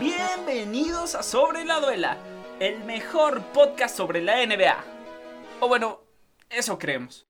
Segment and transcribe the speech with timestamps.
[0.00, 2.16] Bienvenidos a Sobre la Duela,
[2.58, 4.82] el mejor podcast sobre la NBA.
[5.60, 6.00] O bueno,
[6.48, 7.26] eso creemos.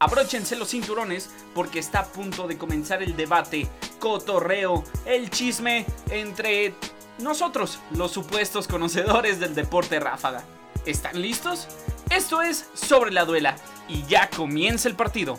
[0.00, 3.68] Abróchense los cinturones porque está a punto de comenzar el debate,
[4.00, 6.74] cotorreo, el chisme entre
[7.20, 10.42] nosotros, los supuestos conocedores del deporte ráfaga.
[10.84, 11.68] ¿Están listos?
[12.10, 13.54] Esto es Sobre la Duela
[13.86, 15.38] y ya comienza el partido.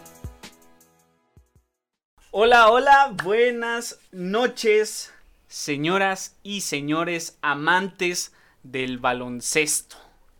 [2.31, 5.13] Hola, hola, buenas noches,
[5.53, 9.98] señoras y señores amantes del baloncesto.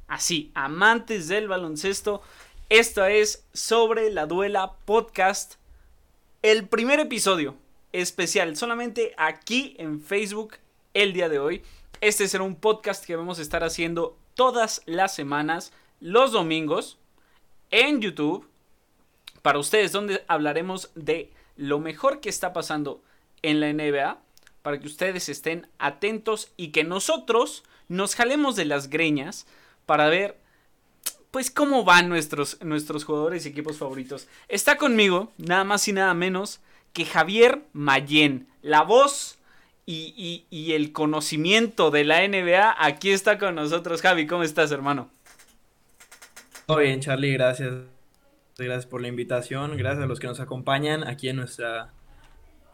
[0.08, 2.24] Así, amantes del baloncesto.
[2.70, 5.58] Esto es Sobre la Duela Podcast.
[6.42, 7.56] El primer episodio
[7.92, 10.56] especial, solamente aquí en Facebook
[10.96, 11.62] el día de hoy.
[12.02, 16.98] Este será un podcast que vamos a estar haciendo todas las semanas, los domingos,
[17.70, 18.50] en YouTube,
[19.44, 23.04] para ustedes, donde hablaremos de lo mejor que está pasando
[23.44, 24.18] en la NBA,
[24.64, 29.46] para que ustedes estén atentos y que nosotros nos jalemos de las greñas
[29.86, 30.38] para ver
[31.30, 34.28] pues cómo van nuestros, nuestros jugadores y equipos favoritos.
[34.48, 36.62] Está conmigo, nada más y nada menos,
[36.94, 39.40] que Javier Mayen, la voz
[39.86, 42.76] y, el conocimiento de la NBA.
[42.78, 44.28] Aquí está con nosotros, Javi.
[44.28, 45.10] ¿Cómo estás, hermano?
[46.68, 47.74] Todo bien, Charlie, gracias.
[48.58, 49.76] Gracias por la invitación.
[49.76, 51.92] Gracias a los que nos acompañan aquí en nuestra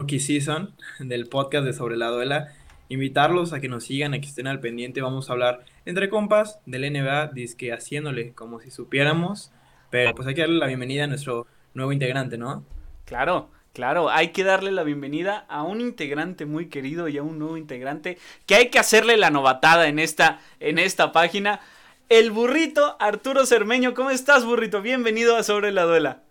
[0.00, 2.48] rookie season del podcast de Sobre la Duela.
[2.88, 5.02] Invitarlos a que nos sigan, a que estén al pendiente.
[5.02, 9.52] Vamos a hablar entre compas del NBA, disque haciéndole como si supiéramos.
[9.90, 12.64] Pero pues hay que darle la bienvenida a nuestro nuevo integrante, ¿no?
[13.04, 13.50] Claro.
[13.72, 17.56] Claro, hay que darle la bienvenida a un integrante muy querido y a un nuevo
[17.56, 21.60] integrante que hay que hacerle la novatada en esta, en esta página.
[22.08, 24.82] El burrito Arturo Cermeño, ¿cómo estás, burrito?
[24.82, 26.22] Bienvenido a Sobre la Duela.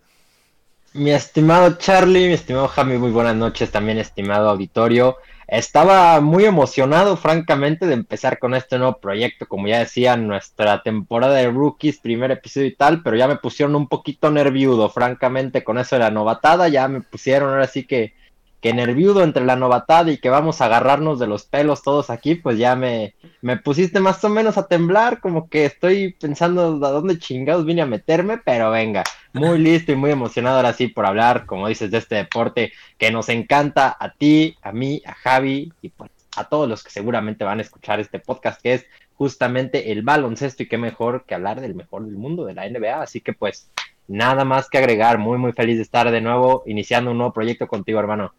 [0.94, 5.18] Mi estimado Charlie, mi estimado Jaime, muy buenas noches también, estimado auditorio.
[5.48, 11.36] Estaba muy emocionado, francamente, de empezar con este nuevo proyecto, como ya decía, nuestra temporada
[11.36, 15.78] de rookies, primer episodio y tal, pero ya me pusieron un poquito nerviudo, francamente, con
[15.78, 18.14] eso de la novatada, ya me pusieron ahora sí que
[18.62, 22.36] que nerviudo entre la novatada y que vamos a agarrarnos de los pelos todos aquí,
[22.36, 26.92] pues ya me, me pusiste más o menos a temblar, como que estoy pensando a
[26.92, 29.04] dónde chingados vine a meterme, pero venga,
[29.34, 33.12] muy listo y muy emocionado ahora sí por hablar, como dices, de este deporte que
[33.12, 37.44] nos encanta a ti, a mí, a Javi y pues a todos los que seguramente
[37.44, 41.60] van a escuchar este podcast, que es justamente el baloncesto y qué mejor que hablar
[41.60, 43.70] del mejor del mundo, de la NBA, así que pues
[44.08, 47.68] nada más que agregar, muy muy feliz de estar de nuevo iniciando un nuevo proyecto
[47.68, 48.34] contigo, hermano.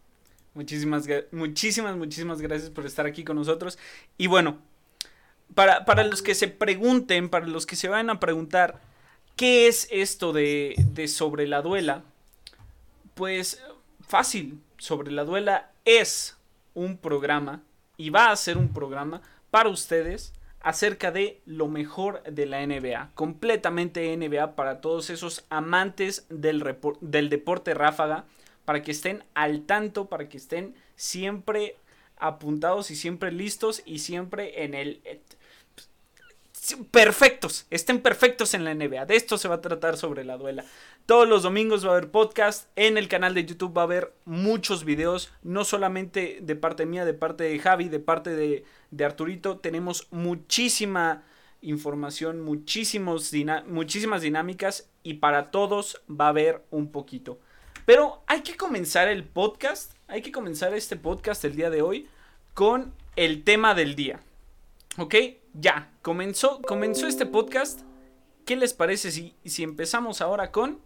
[0.53, 3.79] Muchísimas, muchísimas, muchísimas gracias por estar aquí con nosotros.
[4.17, 4.57] Y bueno,
[5.55, 8.81] para, para los que se pregunten, para los que se vayan a preguntar,
[9.35, 12.03] ¿qué es esto de, de sobre la duela?
[13.13, 13.63] Pues
[14.01, 16.37] fácil, sobre la duela es
[16.73, 17.63] un programa
[17.97, 23.11] y va a ser un programa para ustedes acerca de lo mejor de la NBA,
[23.15, 28.25] completamente NBA para todos esos amantes del, del deporte ráfaga
[28.65, 31.75] para que estén al tanto, para que estén siempre
[32.17, 35.01] apuntados y siempre listos y siempre en el...
[35.03, 35.19] Eh,
[36.91, 39.05] perfectos, estén perfectos en la NBA.
[39.05, 40.63] De esto se va a tratar sobre la duela.
[41.05, 42.69] Todos los domingos va a haber podcast.
[42.75, 45.31] En el canal de YouTube va a haber muchos videos.
[45.41, 49.57] No solamente de parte mía, de parte de Javi, de parte de, de Arturito.
[49.57, 51.23] Tenemos muchísima
[51.61, 53.31] información, muchísimos
[53.67, 54.89] muchísimas dinámicas.
[55.03, 57.39] Y para todos va a haber un poquito.
[57.91, 62.07] Pero hay que comenzar el podcast, hay que comenzar este podcast el día de hoy
[62.53, 64.21] con el tema del día.
[64.97, 65.13] ¿Ok?
[65.53, 67.81] Ya, comenzó, comenzó este podcast.
[68.45, 70.79] ¿Qué les parece si, si empezamos ahora con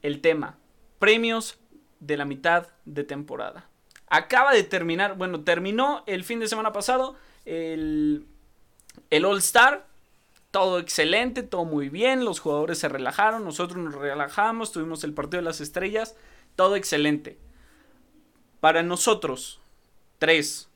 [0.00, 0.56] el tema?
[0.98, 1.58] Premios
[2.00, 3.68] de la mitad de temporada.
[4.06, 7.14] Acaba de terminar, bueno, terminó el fin de semana pasado
[7.44, 8.26] el,
[9.10, 9.86] el All Star
[10.54, 15.40] todo excelente, todo muy bien, los jugadores se relajaron, nosotros nos relajamos, tuvimos el partido
[15.40, 16.14] de las estrellas,
[16.54, 17.40] todo excelente.
[18.60, 19.58] Para nosotros,
[20.20, 20.68] tres.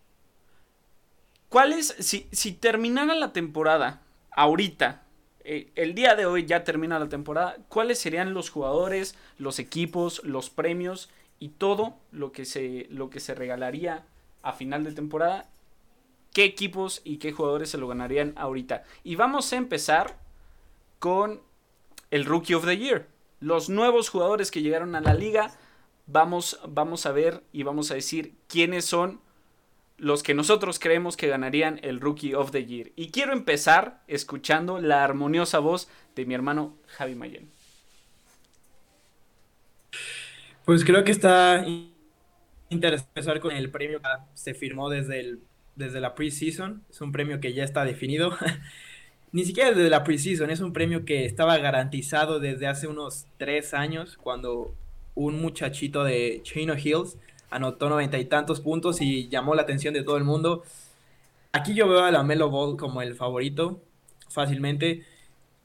[1.49, 4.03] ¿Cuál es, si, si terminara la temporada
[4.33, 5.05] ahorita,
[5.45, 10.21] eh, el día de hoy ya termina la temporada, cuáles serían los jugadores, los equipos,
[10.25, 11.09] los premios
[11.39, 14.05] y todo lo que se, lo que se regalaría
[14.43, 15.49] a final de temporada
[16.33, 18.85] qué equipos y qué jugadores se lo ganarían ahorita.
[19.05, 20.19] Y vamos a empezar
[20.99, 21.43] con
[22.11, 23.09] el Rookie of the Year.
[23.41, 25.53] Los nuevos jugadores que llegaron a la liga.
[26.07, 29.21] Vamos, vamos a ver y vamos a decir quiénes son
[29.99, 32.93] los que nosotros creemos que ganarían el Rookie of the Year.
[32.97, 37.51] Y quiero empezar escuchando la armoniosa voz de mi hermano Javi Mayen.
[40.65, 41.65] Pues creo que está
[42.69, 45.48] interesante empezar con el premio que se firmó desde el
[45.79, 48.37] desde la preseason, es un premio que ya está definido.
[49.33, 53.73] Ni siquiera desde la preseason, es un premio que estaba garantizado desde hace unos tres
[53.75, 54.75] años, cuando
[55.15, 57.17] un muchachito de Chino Hills
[57.51, 60.65] anotó noventa y tantos puntos y llamó la atención de todo el mundo.
[61.53, 63.81] Aquí yo veo a la Melo Ball como el favorito,
[64.29, 65.05] fácilmente.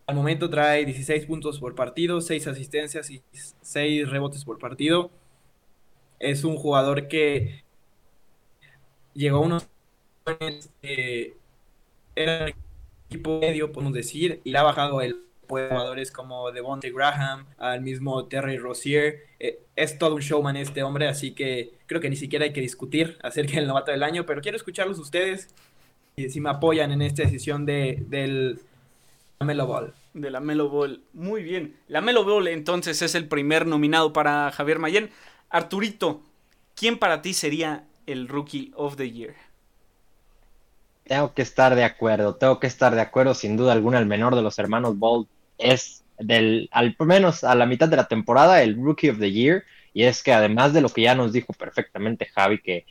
[0.05, 3.21] Al momento trae 16 puntos por partido, 6 asistencias y
[3.61, 5.11] 6 rebotes por partido.
[6.19, 7.63] Es un jugador que
[9.13, 9.67] llegó a unos
[10.81, 11.33] eh,
[12.15, 12.53] era
[13.09, 18.25] equipo medio, podemos decir, y le ha bajado el jugadores como Devontae Graham, al mismo
[18.25, 19.23] Terry Rozier.
[19.39, 22.61] Eh, es todo un showman este hombre, así que creo que ni siquiera hay que
[22.61, 25.49] discutir acerca del novato del año, pero quiero escucharlos ustedes
[26.15, 28.59] y si me apoyan en esta decisión de, del
[29.39, 29.93] Melo Ball.
[30.13, 31.01] De la Melo Ball.
[31.13, 31.75] Muy bien.
[31.87, 35.09] La Melo Ball entonces es el primer nominado para Javier Mayen.
[35.49, 36.21] Arturito,
[36.75, 39.33] ¿quién para ti sería el Rookie of the Year?
[41.13, 44.35] Tengo que estar de acuerdo, tengo que estar de acuerdo, sin duda alguna, el menor
[44.35, 45.27] de los hermanos Ball
[45.59, 49.63] es del, al menos a la mitad de la temporada, el Rookie of the Year,
[49.93, 52.87] y es que además de lo que ya nos dijo perfectamente Javi, que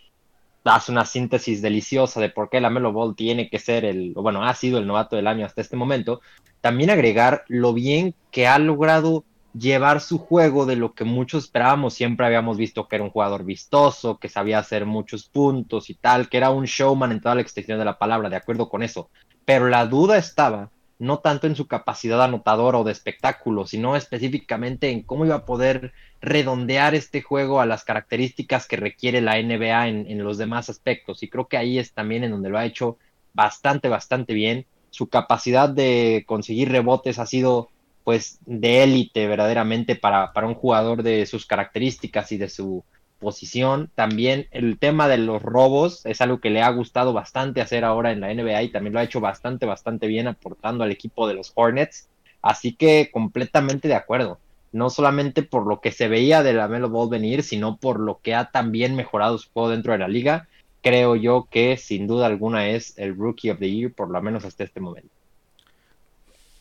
[0.62, 4.44] hace una síntesis deliciosa de por qué la Melo Ball tiene que ser el, bueno,
[4.44, 6.20] ha sido el novato del año hasta este momento,
[6.60, 9.24] también agregar lo bien que ha logrado
[9.54, 11.94] llevar su juego de lo que muchos esperábamos.
[11.94, 16.28] Siempre habíamos visto que era un jugador vistoso, que sabía hacer muchos puntos y tal,
[16.28, 19.10] que era un showman en toda la extensión de la palabra, de acuerdo con eso.
[19.44, 24.90] Pero la duda estaba no tanto en su capacidad anotadora o de espectáculo, sino específicamente
[24.90, 29.88] en cómo iba a poder redondear este juego a las características que requiere la NBA
[29.88, 31.24] en, en los demás aspectos.
[31.24, 32.98] Y creo que ahí es también en donde lo ha hecho
[33.34, 34.66] bastante, bastante bien.
[34.90, 37.71] Su capacidad de conseguir rebotes ha sido
[38.04, 42.84] pues de élite verdaderamente para, para un jugador de sus características y de su
[43.22, 43.90] posición.
[43.94, 48.12] También el tema de los robos es algo que le ha gustado bastante hacer ahora
[48.12, 51.34] en la NBA y también lo ha hecho bastante, bastante bien aportando al equipo de
[51.34, 52.08] los Hornets.
[52.42, 54.38] Así que completamente de acuerdo.
[54.72, 58.20] No solamente por lo que se veía de la Melo Ball venir, sino por lo
[58.20, 60.48] que ha también mejorado su juego dentro de la liga.
[60.80, 64.44] Creo yo que sin duda alguna es el Rookie of the Year, por lo menos
[64.44, 65.10] hasta este momento.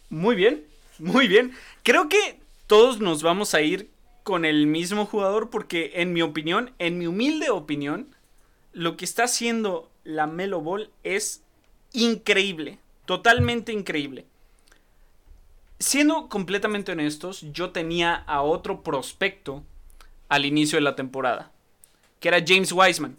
[0.10, 0.66] Muy bien,
[1.02, 1.54] muy bien.
[1.84, 3.90] Creo que todos nos vamos a ir
[4.24, 8.16] con el mismo jugador porque en mi opinión, en mi humilde opinión,
[8.72, 11.44] lo que está haciendo la Melo Ball es
[11.92, 14.26] increíble, totalmente increíble.
[15.80, 19.64] Siendo completamente honestos, yo tenía a otro prospecto
[20.30, 21.52] al inicio de la temporada,
[22.20, 23.18] que era James Wiseman.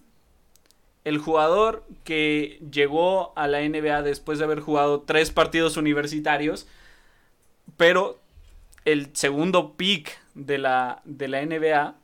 [1.04, 6.68] El jugador que llegó a la NBA después de haber jugado tres partidos universitarios
[7.76, 8.20] pero
[8.84, 11.96] el segundo pick de la, de la NBA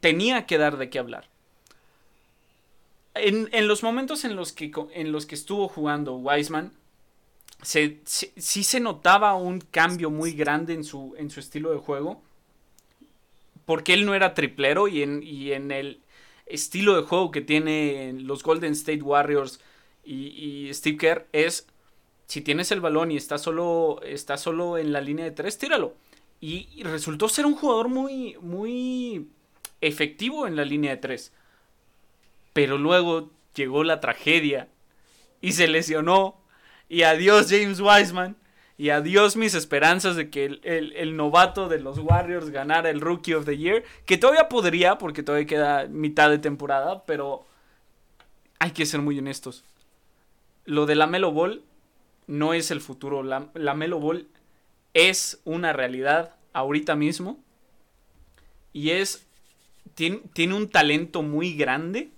[0.00, 1.28] tenía que dar de qué hablar.
[3.14, 6.72] En, los momentos en los, que, en los que estuvo jugando Wiseman,
[7.62, 12.22] sí se notaba un cambio muy grande en su, en su estilo de juego.
[13.66, 16.00] Porque él no era triplero y en, y en el
[16.46, 19.60] estilo de juego que tienen los Golden State Warriors
[20.04, 21.68] y, y Steve Kerr es
[22.32, 25.92] si tienes el balón y está solo, está solo en la línea de tres, tíralo.
[26.40, 29.28] Y, resultó ser un jugador muy, muy
[29.82, 31.34] efectivo en la línea de tres.
[32.54, 34.68] Pero luego llegó la tragedia
[35.42, 36.40] y se lesionó.
[36.88, 38.34] Y adiós James Wiseman.
[38.78, 43.34] Y adiós mis esperanzas de que el, el, novato de los Warriors ganara el Rookie
[43.34, 43.84] of the Year.
[44.06, 47.04] Que todavía podría, porque todavía queda mitad de temporada.
[47.04, 47.44] Pero
[48.58, 49.64] hay que ser muy honestos.
[50.64, 51.62] Lo de la Melo Ball
[52.26, 53.22] no es el futuro.
[53.22, 54.28] La, Melo Ball
[54.94, 57.42] es una realidad ahorita mismo.
[58.72, 59.26] Y es.
[59.94, 62.10] Tiene, tiene, un talento muy grande.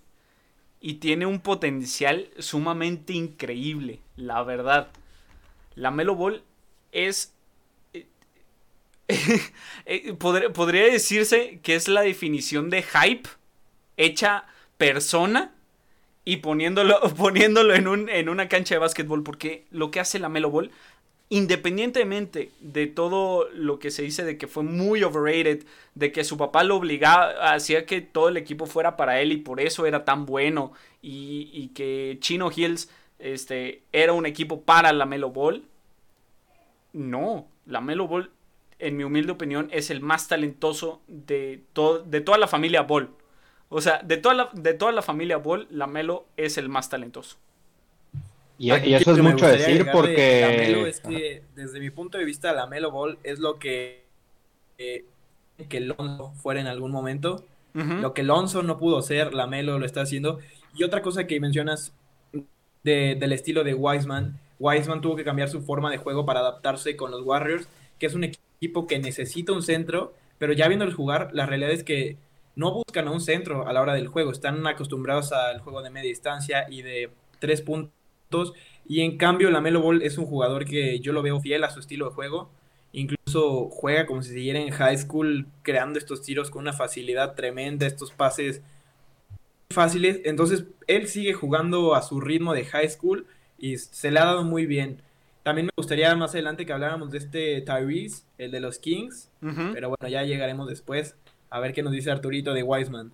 [0.81, 4.01] Y tiene un potencial sumamente increíble.
[4.17, 4.91] La verdad.
[5.75, 6.17] La Melo
[6.93, 7.33] es.
[7.93, 8.07] Eh,
[10.19, 13.29] podría decirse que es la definición de hype
[13.97, 14.47] hecha
[14.77, 15.54] persona
[16.25, 20.29] y poniéndolo, poniéndolo en, un, en una cancha de básquetbol, porque lo que hace la
[20.29, 20.71] Melo Ball,
[21.29, 25.65] independientemente de todo lo que se dice de que fue muy overrated,
[25.95, 29.39] de que su papá lo obligaba, hacía que todo el equipo fuera para él y
[29.39, 34.93] por eso era tan bueno, y, y que Chino Hills este, era un equipo para
[34.93, 35.65] la Melo Ball,
[36.93, 38.31] no, la Melo Ball,
[38.79, 41.63] en mi humilde opinión, es el más talentoso de,
[42.07, 43.11] de toda la familia Ball.
[43.69, 47.37] O sea, de toda la, de toda la familia Ball, Lamelo es el más talentoso.
[48.57, 50.89] Y, eso es mucho decir porque...
[50.89, 54.05] es que, desde mi punto de vista, Lamelo Ball es lo que,
[54.79, 55.05] eh,
[55.69, 57.45] que Lonzo fuera en algún momento.
[57.73, 60.39] Lo que Lonzo no pudo ser, Lamelo lo está haciendo.
[60.77, 61.93] Y otra cosa que mencionas
[62.85, 67.11] del estilo de Wiseman, Wiseman tuvo que cambiar su forma de juego para adaptarse con
[67.11, 67.67] los Warriors,
[67.99, 71.83] que es un equipo que necesita un centro, pero ya viéndolos jugar, la realidad es
[71.83, 72.17] que
[72.57, 75.91] no buscan a un centro a la hora del juego, están acostumbrados al juego de
[75.91, 78.53] media distancia y de tres puntos,
[78.87, 81.71] y en cambio la Melo Ball es un jugador que yo lo veo fiel a
[81.71, 82.51] su estilo de juego,
[82.93, 87.87] incluso juega como si siguiera en high school creando estos tiros con una facilidad tremenda,
[87.87, 88.63] estos pases
[89.71, 93.27] fáciles, entonces él sigue jugando a su ritmo de high school
[93.59, 95.03] y se le ha dado muy bien.
[95.43, 99.31] También me gustaría más adelante que habláramos de este Tyrese, el de los Kings,
[99.73, 101.17] pero bueno, ya llegaremos después
[101.55, 103.13] a ver qué nos dice Arturito de Wiseman.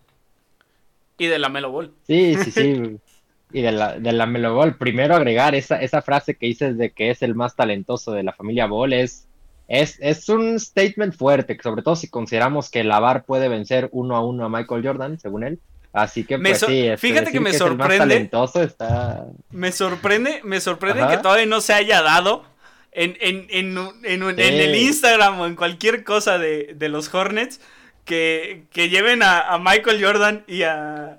[1.18, 1.92] Y de la Melo Ball.
[2.06, 2.97] Sí, sí, sí.
[3.52, 4.76] y de la, de la Melo Ball.
[4.76, 8.32] Primero agregar esa, esa frase que dices de que es el más talentoso de la
[8.32, 9.28] familia Ball es,
[9.68, 14.25] es, es un statement fuerte, sobre todo si consideramos que Lavar puede vencer uno a
[14.25, 15.59] uno a Michael Jordan, según él.
[15.92, 18.30] Así que pues sí, este, fíjate que me sorprende.
[18.62, 19.26] está...
[19.50, 22.44] Me sorprende, me sorprende que todavía no se haya dado
[22.90, 27.61] en, en, en, en el Instagram o en cualquier cosa de, de los Hornets
[28.04, 31.19] que, que lleven a, a, Michael Jordan y a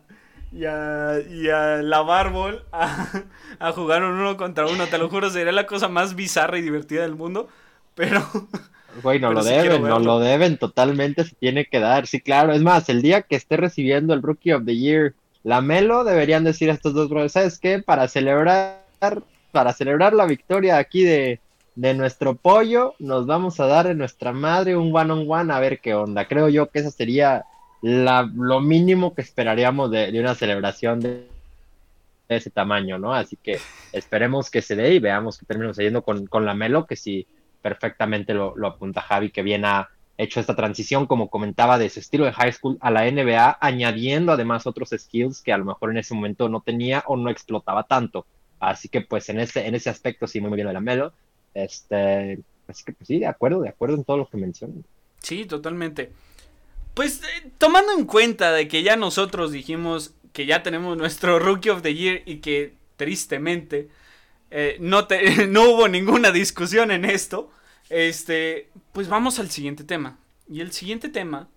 [0.51, 3.07] y a, y a la Barbol a,
[3.59, 4.87] a jugar uno contra uno.
[4.87, 7.47] Te lo juro, sería la cosa más bizarra y divertida del mundo.
[7.95, 8.21] Pero
[9.01, 12.07] Güey, no lo deben, no lo deben, totalmente se tiene que dar.
[12.07, 12.53] Sí, claro.
[12.53, 16.43] Es más, el día que esté recibiendo el Rookie of the Year, la Melo, deberían
[16.43, 17.79] decir a estos dos brothers, ¿sabes qué?
[17.79, 18.83] Para celebrar,
[19.51, 21.39] para celebrar la victoria aquí de,
[21.75, 25.59] de nuestro pollo, nos vamos a dar en nuestra madre un one on one a
[25.59, 26.27] ver qué onda.
[26.27, 27.45] Creo yo que esa sería
[27.81, 31.27] la, lo mínimo que esperaríamos de, de una celebración de,
[32.35, 33.13] ese tamaño, ¿no?
[33.13, 33.59] Así que
[33.91, 37.27] esperemos que se dé y veamos que terminamos yendo con, con la Melo, que si
[37.61, 42.25] perfectamente lo, apunta Javi, que bien ha hecho esta transición, como comentaba, de su estilo
[42.25, 45.97] de high school a la NBA, añadiendo además otros skills que a lo mejor en
[45.97, 48.25] ese momento no tenía o no explotaba tanto.
[48.59, 51.13] Así que pues en ese, en ese aspecto sí, muy bien de la Melo.
[51.53, 54.83] Este, así que pues sí, de acuerdo, de acuerdo en todo lo que mencionan.
[55.21, 56.11] Sí, totalmente.
[56.93, 61.69] Pues eh, tomando en cuenta de que ya nosotros dijimos que ya tenemos nuestro Rookie
[61.69, 63.89] of the Year y que tristemente
[64.49, 67.51] eh, no, te, no hubo ninguna discusión en esto.
[67.89, 70.17] Este, pues vamos al siguiente tema.
[70.49, 71.49] Y el siguiente tema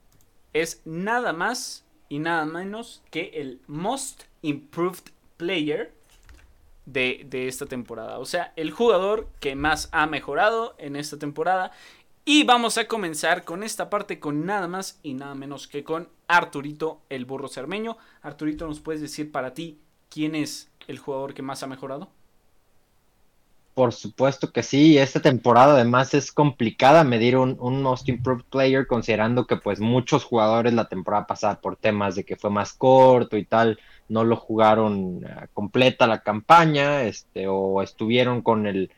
[0.52, 5.92] es nada más y nada menos que el Most Improved Player
[6.86, 8.18] de, de, esta temporada.
[8.18, 11.72] O sea, el jugador que más ha mejorado en esta temporada.
[12.26, 16.08] Y vamos a comenzar con esta parte con nada más y nada menos que con
[16.26, 17.98] Arturito, el burro cermeño.
[18.22, 22.08] Arturito, ¿nos puedes decir para ti quién es el jugador que más ha mejorado?
[23.74, 29.48] Por supuesto que sí, esta temporada además es complicada medir un, Most Improved Player considerando
[29.48, 33.44] que pues muchos jugadores la temporada pasada por temas de que fue más corto y
[33.44, 38.90] tal, no lo jugaron eh, completa la campaña, este, o estuvieron con el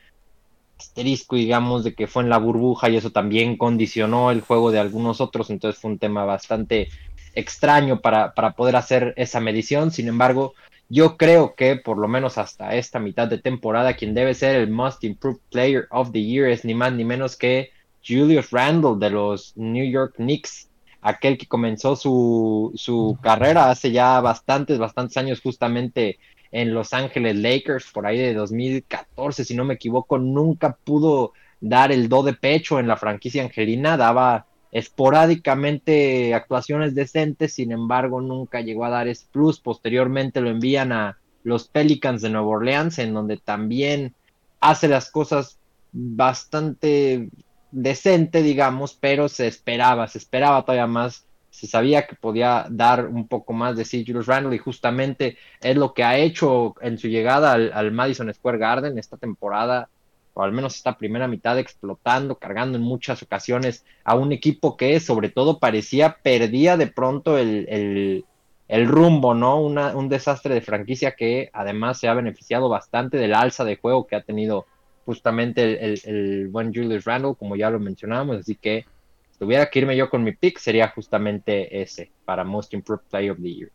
[0.79, 4.79] asterisco, digamos, de que fue en la burbuja y eso también condicionó el juego de
[4.79, 6.89] algunos otros, entonces fue un tema bastante
[7.33, 10.53] extraño para, para poder hacer esa medición, sin embargo,
[10.89, 14.69] yo creo que por lo menos hasta esta mitad de temporada, quien debe ser el
[14.69, 17.71] Most Improved Player of the Year es ni más ni menos que
[18.07, 20.66] Julius Randle de los New York Knicks,
[21.07, 26.19] aquel que comenzó su, su carrera hace ya bastantes, bastantes años justamente
[26.51, 31.93] en Los Ángeles Lakers, por ahí de 2014, si no me equivoco, nunca pudo dar
[31.93, 38.59] el do de pecho en la franquicia angelina, daba esporádicamente actuaciones decentes, sin embargo nunca
[38.59, 39.61] llegó a dar ese plus.
[39.61, 44.13] Posteriormente lo envían a los Pelicans de Nueva Orleans, en donde también
[44.59, 45.57] hace las cosas
[45.93, 47.29] bastante
[47.71, 53.27] decente, digamos, pero se esperaba, se esperaba todavía más, se sabía que podía dar un
[53.27, 57.07] poco más de sí Julius Randle y justamente es lo que ha hecho en su
[57.07, 59.89] llegada al, Madison Square Garden esta temporada
[60.33, 64.99] o al menos esta primera mitad explotando, cargando en muchas ocasiones a un equipo que
[64.99, 68.23] sobre todo parecía perdía de pronto el,
[68.69, 69.59] rumbo, ¿no?
[69.59, 74.15] un desastre de franquicia que además se ha beneficiado bastante del alza de juego que
[74.15, 74.67] ha tenido
[75.07, 78.85] justamente el, buen Julius Randle, como ya lo mencionábamos, así que
[79.31, 83.31] si tuviera que irme yo con mi pick, sería justamente ese, para Most Improved Player
[83.31, 83.71] of the Year.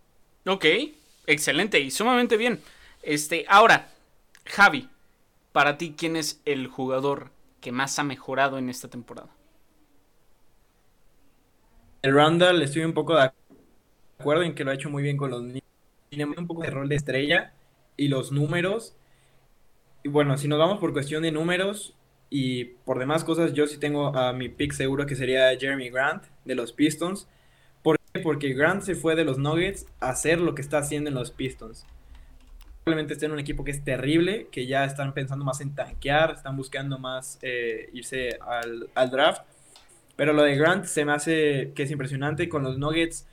[0.46, 0.66] Ok,
[1.26, 2.60] excelente y sumamente bien.
[3.02, 3.88] Este, ahora,
[4.44, 4.90] Javi,
[5.52, 7.30] para ti, ¿quién es el jugador
[7.62, 9.30] que más ha mejorado en esta temporada?
[12.02, 13.30] El Randall, estoy un poco de
[14.18, 15.62] acuerdo en que lo ha hecho muy bien con los niños.
[16.10, 17.54] Tiene un poco de rol de estrella
[17.96, 18.96] y los números.
[20.02, 21.94] Y bueno, si nos vamos por cuestión de números
[22.28, 26.24] y por demás cosas, yo sí tengo a mi pick seguro que sería Jeremy Grant
[26.44, 27.28] de los Pistons.
[27.82, 28.20] ¿Por qué?
[28.20, 31.30] Porque Grant se fue de los Nuggets a hacer lo que está haciendo en los
[31.30, 31.86] Pistons.
[32.84, 36.32] probablemente esté en un equipo que es terrible, que ya están pensando más en tanquear,
[36.32, 39.42] están buscando más eh, irse al, al, draft.
[40.16, 42.48] Pero lo de Grant se me hace que es impresionante.
[42.48, 43.26] Con los Nuggets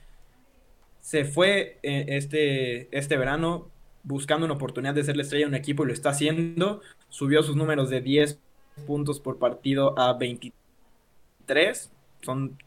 [1.00, 3.69] se fue eh, este, este verano
[4.02, 6.80] buscando una oportunidad de ser la estrella de un equipo y lo está haciendo.
[7.08, 8.38] Subió sus números de 10
[8.86, 11.90] puntos por partido a 23.
[12.22, 12.58] Son,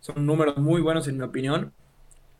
[0.00, 1.72] son números muy buenos en mi opinión.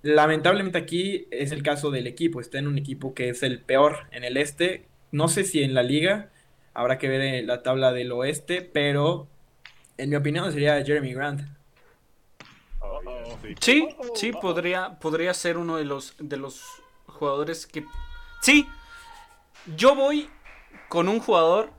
[0.02, 2.40] Lamentablemente aquí es el caso del equipo.
[2.40, 4.86] Está en un equipo que es el peor en el este.
[5.12, 6.30] No sé si en la liga.
[6.72, 8.62] Habrá que ver la tabla del oeste.
[8.62, 9.28] Pero
[9.98, 11.42] en mi opinión sería Jeremy Grant.
[13.60, 16.64] Sí, sí, podría, podría ser uno de los, de los
[17.06, 17.84] jugadores que...
[18.40, 18.66] Sí,
[19.76, 20.28] yo voy
[20.88, 21.70] con un jugador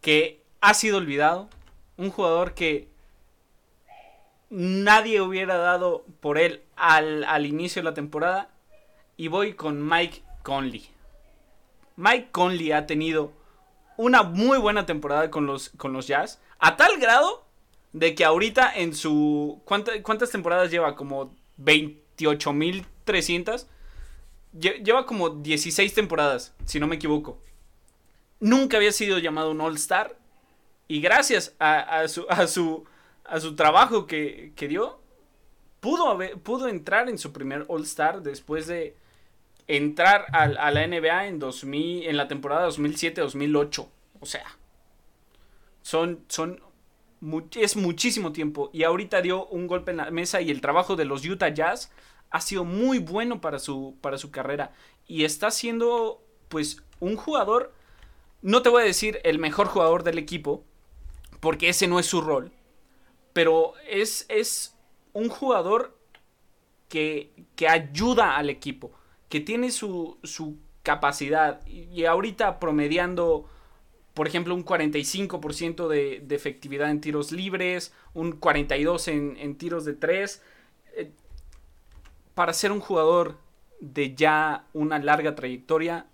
[0.00, 1.48] que ha sido olvidado.
[1.96, 2.88] Un jugador que
[4.50, 8.50] nadie hubiera dado por él al, al, inicio de la temporada.
[9.16, 10.88] Y voy con Mike Conley.
[11.96, 13.32] Mike Conley ha tenido
[13.96, 16.40] una muy buena temporada con los, con los Jazz.
[16.58, 17.44] A tal grado
[17.92, 19.62] de que ahorita en su...
[19.64, 20.94] ¿Cuántas temporadas lleva?
[20.94, 23.66] Como 28.300.
[24.58, 27.40] Lleva como 16 temporadas, si no me equivoco.
[28.40, 30.16] Nunca había sido llamado un All Star.
[30.86, 32.84] Y gracias a, su, a, su,
[33.24, 35.00] a su trabajo que, que dio,
[35.80, 38.96] pudo, pudo entrar en su primer All Star después de
[39.66, 43.88] entrar a, a la NBA en, 2000, en la temporada 2007-2008.
[44.20, 44.44] O sea,
[45.82, 46.60] son, son
[47.54, 48.70] es muchísimo tiempo.
[48.72, 51.90] Y ahorita dio un golpe en la mesa y el trabajo de los Utah Jazz
[52.34, 54.72] ha sido muy bueno para su, para su carrera.
[55.06, 57.72] Y está siendo, pues, un jugador,
[58.42, 60.64] no te voy a decir el mejor jugador del equipo,
[61.38, 62.50] porque ese no es su rol.
[63.32, 64.76] Pero es, es
[65.12, 65.96] un jugador
[66.88, 68.90] que, que ayuda al equipo,
[69.28, 71.64] que tiene su, su capacidad.
[71.68, 73.48] Y ahorita promediando
[74.12, 79.84] por ejemplo, un 45% de, de, efectividad en tiros libres, un 42% en, en tiros
[79.84, 80.40] de 3.
[82.34, 83.38] Para ser un jugador
[83.80, 86.06] de ya una larga trayectoria,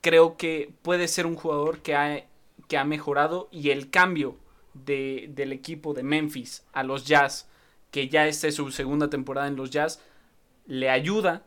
[0.00, 2.24] creo que puede ser un jugador que ha,
[2.68, 4.36] que ha mejorado y el cambio
[4.74, 7.48] de, del equipo de Memphis a los Jazz,
[7.90, 10.00] que ya esta es su segunda temporada en los Jazz,
[10.66, 11.42] le ayuda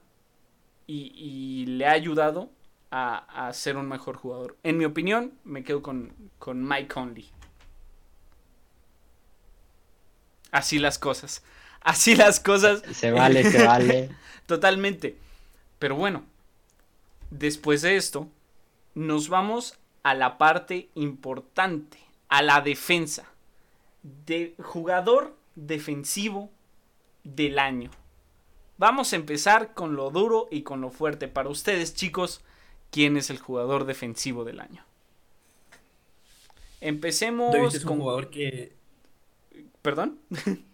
[0.88, 2.49] y, y le ha ayudado
[2.91, 4.57] a, ser un mejor jugador.
[4.63, 7.29] En mi opinión, me quedo con, con Mike Conley.
[10.51, 11.43] Así las cosas.
[11.81, 12.83] Así las cosas.
[12.93, 14.09] Se vale, se vale.
[14.45, 15.17] Totalmente.
[15.79, 16.23] Pero bueno,
[17.29, 18.27] después de esto,
[18.93, 21.97] nos vamos a la parte importante,
[22.29, 23.25] a la defensa.
[24.03, 26.49] De jugador defensivo
[27.23, 27.91] del año.
[28.77, 31.27] Vamos a empezar con lo duro y con lo fuerte.
[31.27, 32.41] Para ustedes, chicos,
[32.89, 34.83] quién es el jugador defensivo del año.
[36.79, 38.73] Empecemos es con un jugador que
[39.81, 40.19] ¿Perdón?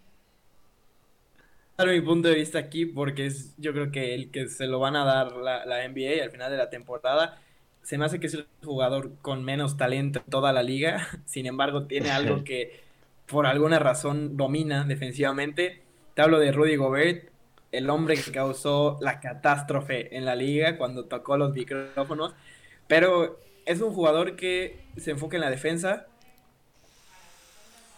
[1.77, 4.79] Dar mi punto de vista aquí porque es yo creo que el que se lo
[4.79, 7.39] van a dar la, la NBA al final de la temporada
[7.87, 11.45] se me hace que es el jugador con menos talento en toda la liga, sin
[11.45, 12.81] embargo tiene algo que
[13.27, 15.83] por alguna razón domina defensivamente.
[16.13, 17.29] Te hablo de Rudy Gobert,
[17.71, 22.33] el hombre que causó la catástrofe en la liga cuando tocó los micrófonos.
[22.87, 26.07] Pero es un jugador que se enfoca en la defensa.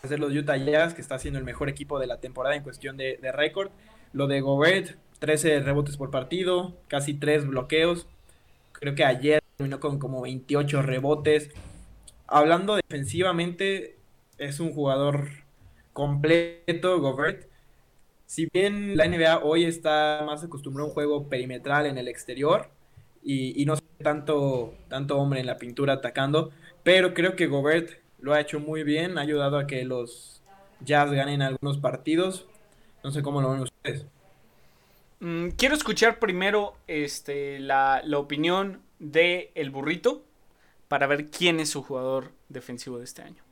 [0.03, 2.97] Hacer los Utah Jazz, que está siendo el mejor equipo de la temporada en cuestión
[2.97, 3.71] de, récord.
[4.13, 8.07] Lo de Gobert, 13 rebotes por partido, casi 3 bloqueos.
[8.71, 11.49] Creo que ayer terminó con como 28 rebotes.
[12.27, 13.97] Hablando defensivamente,
[14.37, 15.27] es un jugador
[15.93, 17.49] completo, Gobert
[18.29, 22.69] si bien la NBA hoy está más acostumbrada a un juego perimetral en el exterior
[23.23, 26.51] y, no tanto, tanto hombre en la pintura atacando,
[26.83, 27.89] pero creo que Gobert
[28.21, 30.41] lo ha hecho muy bien, ha ayudado a que los
[30.81, 32.45] Jazz ganen algunos partidos.
[33.03, 34.05] No sé cómo lo ven ustedes.
[35.19, 40.23] Mm, quiero escuchar primero este, la, la opinión de El Burrito
[40.87, 43.43] para ver quién es su jugador defensivo de este año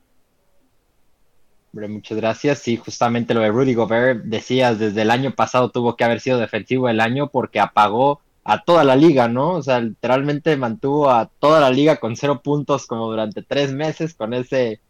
[1.86, 2.58] muchas gracias.
[2.58, 6.38] Sí, justamente lo de Rudy Gobert, decías, desde el año pasado tuvo que haber sido
[6.38, 9.52] defensivo el año porque apagó a toda la liga, ¿no?
[9.56, 14.14] O sea, literalmente mantuvo a toda la liga con cero puntos como durante tres meses
[14.14, 14.80] con ese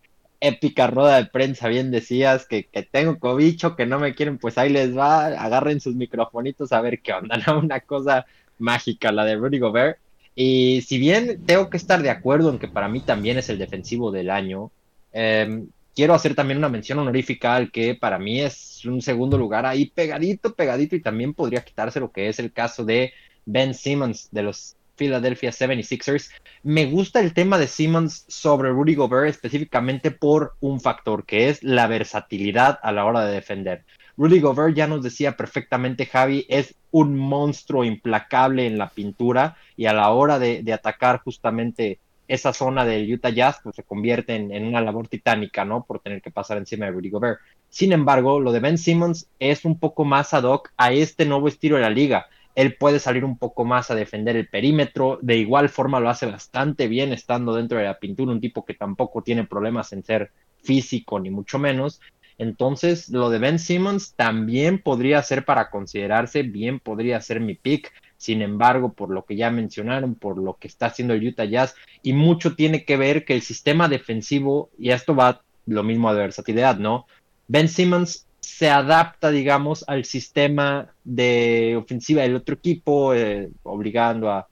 [0.40, 4.58] épica rueda de prensa, bien decías, que, que tengo cobicho, que no me quieren, pues
[4.58, 7.58] ahí les va, agarren sus microfonitos a ver qué onda, ¿no?
[7.58, 8.26] Una cosa
[8.58, 9.98] mágica la de Rudy Gobert.
[10.36, 13.58] Y si bien tengo que estar de acuerdo en que para mí también es el
[13.58, 14.70] defensivo del año,
[15.12, 15.64] eh,
[15.96, 19.86] quiero hacer también una mención honorífica al que para mí es un segundo lugar ahí
[19.86, 23.12] pegadito, pegadito y también podría quitarse lo que es el caso de
[23.48, 26.30] Ben Simmons de los Philadelphia 76ers.
[26.62, 31.62] Me gusta el tema de Simmons sobre Rudy Gobert específicamente por un factor que es
[31.62, 33.84] la versatilidad a la hora de defender.
[34.18, 39.86] Rudy Gobert ya nos decía perfectamente, Javi, es un monstruo implacable en la pintura y
[39.86, 44.52] a la hora de, atacar justamente esa zona del Utah Jazz, pues se convierte en,
[44.52, 45.84] en, una labor titánica, ¿no?
[45.84, 47.38] Por tener que pasar encima de Rudy Gobert.
[47.70, 51.48] Sin embargo, lo de Ben Simmons es un poco más ad hoc a este nuevo
[51.48, 52.26] estilo de la liga.
[52.58, 56.26] Él puede salir un poco más a defender el perímetro, de igual forma lo hace
[56.26, 60.30] bastante bien estando dentro de la pintura, un tipo que tampoco tiene problemas en ser
[60.62, 62.00] físico ni mucho menos,
[62.38, 67.92] entonces, lo de Ben Simmons también podría ser para considerarse, bien podría ser mi pick.
[68.16, 71.74] Sin embargo, por lo que ya mencionaron, por lo que está haciendo el Utah Jazz,
[72.02, 76.20] y mucho tiene que ver que el sistema defensivo, y esto va lo mismo de
[76.20, 77.06] versatilidad, ¿no?
[77.48, 84.48] Ben Simmons se adapta, digamos, al sistema de ofensiva del otro equipo, eh, obligando a,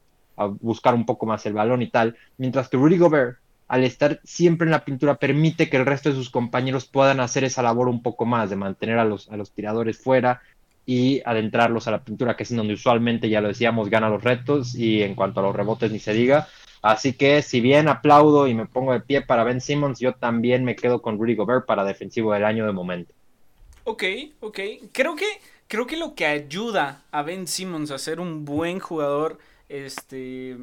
[0.61, 4.67] buscar un poco más el balón y tal, mientras que Rudy Gobert al estar siempre
[4.67, 8.03] en la pintura, permite que el resto de sus compañeros puedan hacer esa labor un
[8.03, 10.43] poco más, de mantener a los, a los tiradores fuera
[10.85, 14.23] y adentrarlos a la pintura, que es en donde usualmente, ya lo decíamos, gana los
[14.23, 16.47] retos y en cuanto a los rebotes ni se diga.
[16.83, 20.65] Así que si bien aplaudo y me pongo de pie para Ben Simmons, yo también
[20.65, 23.15] me quedo con Rudy Gobert para defensivo del año de momento.
[23.89, 24.03] Ok,
[24.41, 24.59] ok.
[24.91, 25.27] Creo que,
[25.69, 30.57] creo que lo que ayuda a Ben Simmons a ser un buen jugador este,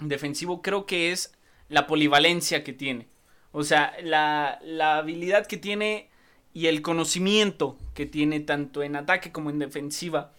[0.00, 1.34] defensivo, creo que es
[1.68, 3.06] la polivalencia que tiene.
[3.52, 4.58] O sea, la,
[4.96, 6.08] habilidad que tiene
[6.54, 10.32] y el conocimiento que tiene tanto en ataque como en defensiva.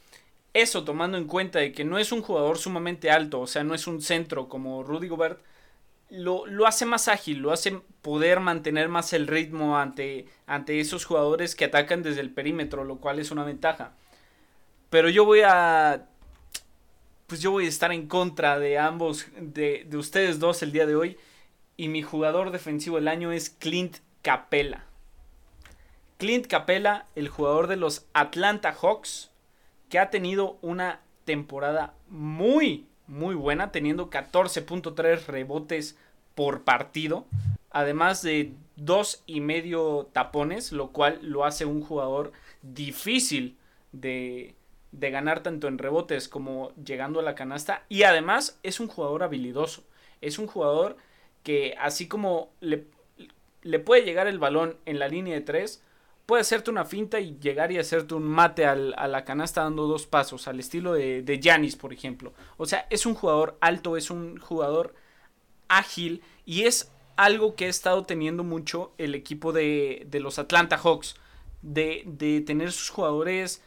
[0.53, 3.75] Eso tomando en cuenta de que no es un jugador sumamente alto, o sea, no
[3.75, 5.39] es un centro como Rudy Gobert,
[6.13, 11.05] lo, lo, hace más ágil, lo hace poder mantener más el ritmo ante, ante esos
[11.05, 13.93] jugadores que atacan desde el perímetro, lo cual es una ventaja.
[14.89, 16.07] Pero yo voy a
[17.33, 20.95] pues yo voy a estar en contra de ambos, de, ustedes dos el día de
[20.95, 21.17] hoy.
[21.75, 24.85] Y mi jugador defensivo del año es Clint Capella.
[26.19, 29.31] Clint Capella, el jugador de los Atlanta Hawks,
[29.89, 35.97] que ha tenido una temporada muy, muy buena, teniendo 14.3 rebotes
[36.35, 37.25] por partido,
[37.69, 42.31] además de dos y medio tapones, lo cual lo hace un jugador
[42.63, 43.55] difícil
[43.91, 44.55] de,
[44.91, 47.83] de ganar tanto en rebotes como llegando a la canasta.
[47.87, 49.83] Y además es un jugador habilidoso.
[50.21, 50.97] Es un jugador
[51.43, 52.85] que así como le,
[53.61, 55.83] le puede llegar el balón en la línea de tres,
[56.25, 60.05] puede hacerte una finta y llegar y hacerte un mate a la canasta dando dos
[60.07, 62.33] pasos, al estilo de Janis, por ejemplo.
[62.57, 64.95] O sea, es un jugador alto, es un jugador
[65.67, 70.77] ágil y es algo que ha estado teniendo mucho el equipo de, de los Atlanta
[70.77, 71.15] Hawks.
[71.61, 73.61] De, de tener sus jugadores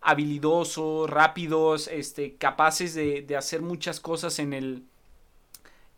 [0.00, 4.84] habilidosos, rápidos, este, capaces de, hacer muchas cosas en el,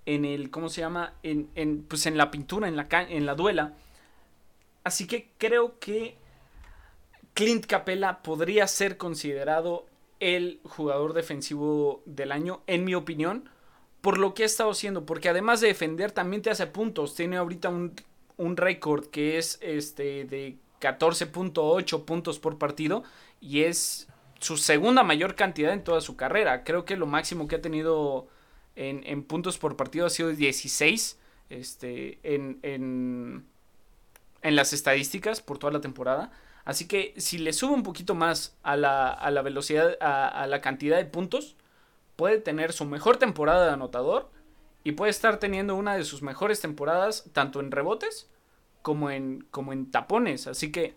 [0.07, 1.13] en el, ¿cómo se llama?
[1.23, 3.75] En, en, pues en la pintura, en la, en la duela.
[4.85, 6.17] Así que creo que
[7.35, 9.87] Clint Capella podría ser considerado
[10.21, 13.49] el jugador defensivo del año, en mi opinión,
[14.01, 17.37] por lo que ha estado haciendo, porque además de defender también te hace puntos, tiene
[17.37, 17.95] ahorita un,
[18.37, 23.05] un récord que es este de 14.8 puntos por partido
[23.41, 24.09] y es
[24.41, 26.65] su segunda mayor cantidad en toda su carrera.
[26.65, 28.27] Creo que lo máximo que ha tenido
[28.75, 31.19] en, puntos por partido ha sido 16
[31.51, 33.45] este, en, en,
[34.43, 36.33] en, las estadísticas por toda la temporada.
[36.65, 40.47] Así que si le sube un poquito más a la, a la velocidad, a, a,
[40.47, 41.57] la cantidad de puntos,
[42.17, 44.31] puede tener su mejor temporada de anotador
[44.85, 48.29] y puede estar teniendo una de sus mejores temporadas tanto en rebotes
[48.83, 50.47] como en, como en tapones.
[50.47, 50.95] Así que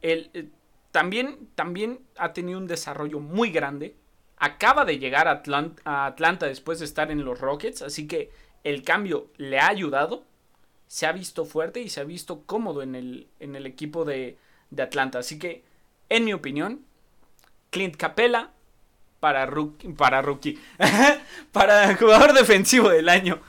[0.00, 0.48] el, eh,
[0.92, 3.96] también, también ha tenido un desarrollo muy grande.
[4.36, 5.42] Acaba de llegar a,
[6.06, 7.82] Atlanta después de estar en los Rockets.
[7.82, 8.30] Así que
[8.62, 10.24] el cambio le ha ayudado.
[10.92, 14.36] Se ha visto fuerte y se ha visto cómodo en el, en el equipo de,
[14.68, 15.20] de Atlanta.
[15.20, 15.64] Así que,
[16.10, 16.80] en mi opinión,
[17.70, 18.50] Clint Capella
[19.18, 20.58] para rookie, para rookie,
[21.52, 23.40] para jugador defensivo del año.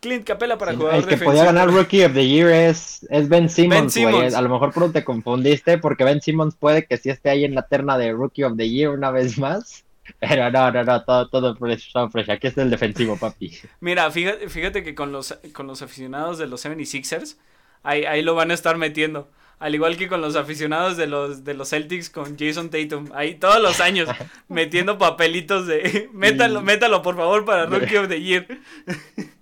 [0.00, 3.48] Clint Capella para jugador El que podía ganar Rookie of the Year es, es Ben
[3.48, 4.34] Simmons, güey.
[4.34, 7.54] A lo mejor pronto te confundiste porque Ben Simmons puede que sí esté ahí en
[7.54, 9.85] la terna de Rookie of the Year una vez más.
[10.20, 11.92] Pero no, no, no, todo, todo fresh.
[12.30, 13.58] Aquí está el defensivo, papi.
[13.80, 17.36] Mira, fíjate, fíjate que con los, con los aficionados de los 76ers,
[17.82, 19.28] ahí, ahí lo van a estar metiendo.
[19.58, 23.10] Al igual que con los aficionados de los, de los Celtics con Jason Tatum.
[23.14, 24.08] Ahí todos los años
[24.48, 26.10] metiendo papelitos de...
[26.12, 28.46] métalo, métalo por favor para Rookie of the Year.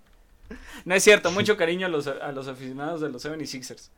[0.85, 3.89] No es cierto, mucho cariño a los, a los aficionados de los 76ers.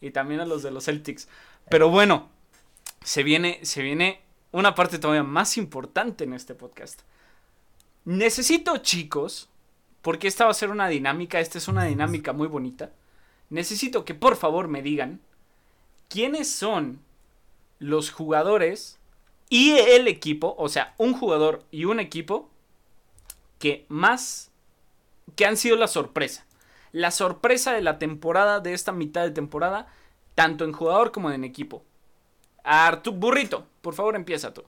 [0.00, 1.28] Y también a los de los Celtics.
[1.68, 2.30] Pero bueno,
[3.02, 7.02] se viene, se viene una parte todavía más importante en este podcast.
[8.04, 9.48] Necesito, chicos,
[10.02, 12.92] porque esta va a ser una dinámica, esta es una dinámica muy bonita.
[13.50, 15.20] Necesito que por favor me digan
[16.08, 17.00] quiénes son
[17.78, 18.98] los jugadores
[19.50, 22.50] y el equipo, o sea, un jugador y un equipo
[23.58, 24.50] que más
[25.36, 26.46] que han sido la sorpresa.
[26.92, 29.88] La sorpresa de la temporada, de esta mitad de temporada,
[30.34, 31.84] tanto en jugador como en equipo.
[32.64, 34.62] Artu, burrito, por favor empieza tú.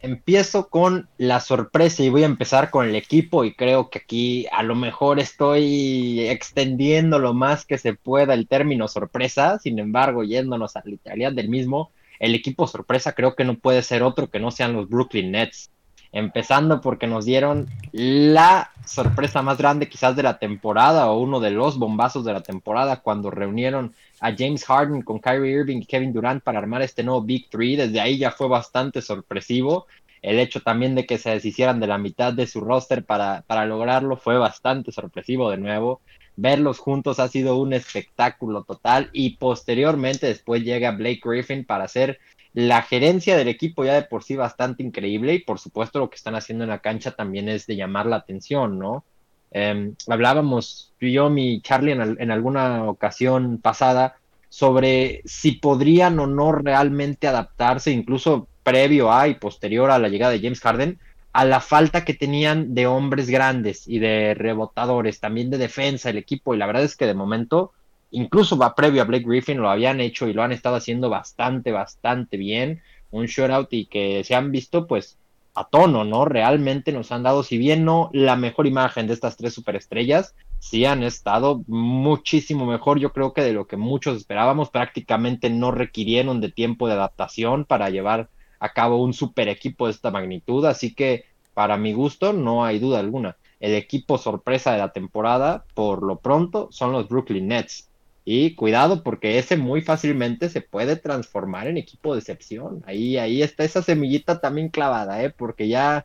[0.00, 4.46] Empiezo con la sorpresa y voy a empezar con el equipo y creo que aquí
[4.52, 10.22] a lo mejor estoy extendiendo lo más que se pueda el término sorpresa, sin embargo,
[10.22, 14.30] yéndonos a la literalidad del mismo, el equipo sorpresa creo que no puede ser otro
[14.30, 15.70] que no sean los Brooklyn Nets.
[16.10, 21.50] Empezando porque nos dieron la sorpresa más grande quizás de la temporada o uno de
[21.50, 26.12] los bombazos de la temporada cuando reunieron a James Harden con Kyrie Irving y Kevin
[26.12, 27.76] Durant para armar este nuevo Big Three.
[27.76, 29.86] Desde ahí ya fue bastante sorpresivo.
[30.22, 33.66] El hecho también de que se deshicieran de la mitad de su roster para, para
[33.66, 36.00] lograrlo fue bastante sorpresivo de nuevo.
[36.36, 42.18] Verlos juntos ha sido un espectáculo total y posteriormente después llega Blake Griffin para hacer
[42.54, 46.16] la gerencia del equipo ya de por sí bastante increíble y por supuesto lo que
[46.16, 49.04] están haciendo en la cancha también es de llamar la atención, ¿no?
[49.50, 54.16] Em, hablábamos tú y yo, mi Charlie, en, alguna ocasión pasada
[54.48, 60.32] sobre si podrían o no realmente adaptarse, incluso previo a y posterior a la llegada
[60.32, 60.98] de James Harden,
[61.32, 66.18] a la falta que tenían de hombres grandes y de rebotadores, también de defensa el
[66.18, 66.54] equipo.
[66.54, 67.72] Y la verdad es que de momento,
[68.10, 71.72] incluso va previo a Blake Griffin, lo habían hecho y lo han estado haciendo bastante,
[71.72, 72.82] bastante bien.
[73.10, 75.18] Un shutout y que se han visto, pues,
[75.58, 76.24] a tono, ¿no?
[76.24, 80.84] Realmente nos han dado, si bien no la mejor imagen de estas tres superestrellas, sí
[80.84, 86.40] han estado muchísimo mejor, yo creo que de lo que muchos esperábamos, prácticamente no requirieron
[86.40, 88.28] de tiempo de adaptación para llevar
[88.60, 92.78] a cabo un super equipo de esta magnitud, así que para mi gusto no hay
[92.78, 93.36] duda alguna.
[93.58, 97.87] El equipo sorpresa de la temporada, por lo pronto, son los Brooklyn Nets.
[98.30, 102.84] Y cuidado porque ese muy fácilmente se puede transformar en equipo de excepción.
[102.86, 105.30] Ahí, ahí está esa semillita también clavada, ¿eh?
[105.30, 106.04] Porque ya,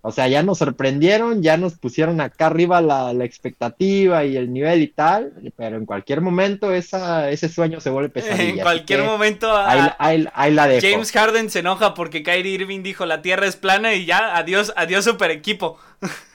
[0.00, 4.82] o sea, ya nos sorprendieron, ya nos pusieron acá arriba la, expectativa y el nivel
[4.82, 8.48] y tal, pero en cualquier momento esa, ese sueño se vuelve pesadilla.
[8.48, 10.84] En cualquier momento ahí, la dejo.
[10.84, 14.72] James Harden se enoja porque Kyrie Irving dijo la tierra es plana y ya, adiós,
[14.74, 15.78] adiós super equipo.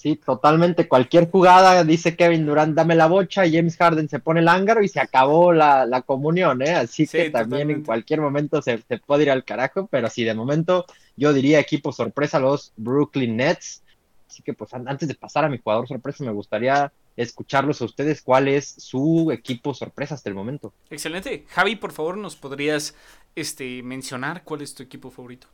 [0.00, 0.88] Sí, totalmente.
[0.88, 4.88] Cualquier jugada, dice Kevin Durant, dame la bocha, James Harden se pone el ángaro y
[4.88, 6.70] se acabó la, comunión, ¿eh?
[6.70, 10.86] Así que también en cualquier momento se, puede ir al carajo, pero sí, de momento
[11.18, 13.82] yo diría equipo sorpresa los Brooklyn Nets.
[14.26, 18.22] Así que pues antes de pasar a mi jugador sorpresa, me gustaría escucharlos a ustedes
[18.22, 20.72] cuál es su equipo sorpresa hasta el momento.
[20.88, 21.44] Excelente.
[21.50, 22.94] Javi, por favor, ¿nos podrías
[23.36, 25.46] este, mencionar cuál es tu equipo favorito?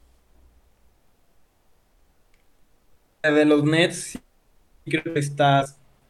[3.25, 4.21] De los Nets,
[4.91, 5.65] creo que está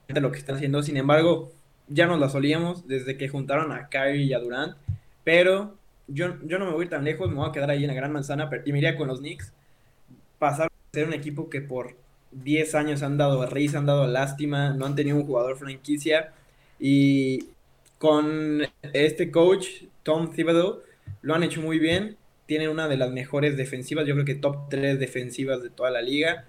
[0.08, 0.82] lo que están haciendo.
[0.82, 1.52] Sin embargo,
[1.88, 4.76] ya nos la solíamos desde que juntaron a Kyrie y a Durant.
[5.24, 7.82] Pero yo, yo no me voy a ir tan lejos, me voy a quedar ahí
[7.82, 9.52] en la gran manzana y me iría con los Knicks.
[10.38, 11.96] Pasar a ser un equipo que por
[12.32, 16.32] 10 años han dado risa, han dado lástima, no han tenido un jugador franquicia.
[16.78, 17.48] Y
[17.98, 18.62] con
[18.92, 19.66] este coach,
[20.02, 20.82] Tom Thibodeau,
[21.22, 22.16] lo han hecho muy bien.
[22.46, 26.00] Tienen una de las mejores defensivas, yo creo que top 3 defensivas de toda la
[26.00, 26.44] liga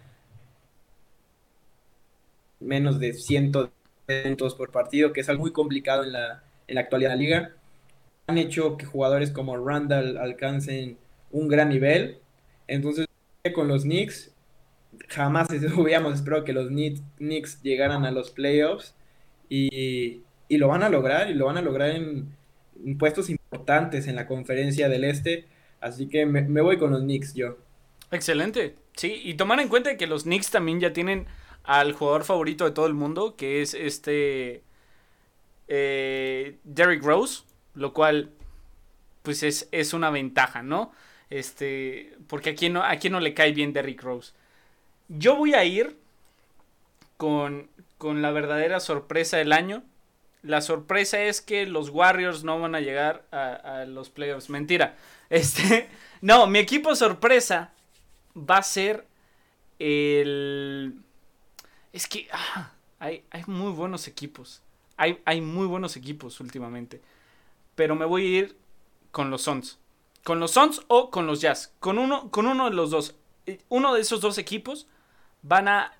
[2.59, 3.51] menos de 100
[4.23, 7.21] puntos por partido, que es algo muy complicado en la, en la actualidad de la
[7.21, 7.51] liga.
[8.27, 10.97] Han hecho que jugadores como Randall alcancen
[11.31, 12.19] un gran nivel.
[12.67, 13.07] Entonces,
[13.53, 14.31] con los Knicks,
[15.07, 18.95] jamás hubiéramos esperado que los Knicks llegaran a los playoffs
[19.49, 22.35] y, y, lo van a lograr, y lo van a lograr en,
[22.99, 25.45] puestos importantes en la conferencia del Este.
[25.79, 27.57] Así que me, me voy con los Knicks yo.
[28.11, 28.75] Excelente.
[28.95, 31.27] Sí, y tomar en cuenta que los Knicks también ya tienen
[31.67, 34.63] al jugador favorito de todo el mundo, que es este
[35.67, 37.43] eh, Derrick Rose,
[37.75, 38.31] lo cual
[39.21, 40.93] pues es, es, una ventaja, ¿no?
[41.29, 44.31] Este, porque a quién no, a quién no le cae bien Derrick Rose.
[45.09, 45.97] Yo voy a ir
[47.17, 49.83] con, con la verdadera sorpresa del año.
[50.43, 54.49] La sorpresa es que los Warriors no van a llegar a, a los playoffs.
[54.49, 54.95] Mentira.
[55.29, 55.89] Este,
[56.21, 57.73] no, mi equipo sorpresa
[58.37, 59.05] va a ser
[59.79, 61.01] el
[61.97, 62.27] es que
[62.99, 64.61] hay, muy buenos equipos.
[64.97, 67.01] Hay, hay, muy buenos equipos últimamente.
[67.73, 68.57] Pero me voy a ir
[69.11, 69.79] con los Suns.
[70.23, 71.73] Con los Suns o con los Jazz.
[71.79, 73.15] Con uno, con uno de los dos.
[73.69, 74.87] Uno de esos dos equipos
[75.41, 75.91] van a...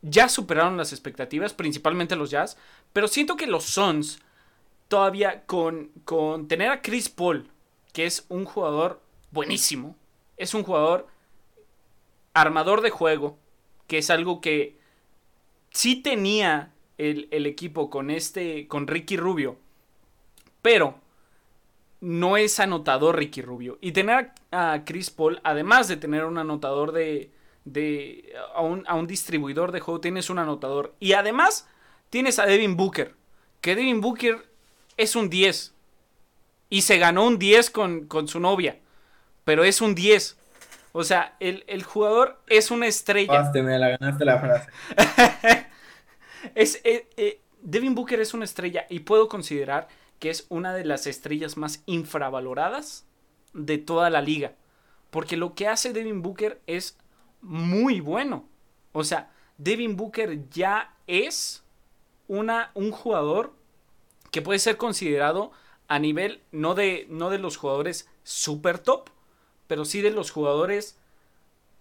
[0.00, 2.56] Ya superaron las expectativas, principalmente los Jazz.
[2.94, 4.20] Pero siento que los Suns
[4.88, 7.50] todavía con, con tener a Chris Paul,
[7.92, 9.96] que es un jugador buenísimo.
[10.38, 11.08] Es un jugador
[12.32, 13.38] armador de juego,
[13.86, 14.85] que es algo que
[15.76, 19.58] sí tenía el, el equipo con este, con Ricky Rubio,
[20.62, 20.98] pero
[22.00, 23.78] no es anotador Ricky Rubio.
[23.82, 27.30] Y tener a Chris Paul, además de tener un anotador de,
[27.66, 30.94] de a, un, a un distribuidor de juego, tienes un anotador.
[30.98, 31.68] Y además
[32.08, 33.14] tienes a Devin Booker,
[33.60, 34.46] que Devin Booker
[34.96, 35.74] es un 10.
[36.70, 38.78] Y se ganó un 10 con, con su novia.
[39.44, 40.38] Pero es un 10.
[40.92, 43.52] O sea, el, el jugador es una estrella.
[43.52, 45.65] La ganaste la frase.
[46.54, 50.84] es, eh, eh, Devin Booker es una estrella y puedo considerar que es una de
[50.84, 53.06] las estrellas más infravaloradas
[53.52, 54.54] de toda la liga.
[55.10, 56.98] Porque lo que hace Devin Booker es
[57.40, 58.44] muy bueno.
[58.92, 61.62] O sea, Devin Booker ya es
[62.28, 63.54] una, un jugador
[64.30, 65.52] que puede ser considerado
[65.88, 69.10] a nivel no de, no de los jugadores super top,
[69.66, 70.98] pero sí de los jugadores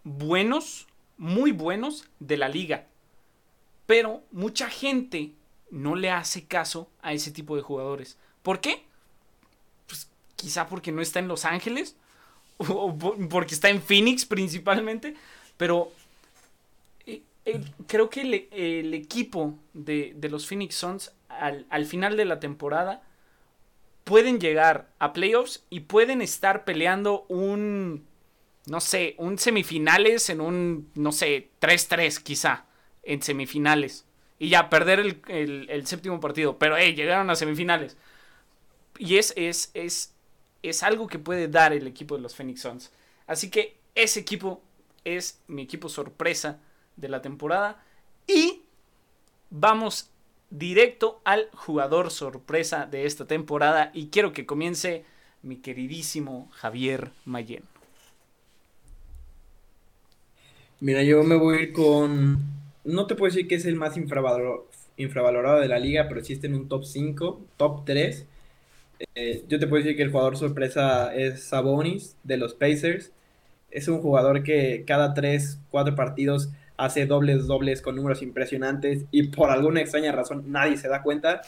[0.03, 2.87] buenos, muy buenos de la liga.
[3.85, 5.31] Pero mucha gente
[5.69, 8.17] no le hace caso a ese tipo de jugadores.
[8.43, 8.83] ¿Por qué?
[9.87, 11.95] Pues quizá porque no está en Los Ángeles
[12.57, 12.97] o
[13.29, 15.15] porque está en Phoenix principalmente,
[15.57, 15.91] pero
[17.45, 18.21] eh, creo que
[18.51, 23.03] el, equipo de, de, los Phoenix Suns al, al final de la temporada
[24.03, 28.05] pueden llegar a playoffs y pueden estar peleando un,
[28.65, 32.65] no sé, un semifinales en un, no sé, 3-3 quizá,
[33.05, 34.05] en semifinales.
[34.37, 36.57] Y ya perder el, el, séptimo partido.
[36.57, 37.95] Pero, llegaron a semifinales.
[38.97, 40.13] Y es, es, es,
[40.61, 42.91] es algo que puede dar el equipo de los Phoenix Suns.
[43.27, 44.61] Así que ese equipo
[45.05, 46.59] es mi equipo sorpresa
[46.97, 47.83] de la temporada.
[48.27, 48.61] Y
[49.49, 50.09] vamos
[50.49, 53.91] directo al jugador sorpresa de esta temporada.
[53.93, 55.05] Y quiero que comience
[55.43, 57.63] mi queridísimo Javier Mayen.
[60.79, 62.64] Mira, yo me voy a ir con.
[62.85, 66.47] No te puedo decir que es el más infravalorado, de la liga, pero sí está
[66.47, 68.27] en un top 5, top 3.
[69.15, 73.11] Eh, yo te puedo decir que el jugador sorpresa es Sabonis de los Pacers.
[73.71, 79.23] Es un jugador que cada 3, 4 partidos hace dobles, dobles con números impresionantes y
[79.29, 81.41] por alguna extraña razón nadie se da cuenta,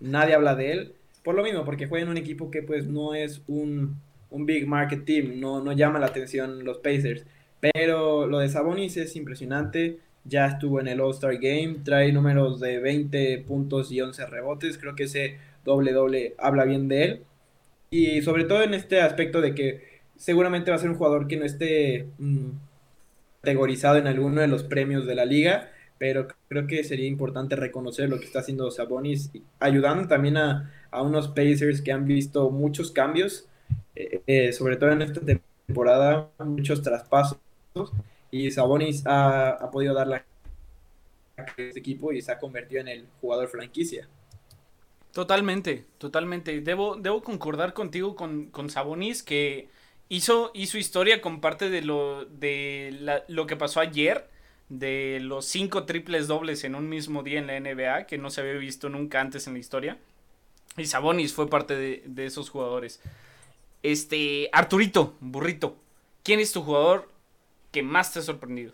[0.00, 0.94] nadie habla de él.
[1.24, 3.96] Por lo mismo, porque juega en un equipo que pues no es un,
[4.30, 7.24] un big market team, no, no llama la atención los Pacers.
[7.60, 9.98] Pero lo de Sabonis es impresionante.
[10.28, 14.78] Ya estuvo en el All-Star Game, trae números de 20 puntos y 11 rebotes.
[14.78, 17.24] Creo que ese doble doble habla bien de él.
[17.90, 21.36] Y sobre todo en este aspecto de que seguramente va a ser un jugador que
[21.36, 22.50] no esté mmm,
[23.42, 28.08] categorizado en alguno de los premios de la liga, pero creo que sería importante reconocer
[28.08, 32.90] lo que está haciendo Sabonis, ayudando también a, a unos Pacers que han visto muchos
[32.90, 33.48] cambios,
[33.94, 37.38] eh, eh, sobre todo en esta temporada, muchos traspasos,
[38.36, 40.24] y Sabonis ha, ha podido dar la
[41.56, 44.08] este equipo y se ha convertido en el jugador franquicia.
[45.12, 46.60] Totalmente, totalmente.
[46.60, 49.70] Debo, debo concordar contigo con, con Sabonis que
[50.08, 54.28] hizo, hizo historia con parte de lo, de lo que pasó ayer,
[54.68, 58.42] de los cinco triples dobles en un mismo día en la NBA, que no se
[58.42, 59.98] había visto nunca antes en la historia.
[60.76, 63.00] Y Sabonis fue parte de, de esos jugadores.
[63.82, 65.76] Este, Arturito, burrito,
[66.22, 67.10] ¿quién es tu jugador
[67.76, 68.72] que más te ha sorprendido?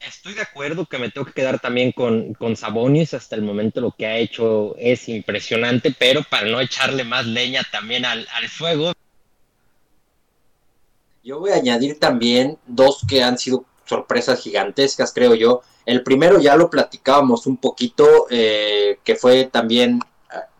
[0.00, 3.14] Estoy de acuerdo que me tengo que quedar también con, con Sabonis.
[3.14, 7.62] Hasta el momento lo que ha hecho es impresionante, pero para no echarle más leña
[7.70, 8.94] también al, al fuego.
[11.22, 15.62] Yo voy a añadir también dos que han sido sorpresas gigantescas, creo yo.
[15.86, 20.00] El primero ya lo platicábamos un poquito, eh, que fue también,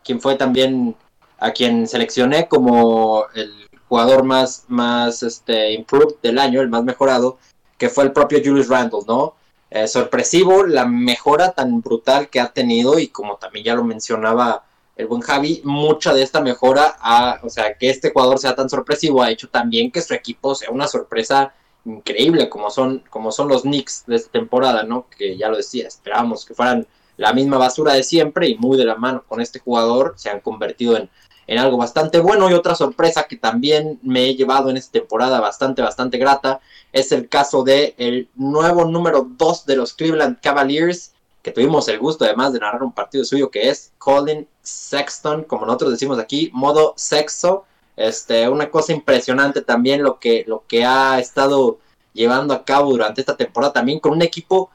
[0.05, 0.95] quien fue también
[1.39, 3.58] a quien seleccioné como el
[3.89, 7.39] jugador más, más este, improved del año, el más mejorado,
[7.77, 9.35] que fue el propio Julius Randle, ¿no?
[9.71, 14.65] Eh, sorpresivo, la mejora tan brutal que ha tenido y como también ya lo mencionaba
[14.97, 18.69] el buen Javi, mucha de esta mejora, ha, o sea, que este jugador sea tan
[18.69, 23.49] sorpresivo, ha hecho también que su equipo sea una sorpresa increíble, como son, como son
[23.49, 25.07] los Knicks de esta temporada, ¿no?
[25.17, 26.87] Que ya lo decía, esperábamos que fueran
[27.17, 30.41] la misma basura de siempre y muy de la mano con este jugador, se han
[30.41, 31.09] convertido en,
[31.49, 35.41] en algo bastante bueno y otra sorpresa que también me he llevado en esta temporada
[35.41, 36.61] bastante, bastante grata,
[36.93, 41.99] es el caso de el nuevo número 2 de los Cleveland Cavaliers, que tuvimos el
[41.99, 46.51] gusto además de narrar un partido suyo que es Colin Sexton, como nosotros decimos aquí,
[46.53, 47.65] modo sexo.
[47.97, 51.79] Este, una cosa impresionante también lo que, lo que ha estado
[52.13, 54.71] llevando a cabo durante esta temporada también con un equipo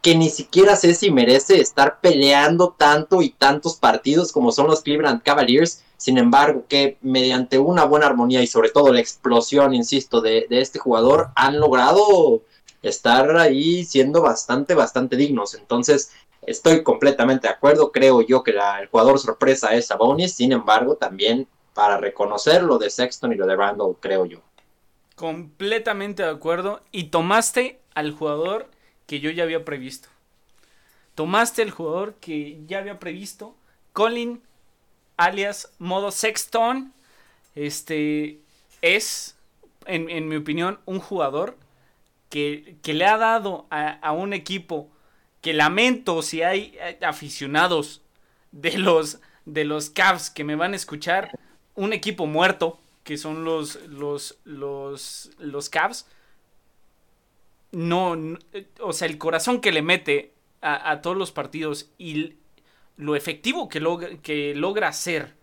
[0.00, 4.82] que ni siquiera sé si merece estar peleando tanto y tantos partidos como son los
[4.82, 5.83] Cleveland Cavaliers.
[6.04, 10.78] Sin embargo, que mediante una buena armonía y sobre todo la explosión, insisto, de, este
[10.78, 12.42] jugador, han logrado
[12.82, 15.54] estar ahí siendo bastante, bastante dignos.
[15.54, 17.90] Entonces, estoy completamente de acuerdo.
[17.90, 20.34] Creo yo que el jugador sorpresa es Sabonis.
[20.34, 24.40] Sin embargo, también para reconocer lo de Sexton y lo de Randall, creo yo.
[25.16, 26.82] Completamente de acuerdo.
[26.92, 28.68] Y tomaste al jugador
[29.06, 30.10] que yo ya había previsto.
[31.14, 33.54] Tomaste el jugador que ya había previsto.
[33.94, 34.42] Colin,
[35.16, 36.92] alias modo Sexton.
[37.54, 38.40] Este
[38.82, 39.36] es,
[39.86, 41.56] en, en mi opinión, un jugador
[42.34, 44.90] que, le ha dado a, un equipo
[45.40, 48.02] que lamento si hay aficionados
[48.50, 51.30] de los, de los Cavs que me van a escuchar,
[51.76, 56.06] un equipo muerto, que son los, los, los, los Cavs,
[57.70, 58.16] no,
[58.80, 62.34] o sea, el corazón que le mete a, todos los partidos y
[62.96, 65.34] lo efectivo que, logra, que logra hacer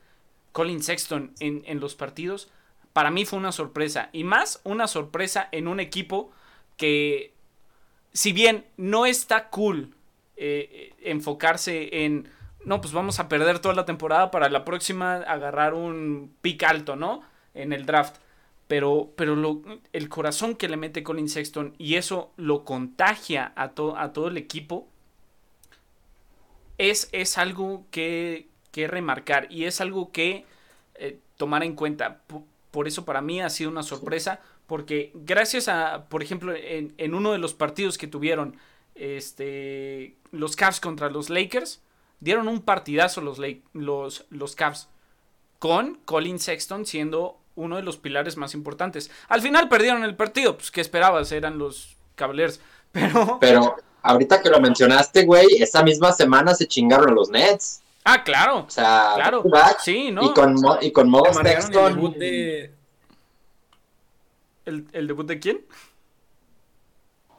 [0.52, 2.50] Colin Sexton en, los partidos,
[2.94, 4.10] para mí fue una sorpresa.
[4.12, 6.32] Y más una sorpresa en un equipo
[6.78, 7.34] que
[8.14, 9.96] si bien no está cool
[10.36, 12.28] eh, enfocarse en,
[12.66, 16.96] no, pues vamos a perder toda la temporada para la próxima agarrar un pick alto,
[16.96, 17.24] ¿no?
[17.54, 18.18] En el draft.
[18.68, 23.64] Pero, pero lo, el corazón que le mete Colin Sexton y eso lo contagia a,
[23.64, 24.88] a todo el equipo,
[26.90, 30.46] es, es algo que, que, remarcar y es algo que
[30.96, 32.22] eh, tomar en cuenta.
[32.72, 37.34] por eso para mí ha sido una sorpresa porque gracias a, por ejemplo, en, uno
[37.34, 38.58] de los partidos que tuvieron
[38.96, 41.82] este, los Cavs contra los Lakers,
[42.20, 43.40] dieron un partidazo los,
[43.74, 44.88] los, los Cavs,
[45.60, 49.12] con Colin Sexton siendo uno de los pilares más importantes.
[49.28, 52.62] Al final perdieron el partido, pues que esperabas, eran los Cavaliers,
[52.92, 53.38] pero...
[53.42, 57.82] Pero ahorita que lo mencionaste, güey, esa misma semana se chingaron los Nets.
[58.04, 58.66] Ah, claro.
[58.68, 59.44] O sea, claro.
[59.84, 60.24] Sí, ¿no?
[60.24, 61.12] Y con, y con
[61.44, 62.16] Sexton...
[64.64, 65.66] ¿El, debut de quién?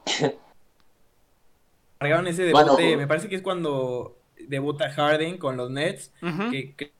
[1.98, 6.10] Cargaron ese debut me parece que es cuando debuta Harden con los Nets,
[6.50, 6.92] que,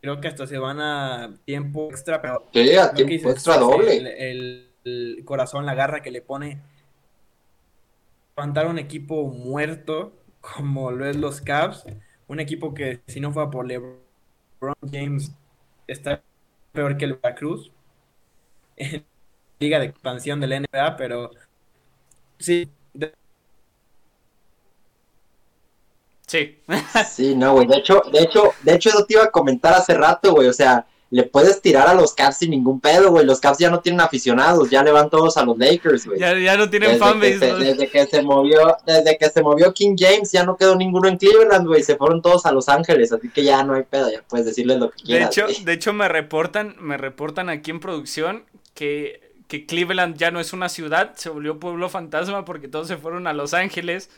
[0.00, 4.30] creo que hasta se van a tiempo extra, pero sí, a tiempo extra doble.
[4.30, 4.66] El,
[5.24, 6.58] corazón, la garra que le pone
[8.40, 11.84] levantar un equipo muerto como lo es los Cavs,
[12.26, 13.98] un equipo que si no fuera por LeBron
[14.90, 15.32] James
[15.86, 16.22] está
[16.72, 17.70] peor que el Veracruz
[19.58, 21.30] liga de expansión de la NBA, pero
[22.38, 22.70] sí.
[26.26, 26.62] Sí.
[27.06, 27.66] sí, no, güey.
[27.66, 30.48] De hecho, de hecho, de hecho, eso te iba a comentar hace rato, güey.
[30.48, 33.26] O sea, le puedes tirar a los Cavs sin ningún pedo, güey.
[33.26, 36.20] Los Cavs ya no tienen aficionados, ya le van todos a los Lakers, güey.
[36.20, 37.54] Ya, ya no tienen fanbase.
[37.56, 41.16] Desde que se movió, desde que se movió King James, ya no quedó ninguno en
[41.16, 41.82] Cleveland, güey.
[41.82, 44.78] Se fueron todos a Los Ángeles, así que ya no hay pedo, ya puedes decirles
[44.78, 45.34] lo que quieras.
[45.34, 48.44] De hecho, de hecho me reportan, me reportan aquí en producción
[48.74, 52.96] que que Cleveland ya no es una ciudad, se volvió pueblo fantasma porque todos se
[52.96, 54.08] fueron a Los Ángeles.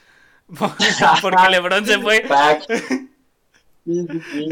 [1.23, 2.23] porque LeBron se fue.
[3.87, 4.49] Sí, sí, sí.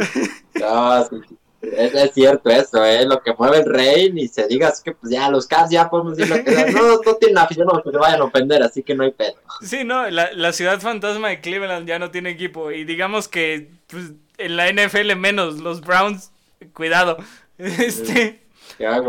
[0.60, 1.16] No, sí,
[1.62, 3.04] Es, cierto eso, ¿eh?
[3.04, 6.16] Lo que mueve el rey, y se diga, que pues ya los Cavs ya podemos
[6.16, 9.04] decir lo que no, no tienen afición, no se vayan a ofender, así que no
[9.04, 9.34] hay pedo.
[9.60, 13.68] Sí, no, la, la, ciudad fantasma de Cleveland ya no tiene equipo y digamos que
[13.88, 16.30] pues, en la NFL menos, los Browns,
[16.72, 17.18] cuidado.
[17.58, 18.40] Este...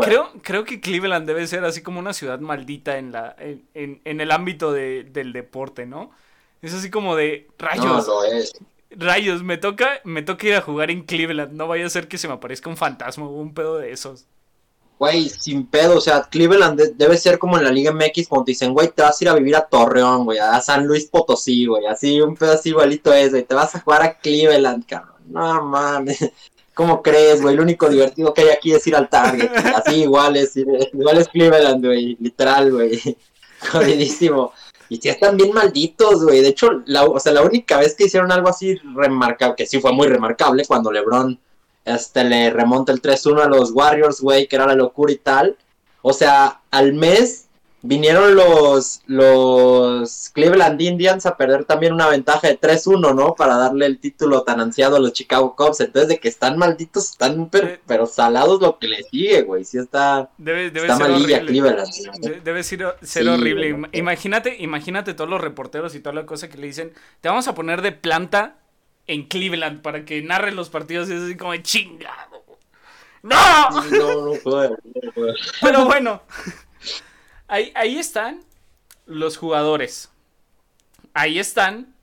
[0.02, 4.30] Creo, creo que Cleveland debe ser así como una ciudad maldita en, la, en, el
[4.30, 6.10] ámbito del deporte, ¿no?
[6.60, 8.06] Es así como de rayos.
[8.06, 8.52] No, es.
[8.96, 11.52] Rayos, me toca, me toca ir a jugar en Cleveland.
[11.52, 14.26] No vaya a ser que se me aparezca un fantasma o un pedo de esos.
[14.98, 18.72] Güey, sin pedo, o sea, Cleveland debe ser como en la Liga MX cuando dicen,
[18.72, 21.86] güey, te vas a ir a vivir a Torreón, güey, a San Luis Potosí, güey,
[21.86, 25.16] así, un pedo así igualito es, güey, te vas a jugar a Cleveland, cabrón.
[25.26, 26.18] No mames.
[26.74, 27.56] ¿Cómo crees, güey?
[27.56, 29.50] Lo único divertido que hay aquí es ir al Target.
[29.74, 32.16] Así igual es, igual es Cleveland, güey.
[32.18, 33.16] Literal, güey.
[33.72, 34.52] Jodidísimo.
[35.00, 36.40] Y están bien malditos, güey.
[36.40, 39.80] De hecho, la, o sea, la única vez que hicieron algo así remarcable, que sí
[39.80, 41.38] fue muy remarcable, cuando LeBron
[41.84, 45.56] este, le remonta el 3-1 a los Warriors, güey, que era la locura y tal.
[46.02, 47.46] O sea, al mes
[47.82, 53.34] vinieron los, los Cleveland Indians a perder también una ventaja de 3-1, ¿no?
[53.34, 55.80] Para darle el título tan ansiado a los Chicago Cubs.
[55.80, 59.64] Entonces, de que están malditos, están pero, salados lo que les sigue, güey.
[59.64, 62.42] Sí está, debe, debe está malilla Cleveland.
[62.44, 63.88] Debe ser, ser horrible.
[63.92, 67.54] Imagínate, imagínate todos los reporteros y toda la cosa que le dicen, te vamos a
[67.54, 68.56] poner de planta
[69.06, 72.42] en Cleveland para que narren los partidos y es así como chingado.
[73.22, 73.70] ¡No!
[73.90, 74.76] No, no puedo.
[75.60, 76.22] Pero bueno.
[77.52, 78.42] Ahí, están
[79.04, 80.10] los jugadores.
[81.12, 81.94] Ahí están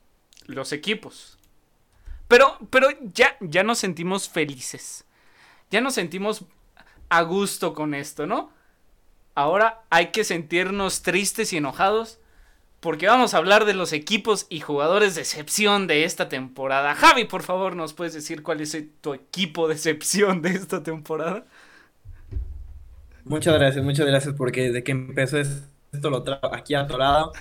[0.46, 1.40] los equipos.
[2.28, 5.06] Pero, pero ya, ya nos sentimos felices.
[5.72, 6.46] ya nos sentimos
[7.10, 8.52] a gusto con esto, ¿no?
[9.34, 12.20] Ahora hay que sentirnos tristes y enojados
[12.80, 16.94] porque vamos a hablar de los equipos y jugadores de excepción de esta temporada.
[16.94, 21.48] Javi, por favor, ¿nos puedes decir cuál es tu equipo de excepción de esta temporada?
[23.30, 27.32] Muchas gracias, muchas gracias porque desde que empezó esto lo traigo aquí atorado.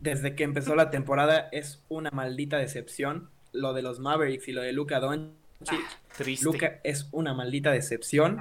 [0.00, 3.28] Desde que empezó la temporada es una maldita decepción.
[3.52, 5.34] Lo de los Mavericks y lo de Luca Doncic.
[5.68, 8.38] Ah, Luca es una maldita decepción.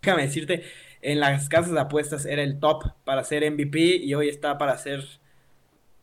[0.00, 0.64] Déjame decirte,
[1.02, 4.78] en las casas de apuestas era el top para ser MVP y hoy está para
[4.78, 5.04] ser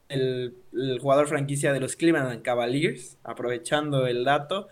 [0.08, 0.54] el,
[1.02, 4.68] jugador franquicia de los Cleveland Cavaliers, aprovechando el dato.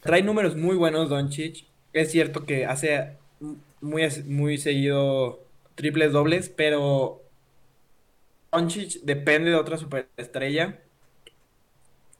[0.00, 1.64] Trae números muy buenos, Doncic.
[1.94, 3.21] Es cierto que hace
[3.82, 7.22] muy, muy seguido triples dobles, pero
[8.52, 10.80] Doncic depende de otra superestrella.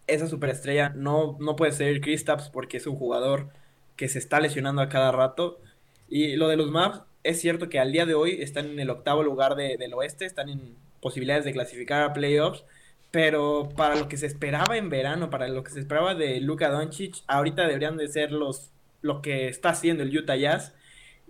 [0.06, 3.48] Esa superestrella no, no puede ser Kristaps porque es un jugador
[3.96, 5.60] que se está lesionando a cada rato.
[6.08, 8.90] Y lo de los Mavs, es cierto que al día de hoy están en el
[8.90, 12.64] octavo lugar del oeste, están en posibilidades de clasificar a playoffs,
[13.10, 16.70] pero para lo que se esperaba en verano, para lo que se esperaba de Luka
[16.70, 18.70] Doncic, ahorita deberían de ser los
[19.02, 20.74] lo que está haciendo el Utah Jazz.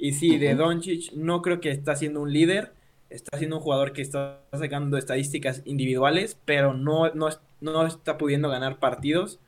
[0.02, 2.72] Y sí, de Doncic no creo que está siendo un líder,
[3.08, 7.28] está siendo un jugador que está sacando estadísticas individuales, pero no, no,
[7.60, 9.38] no está pudiendo ganar partidos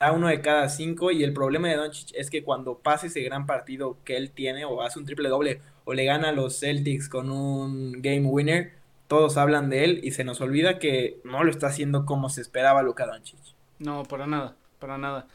[0.00, 3.22] a uno de cada cinco y el problema de Doncic es que cuando pase ese
[3.22, 6.58] gran partido que él tiene o hace un triple doble o le gana a los
[6.58, 8.72] Celtics con un game winner,
[9.06, 12.40] todos hablan de él y se nos olvida que no lo está haciendo como se
[12.40, 13.38] esperaba Luka Doncic.
[13.78, 15.28] No, para nada, para nada.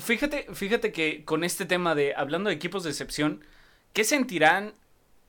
[0.00, 3.44] Fíjate, fíjate que con este tema de hablando de equipos de excepción,
[3.92, 4.74] ¿qué sentirán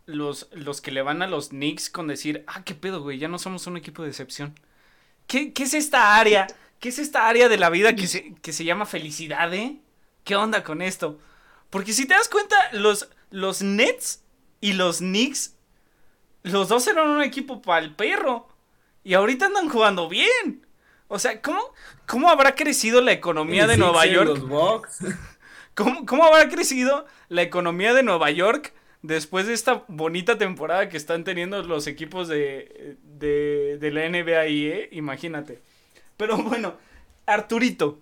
[0.05, 3.27] los, los que le van a los Knicks con decir, ah, qué pedo, güey, ya
[3.27, 4.55] no somos un equipo de excepción?
[5.27, 6.47] ¿Qué, qué es esta área?
[6.79, 9.79] ¿Qué es esta área de la vida que se, que se llama felicidad, eh?
[10.23, 11.19] ¿Qué onda con esto?
[11.69, 14.23] Porque si te das cuenta, los, los Nets
[14.61, 15.55] y los Knicks
[16.43, 18.47] los dos eran un equipo para el perro.
[19.03, 20.65] Y ahorita andan jugando bien.
[21.09, 21.59] O sea, ¿cómo,
[22.05, 24.39] cómo habrá crecido la economía de Nueva York?
[25.75, 30.97] ¿Cómo, ¿Cómo habrá crecido la economía de Nueva York después de esta bonita temporada que
[30.97, 34.89] están teniendo los equipos de, de, de la NBA y eh?
[34.93, 35.61] Imagínate.
[36.15, 36.75] Pero bueno,
[37.25, 37.99] Arturito,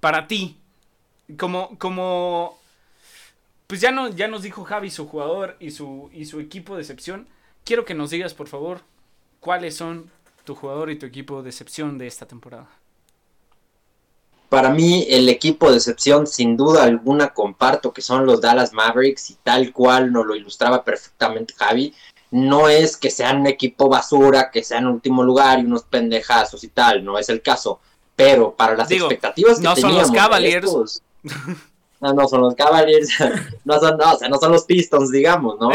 [0.00, 0.58] para ti,
[1.38, 2.58] como, como,
[3.66, 6.82] pues ya, no, ya nos dijo Javi su jugador y su, y su equipo de
[6.82, 7.28] excepción
[7.64, 8.82] quiero que nos digas, por favor,
[9.40, 10.10] cuáles son
[10.44, 12.68] tu jugador y tu equipo de excepción de esta temporada.
[14.48, 19.30] Para mí, el equipo de excepción, sin duda alguna, comparto que son los Dallas Mavericks
[19.30, 21.92] y tal cual nos lo ilustraba perfectamente Javi.
[22.30, 26.68] No es que sean un equipo basura, que sean último lugar y unos pendejazos y
[26.68, 27.80] tal, no es el caso.
[28.14, 31.02] Pero para las expectativas que no son los Cavaliers.
[32.00, 33.08] no, no son los Cavaliers,
[33.64, 35.70] no son, no, o sea, no son los Pistons, digamos, ¿no?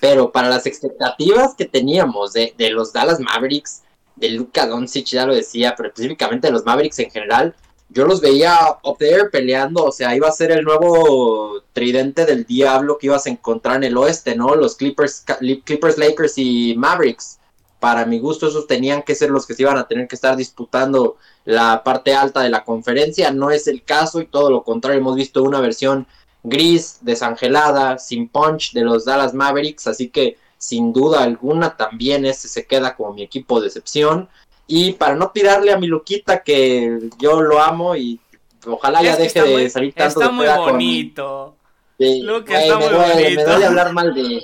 [0.00, 3.82] Pero para las expectativas que teníamos de, de los Dallas Mavericks,
[4.22, 7.54] de Luka Doncic, ya lo decía, pero específicamente de los Mavericks en general,
[7.90, 12.46] yo los veía up there peleando, o sea, iba a ser el nuevo tridente del
[12.46, 14.54] diablo que ibas a encontrar en el oeste, ¿no?
[14.54, 15.24] Los Clippers,
[15.64, 17.38] Clippers, Lakers y Mavericks.
[17.80, 20.36] Para mi gusto, esos tenían que ser los que se iban a tener que estar
[20.36, 23.32] disputando la parte alta de la conferencia.
[23.32, 26.06] No es el caso y todo lo contrario, hemos visto una versión
[26.44, 32.46] gris, desangelada, sin punch de los Dallas Mavericks, así que sin duda alguna también ese
[32.46, 34.28] se queda como mi equipo de excepción.
[34.68, 38.20] Y para no tirarle a mi Luquita, que yo lo amo y
[38.64, 41.56] ojalá ya deje de salir tanto está muy bonito.
[41.98, 44.40] Sí, me, duele, me duele hablar mal de,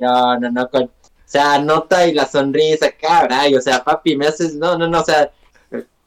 [0.00, 0.90] no, no, no, o
[1.24, 5.04] sea, nota y la sonrisa, caray, o sea, papi, me haces, no, no, no, o
[5.04, 5.30] sea,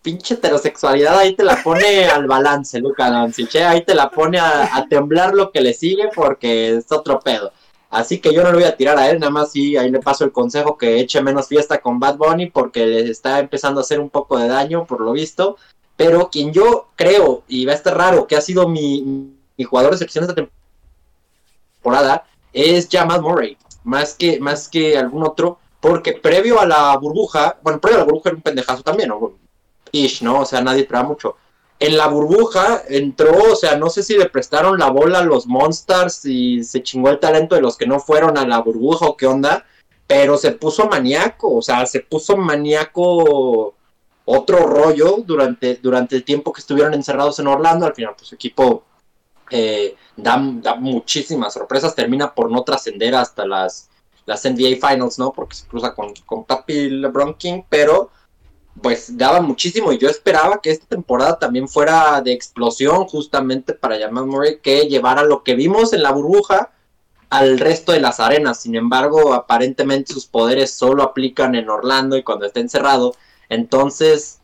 [0.01, 4.85] pinche heterosexualidad ahí te la pone al balance, Luca Doncic, ahí te la pone a,
[4.89, 7.51] temblar lo que le sigue porque es otro pedo.
[7.89, 9.99] Así que yo no le voy a tirar a él, nada más sí, ahí le
[9.99, 13.83] paso el consejo que eche menos fiesta con Bad Bunny porque le está empezando a
[13.83, 15.57] hacer un poco de daño por lo visto.
[15.97, 19.33] Pero quien yo creo, y va a estar raro, que ha sido mi,
[19.67, 20.47] jugador de excepción esta
[21.81, 27.57] temporada, es Jamal Murray, más que, más que algún otro, porque previo a la burbuja,
[27.61, 29.33] bueno, previo a la burbuja era un pendejazo también, ¿no?
[29.91, 30.41] ish, ¿no?
[30.41, 31.35] O sea, nadie esperaba mucho.
[31.79, 35.47] En la burbuja entró, o sea, no sé si le prestaron la bola a los
[35.47, 39.15] Monsters y se chingó el talento de los que no fueron a la burbuja o
[39.15, 39.65] qué onda,
[40.05, 43.75] pero se puso maníaco, o sea, se puso maníaco
[44.25, 47.85] otro rollo durante, durante el tiempo que estuvieron encerrados en Orlando.
[47.85, 48.83] Al final, pues su equipo
[49.49, 53.89] eh, da, muchísimas sorpresas, termina por no trascender hasta las,
[54.25, 55.31] las NBA Finals, ¿no?
[55.31, 58.11] Porque se cruza con, con Papi LeBron King, pero
[58.81, 63.99] pues daba muchísimo y yo esperaba que esta temporada también fuera de explosión justamente para
[63.99, 66.71] Jamal Murray que llevara lo que vimos en la burbuja
[67.29, 68.61] al resto de las arenas.
[68.61, 73.15] Sin embargo, aparentemente sus poderes solo aplican en Orlando y cuando está encerrado.
[73.49, 74.39] Entonces,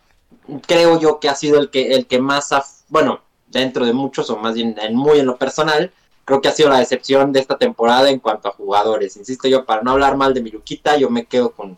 [0.68, 4.30] creo yo que ha sido el que, el que más, ha, bueno, dentro de muchos
[4.30, 5.92] o más bien en muy en lo personal,
[6.26, 9.18] creo que ha sido la decepción de esta temporada en cuanto a jugadores.
[9.18, 11.78] Insisto yo, para no hablar mal de Miluquita, yo me quedo con,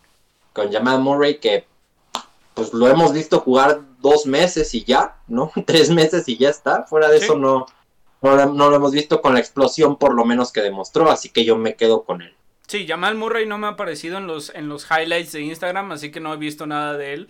[0.54, 1.66] con Jamal Murray que
[2.58, 5.52] pues lo hemos visto jugar dos meses y ya, ¿no?
[5.68, 6.84] Tres meses y ya está.
[6.84, 7.68] Fuera de eso no,
[8.22, 11.56] no, lo hemos visto con la explosión por lo menos que demostró, así que yo
[11.56, 12.34] me quedo con él.
[12.68, 16.10] Sí, Jamal Murray no me ha aparecido en los, en los highlights de Instagram, así
[16.10, 17.30] que no he visto nada de él.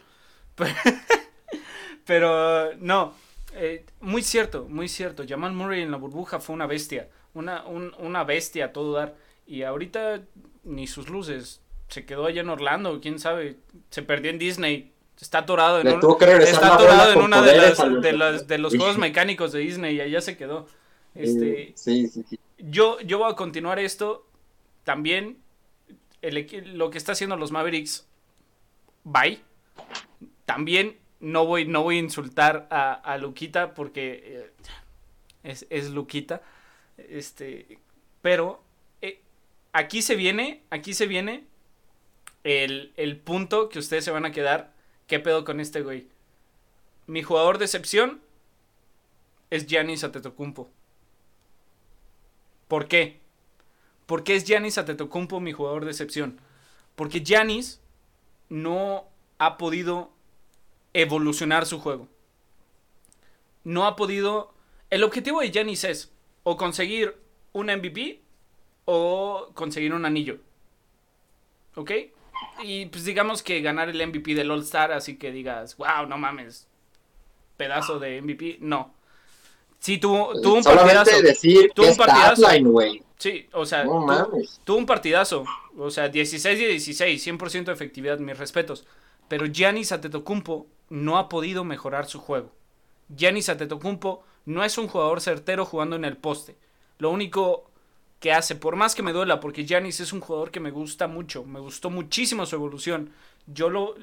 [2.05, 3.13] Pero no,
[3.53, 5.25] eh, muy cierto, muy cierto.
[5.27, 9.15] Jamal Murray en la burbuja fue una bestia, una, una bestia a todo dar.
[9.45, 10.21] Y ahorita
[10.63, 11.61] ni sus luces.
[11.89, 13.57] Se quedó allá en Orlando, quién sabe.
[13.89, 14.93] Se perdió en Disney.
[15.19, 17.57] Está atorado en, está atorado en una de,
[18.13, 20.67] las, de, los juegos mecánicos de Disney y allá se quedó.
[21.15, 22.39] Este, sí, sí, sí.
[22.59, 24.27] Yo, yo voy a continuar esto.
[24.83, 25.39] También
[26.21, 28.07] el, lo que está haciendo los Mavericks,
[29.03, 29.41] bye.
[30.45, 34.51] También no voy, no voy a insultar a, a Luquita porque eh,
[35.43, 36.41] es, es, Luquita.
[36.97, 37.79] Este,
[38.21, 38.61] pero
[39.01, 39.21] eh,
[39.73, 41.45] aquí se viene, aquí se viene
[42.43, 44.76] el, el punto que ustedes se van a quedar
[45.07, 46.07] ¿Qué pedo con este güey?
[47.07, 48.21] Mi jugador de excepción
[49.49, 50.69] es Giannis Atetokounmpo.
[52.67, 53.21] ¿Por qué?
[54.05, 56.41] ¿Por qué es Giannis Atetokounmpo mi jugador de excepción?
[56.95, 57.79] Porque Giannis
[58.49, 60.11] no ha podido
[60.93, 62.09] evolucionar su juego.
[63.63, 64.53] No ha podido...
[64.89, 66.11] El objetivo de Giannis es
[66.43, 67.15] o conseguir
[67.53, 68.21] un MVP
[68.83, 70.39] o conseguir un anillo.
[71.75, 71.91] ¿Ok?
[72.63, 76.17] Y pues digamos que ganar el MVP del All Star, así que digas, wow, no
[76.17, 76.67] mames,
[77.55, 78.93] pedazo de MVP, no.
[79.79, 81.21] Sí, tuvo, tuvo un partidazo.
[81.21, 82.47] decir tuvo un partidazo.
[83.17, 83.83] Sí, o sea,
[84.63, 85.45] tuvo, un partidazo.
[85.77, 88.85] O sea, 16 de 16, 100% de efectividad, mis respetos.
[89.27, 92.51] Pero Giannis Atetokounmpo no ha podido mejorar su juego.
[93.15, 96.57] Giannis Atetokounmpo no es un jugador certero jugando en el poste.
[96.99, 97.69] Lo único
[98.19, 101.07] que hace, por más que me duela, porque Giannis es un jugador que me gusta
[101.07, 103.11] mucho, me gustó muchísimo su evolución.
[103.45, 103.95] Yo lo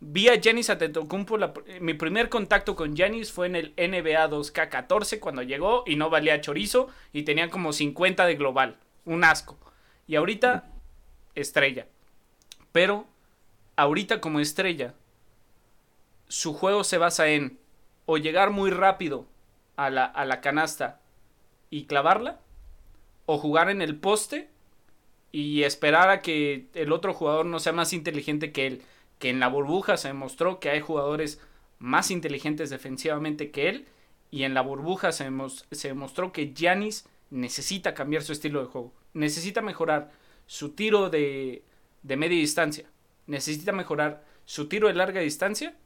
[0.00, 1.38] vi a Giannis Antetokounmpo,
[1.80, 6.40] mi primer contacto con Giannis fue en el NBA 2K14 cuando llegó y no valía
[6.40, 9.58] chorizo y tenía como 50 de global, un asco.
[10.06, 10.70] Y ahorita
[11.34, 11.86] estrella.
[12.72, 13.06] Pero
[13.76, 14.94] ahorita como estrella
[16.28, 17.58] su juego se basa en
[18.06, 19.26] o llegar muy rápido
[19.76, 21.00] a la, a la canasta
[21.70, 22.40] y clavarla
[23.30, 24.48] o jugar en el poste
[25.32, 28.82] y esperar a que el otro jugador no sea más inteligente que él.
[29.18, 31.38] Que en la burbuja se demostró que hay jugadores
[31.78, 33.86] más inteligentes defensivamente que él.
[34.30, 35.30] Y en la burbuja se,
[35.82, 38.94] demostró que Giannis necesita cambiar su estilo de juego.
[39.12, 40.10] Necesita mejorar
[40.46, 41.62] su tiro de,
[42.02, 42.86] de media distancia.
[43.26, 45.76] Necesita mejorar su tiro de larga distancia.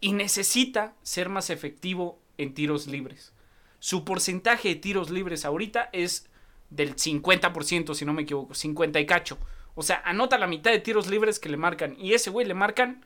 [0.00, 3.32] Y necesita ser más efectivo en tiros libres.
[3.80, 6.28] Su porcentaje de tiros libres ahorita es
[6.70, 9.38] del 50%, si no me equivoco, 50 y cacho.
[9.74, 11.96] O sea, anota la mitad de tiros libres que le marcan.
[11.98, 13.04] Y ese güey le marcan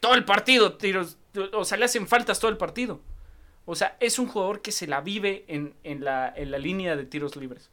[0.00, 1.18] todo el partido, tiros.
[1.52, 3.00] O sea, le hacen faltas todo el partido.
[3.64, 5.74] O sea, es un jugador que se la vive en,
[6.04, 7.70] la, en la, línea de tiros libres.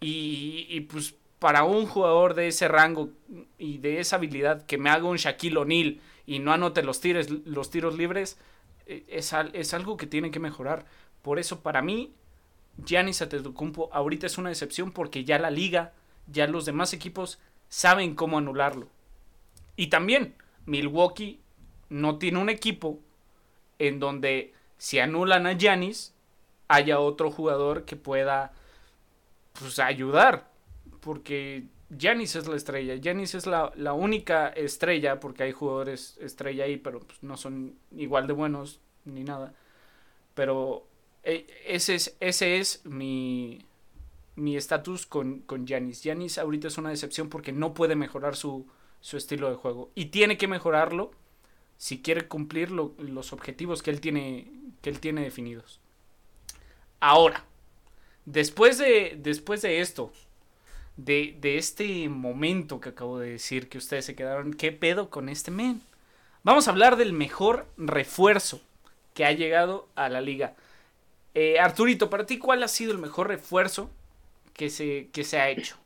[0.00, 3.10] Y, pues para un jugador de ese rango
[3.58, 7.28] y de esa habilidad que me haga un Shaquille O'Neal y no anote los, tiros,
[7.28, 8.38] los tiros libres,
[8.86, 10.86] eh, es, es algo que tiene que mejorar.
[11.20, 12.14] Por eso para mí
[12.78, 15.92] Giannis Antetokounmpo ahorita es una decepción porque ya la liga,
[16.26, 18.88] ya los demás equipos saben cómo anularlo.
[19.76, 20.34] Y también
[20.66, 21.40] Milwaukee
[21.88, 23.00] no tiene un equipo
[23.78, 26.14] en donde si anulan a Giannis
[26.68, 28.52] haya otro jugador que pueda
[29.58, 30.50] pues ayudar
[31.00, 36.64] porque Giannis es la estrella, Giannis es la, la, única estrella porque hay jugadores estrella
[36.64, 39.54] ahí pero pues, no son igual de buenos ni nada
[40.34, 40.86] pero
[41.24, 43.64] ese es, ese es mi
[44.36, 45.66] mi estatus con, con.
[45.66, 48.66] Giannis ahorita es una decepción porque no puede mejorar su,
[49.00, 49.90] su estilo de juego.
[49.94, 51.12] Y tiene que mejorarlo
[51.76, 54.50] si quiere cumplir los objetivos que él tiene,
[54.82, 55.80] que él tiene definidos.
[57.00, 57.44] Ahora,
[58.24, 60.12] después de, después de esto,
[60.96, 65.28] de, de, este momento que acabo de decir, que ustedes se quedaron, ¿qué pedo con
[65.28, 65.82] este men?
[66.44, 68.60] Vamos a hablar del mejor refuerzo
[69.12, 70.54] que ha llegado a la liga.
[71.34, 73.90] Eh, Arturito, para ti, ¿cuál ha sido el mejor refuerzo
[74.52, 75.76] que se, que se ha hecho?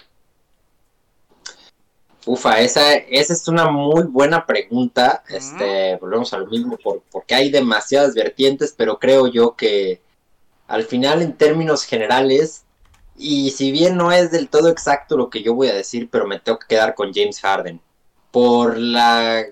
[2.26, 5.24] Ufa, esa, esa es una muy buena pregunta.
[5.28, 10.02] Este, volvemos a lo mismo, por, porque hay demasiadas vertientes, pero creo yo que
[10.66, 12.64] al final, en términos generales,
[13.16, 16.26] y si bien no es del todo exacto lo que yo voy a decir, pero
[16.26, 17.80] me tengo que quedar con James Harden.
[18.30, 19.46] Por la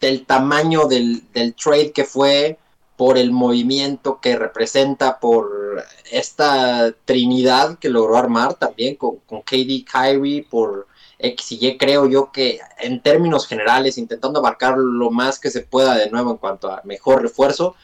[0.00, 2.58] el tamaño del, del trade que fue,
[2.96, 9.84] por el movimiento que representa, por esta trinidad que logró armar también con, con KD
[9.84, 10.86] Kyrie, por
[11.18, 15.62] X y Y, creo yo que en términos generales, intentando abarcar lo más que se
[15.62, 17.74] pueda de nuevo en cuanto a mejor refuerzo,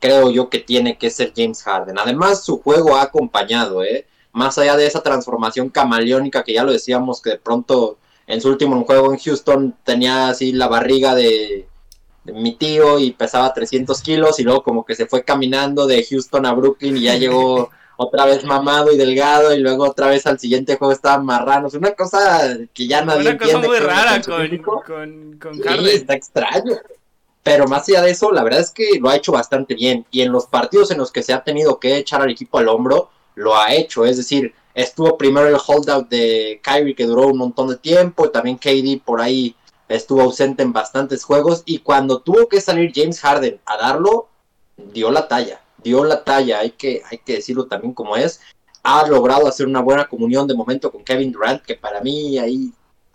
[0.00, 1.98] creo yo que tiene que ser James Harden.
[1.98, 4.06] Además, su juego ha acompañado, ¿eh?
[4.32, 8.48] Más allá de esa transformación camaleónica que ya lo decíamos, que de pronto en su
[8.48, 11.68] último juego en Houston tenía así la barriga de,
[12.34, 16.46] mi tío y pesaba 300 kilos y luego como que se fue caminando de Houston
[16.46, 17.70] a Brooklyn y ya llegó
[18.02, 21.68] otra vez mamado y delgado y luego otra vez al siguiente juego estaba marrano.
[21.68, 26.76] Es una cosa que ya nadie Una cosa muy rara con, con, está extraño.
[27.42, 30.06] Pero más allá de eso, la verdad es que lo ha hecho bastante bien.
[30.10, 32.68] Y en los partidos en los que se ha tenido que echar al equipo al
[32.68, 34.06] hombro, lo ha hecho.
[34.06, 38.24] Es decir, estuvo primero el holdout de Kyrie que duró un montón de tiempo.
[38.24, 39.54] Y también KD por ahí
[39.90, 41.62] estuvo ausente en bastantes juegos.
[41.66, 44.28] Y cuando tuvo que salir James Harden a darlo,
[44.76, 45.60] dio la talla.
[45.78, 48.40] Dio la talla, hay que, hay que decirlo también como es.
[48.82, 52.72] Ha logrado hacer una buena comunión de momento con Kevin Durant, que para mí ahí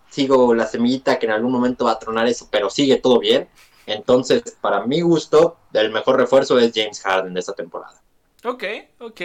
[0.10, 3.48] sigo la semillita que en algún momento va a tronar eso, pero sigue todo bien.
[3.86, 8.02] Entonces, para mi gusto, el mejor refuerzo es James Harden de esta temporada.
[8.44, 8.64] Ok,
[9.00, 9.22] ok.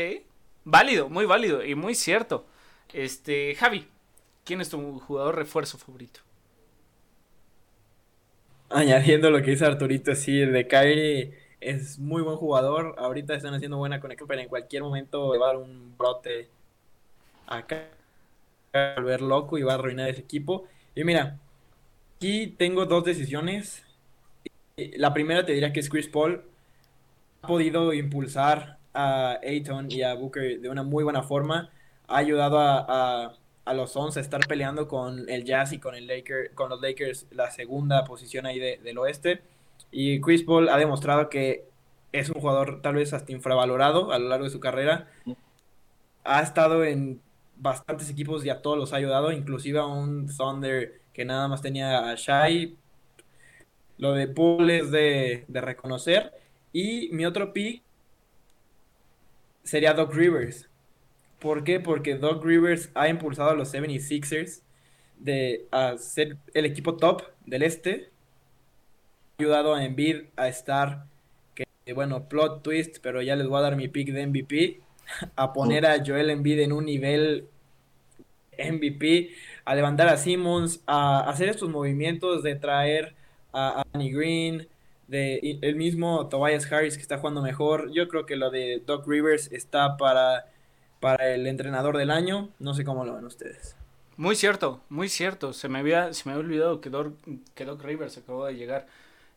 [0.65, 2.45] Válido, muy válido y muy cierto.
[2.93, 3.87] Este, Javi,
[4.45, 6.21] ¿quién es tu jugador refuerzo favorito?
[8.71, 12.95] Añadiendo lo que dice Arturito, sí, de Kyrie es muy buen jugador.
[12.99, 16.49] Ahorita están haciendo buena conexión, pero en cualquier momento va a dar un brote
[17.47, 17.89] acá,
[18.75, 20.67] va a volver loco y va a arruinar ese equipo.
[20.95, 21.39] Y mira,
[22.17, 23.85] aquí tengo dos decisiones
[24.97, 26.43] la primera te diría que es Chris Paul.
[27.43, 31.71] Ha podido impulsar a Ayton y a Booker de una muy buena forma.
[32.09, 33.35] Ha ayudado a,
[33.75, 37.27] los 11 a estar peleando con el Jazz y con, el Laker, con los Lakers
[37.31, 39.43] la segunda posición ahí del oeste.
[39.91, 41.65] Y Chris Paul ha demostrado que
[42.13, 45.09] es un jugador tal vez hasta infravalorado a lo largo de su carrera.
[46.25, 47.21] Ha estado en
[47.57, 51.61] bastantes equipos y a todos los ha ayudado, inclusive a un Thunder que nada más
[51.61, 52.77] tenía a Shai,
[54.01, 56.33] lo de Poole es de, reconocer.
[56.73, 57.83] Y mi otro pick
[59.63, 60.70] sería Doc Rivers.
[61.41, 61.81] ¿Por qué?
[61.81, 64.63] Porque Doc Rivers ha impulsado a los 76ers
[65.19, 68.11] de, a ser el equipo top del este.
[69.39, 71.07] Ha ayudado a Embiid a estar,
[71.55, 71.65] que
[71.95, 74.81] bueno, plot twist, pero ya les voy a dar mi pick de MVP.
[75.35, 77.49] A poner a Joel Embiid en un nivel
[78.57, 79.31] MVP,
[79.65, 83.15] a levantar a Simmons, a hacer estos movimientos de traer
[83.53, 84.69] a Annie Green,
[85.09, 87.91] de el mismo Tobias Harris que está jugando mejor.
[87.93, 90.47] Yo creo que lo de Doc Rivers está para,
[91.01, 92.51] para el entrenador del año.
[92.59, 93.77] No sé cómo lo ven ustedes.
[94.17, 95.53] Muy cierto, muy cierto.
[95.53, 97.15] Se me había, se me había olvidado que Doc,
[97.55, 98.87] que Doc Rivers acabó de llegar.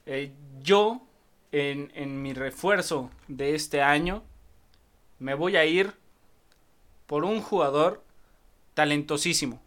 [0.06, 1.02] Eh, yo,
[1.52, 4.24] en, en mi refuerzo de este año,
[5.20, 5.94] me voy a ir
[7.08, 8.04] por un jugador
[8.74, 9.62] talentosísimo.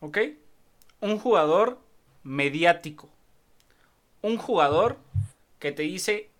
[0.00, 0.18] ¿Ok?
[1.00, 1.78] Un jugador
[2.22, 3.10] mediático
[4.24, 4.96] un jugador
[5.58, 6.30] que te dice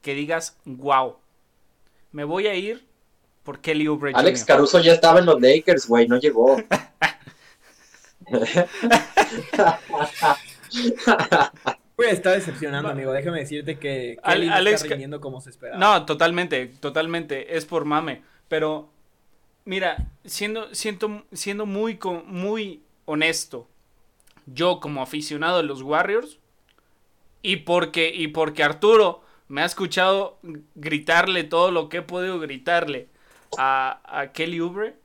[0.00, 1.16] que digas, wow,
[2.12, 2.86] me voy a ir
[3.50, 6.56] por Kelly Oubre Alex Caruso ya estaba en los Lakers, güey, no llegó.
[11.96, 13.12] Pues está decepcionando, amigo.
[13.12, 15.78] Déjame decirte que Kelly no está rindiendo como se esperaba.
[15.78, 17.56] No, totalmente, totalmente.
[17.56, 18.22] Es por mame.
[18.48, 18.88] Pero,
[19.64, 23.68] mira, siendo, siento, siendo muy, muy honesto,
[24.46, 26.38] yo como aficionado de los Warriors,
[27.42, 30.38] y porque, y porque Arturo me ha escuchado
[30.76, 33.09] gritarle todo lo que he podido gritarle
[33.58, 34.96] a, Kelly Oubre.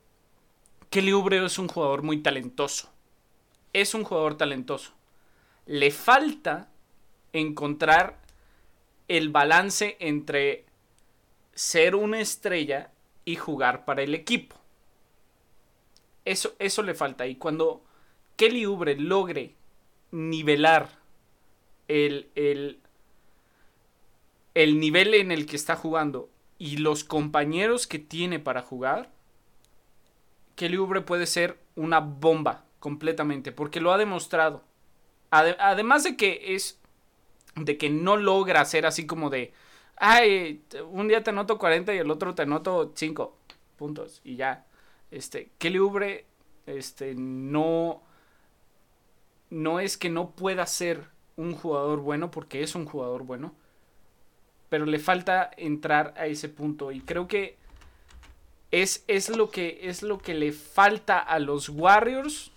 [0.90, 2.90] Kelly Oubre es un jugador muy talentoso.
[3.72, 4.92] Es un jugador talentoso.
[5.66, 6.68] Le falta
[7.32, 8.18] encontrar
[9.08, 10.64] el balance entre
[11.54, 12.90] ser una estrella
[13.24, 14.56] y jugar para el equipo.
[16.24, 17.26] Eso, eso le falta.
[17.26, 17.84] Y cuando
[18.36, 19.54] Kelly Oubre logre
[20.10, 20.88] nivelar
[21.88, 22.30] el,
[24.54, 26.28] el, nivel en el que está jugando
[26.58, 29.10] y los compañeros que tiene para jugar,
[30.54, 34.64] Kelly Oubre puede ser una bomba completamente, porque lo ha demostrado.
[35.30, 36.78] además de que es
[37.56, 39.52] de que no logra ser así como de,
[39.96, 43.36] ay, un día te noto 40 y el otro te noto 5
[43.76, 44.66] puntos y ya.
[45.10, 46.26] Este, Kelly Oubre
[46.66, 48.02] este no
[49.50, 53.54] no es que no pueda ser un jugador bueno, porque es un jugador bueno,
[54.68, 57.56] pero le falta entrar a ese punto y creo que
[58.70, 62.50] es, es, lo, que, es lo que le falta a los Warriors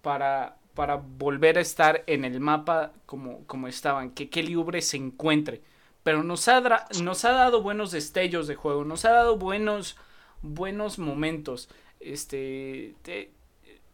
[0.00, 4.96] para, para volver a estar en el mapa como, como estaban, que Kelly Oubre se
[4.96, 5.60] encuentre.
[6.02, 9.96] Pero nos ha, nos ha dado buenos destellos de juego, nos ha dado buenos,
[10.42, 11.68] buenos momentos.
[12.00, 12.94] Este,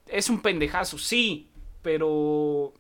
[0.07, 1.49] es un pendejazo, sí,
[1.83, 2.73] pero,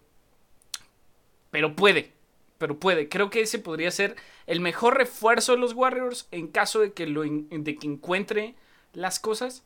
[1.50, 2.12] pero puede,
[2.56, 3.08] pero puede.
[3.08, 4.16] Creo que ese podría ser
[4.48, 8.54] el mejor refuerzo de los Warriors en caso de que, lo, de que encuentre
[8.94, 9.62] las cosas.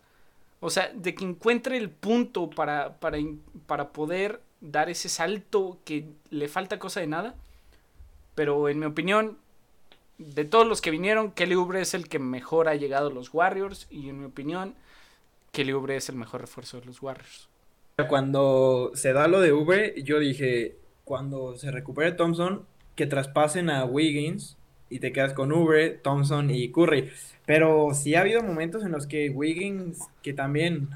[0.59, 3.19] O sea, de que encuentre el punto para, para,
[3.67, 7.37] para poder dar ese salto que le falta cosa de nada.
[8.35, 9.39] Pero en mi opinión,
[10.19, 13.33] de todos los que vinieron, Kelly Oubre es el que mejor ha llegado a los
[13.33, 13.87] Warriors.
[13.89, 14.75] Y en mi opinión,
[15.53, 17.49] Kelly Oubre es el mejor refuerzo de los Warriors.
[18.09, 22.67] Cuando se da lo de Oubre, yo dije, cuando se recupere Thompson,
[22.97, 24.57] que traspasen a Wiggins
[24.93, 27.11] y te quedas con Oubre, Thompson y Curry.
[27.47, 30.91] Pero sí ha habido momentos en los que Wiggins, que también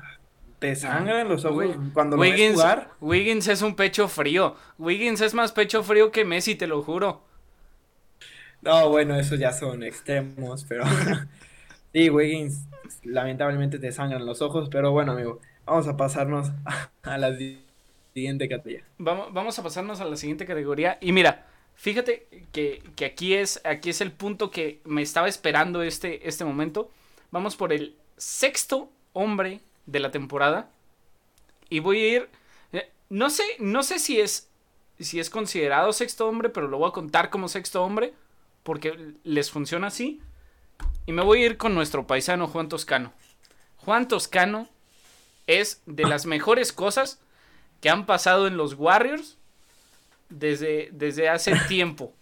[0.59, 2.91] te sangran los ojos cuando Wiggins, lo ves jugar.
[3.01, 4.55] Wiggins es un pecho frío.
[4.79, 7.23] Wiggins es más pecho frío que Messi, te lo juro.
[8.61, 10.85] No, bueno, esos ya son extremos, pero
[11.93, 12.67] sí, Wiggins
[13.03, 16.53] lamentablemente te sangran los ojos, pero bueno, amigo, vamos a pasarnos
[17.03, 17.35] a la
[18.13, 18.85] siguiente categoría.
[18.99, 21.47] Vamos, vamos a pasarnos a la siguiente categoría y mira,
[21.77, 26.91] Fíjate que, aquí, es, aquí es el punto que me estaba esperando este, este momento.
[27.31, 30.71] Vamos por el sexto hombre de la temporada.
[31.69, 32.29] Y voy a ir.
[32.73, 34.49] Eh, no sé, no sé si es,
[34.99, 38.15] si es considerado sexto hombre, pero lo voy a contar como sexto hombre.
[38.63, 40.21] Porque les funciona así.
[41.05, 43.13] Y me voy a ir con nuestro paisano Juan Toscano.
[43.77, 44.69] Juan Toscano
[45.47, 47.21] es de las mejores cosas
[47.81, 49.37] que han pasado en los Warriors
[50.29, 52.13] desde, desde hace tiempo.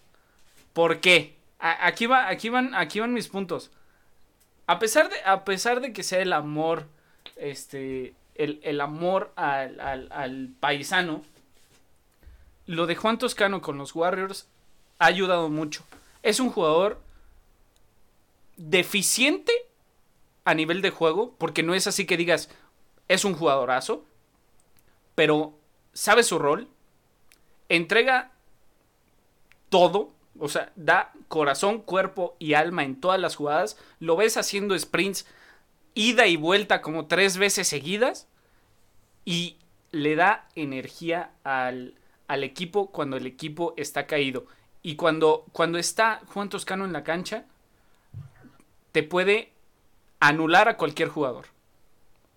[0.72, 1.36] ¿Por qué?
[1.58, 3.70] aquí, va, aquí, van, aquí van mis puntos.
[4.66, 6.86] A pesar, de, a pesar de que sea el amor,
[7.36, 11.22] este, el, amor al, al, paisano,
[12.66, 14.48] lo de Juan Toscano con los Warriors
[14.98, 15.84] ha ayudado mucho.
[16.22, 17.00] Es un jugador
[18.56, 19.52] deficiente
[20.44, 22.50] a nivel de juego, porque no es así que digas,
[23.08, 24.04] es un jugadorazo,
[25.14, 25.58] pero
[25.92, 26.68] sabe su rol,
[27.76, 28.32] entrega
[29.68, 33.76] todo, o sea, da corazón, cuerpo y alma en todas las jugadas.
[34.00, 35.26] Lo ves haciendo sprints
[35.94, 38.26] ida y vuelta como tres veces seguidas
[39.24, 39.56] y
[39.92, 41.94] le da energía al,
[42.26, 44.46] al equipo cuando el equipo está caído.
[44.82, 47.46] Y cuando, cuando está Juan Toscano en la cancha,
[48.92, 49.52] te puede
[50.20, 51.46] anular a cualquier jugador.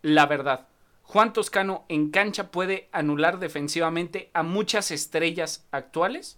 [0.01, 0.67] La verdad.
[1.07, 6.37] Juan Toscano en cancha puede anular defensivamente a muchas estrellas actuales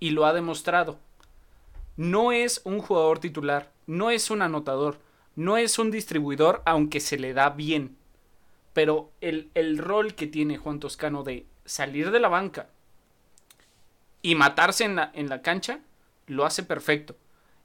[0.00, 0.98] y lo ha demostrado.
[1.96, 4.98] No es un jugador titular, no es un anotador,
[5.34, 7.96] no es un distribuidor, aunque se le da bien.
[8.74, 12.68] Pero el, el rol que tiene Juan Toscano de salir de la banca
[14.20, 15.80] y matarse en la, en la cancha,
[16.26, 17.16] lo hace perfecto.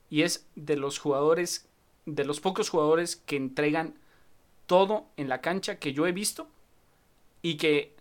[0.10, 1.68] Y es de los jugadores,
[2.06, 3.96] de los pocos jugadores que entregan
[4.68, 6.48] todo en la cancha que yo he visto
[7.42, 7.96] y que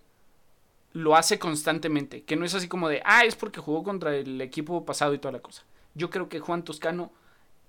[0.92, 2.24] lo hace constantemente.
[2.24, 5.18] Que no es así como de, ah, es porque jugó contra el equipo pasado y
[5.18, 5.64] toda la cosa.
[5.94, 7.12] Yo creo que Juan Toscano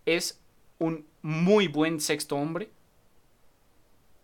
[0.05, 0.41] es
[0.79, 2.69] un muy buen sexto hombre.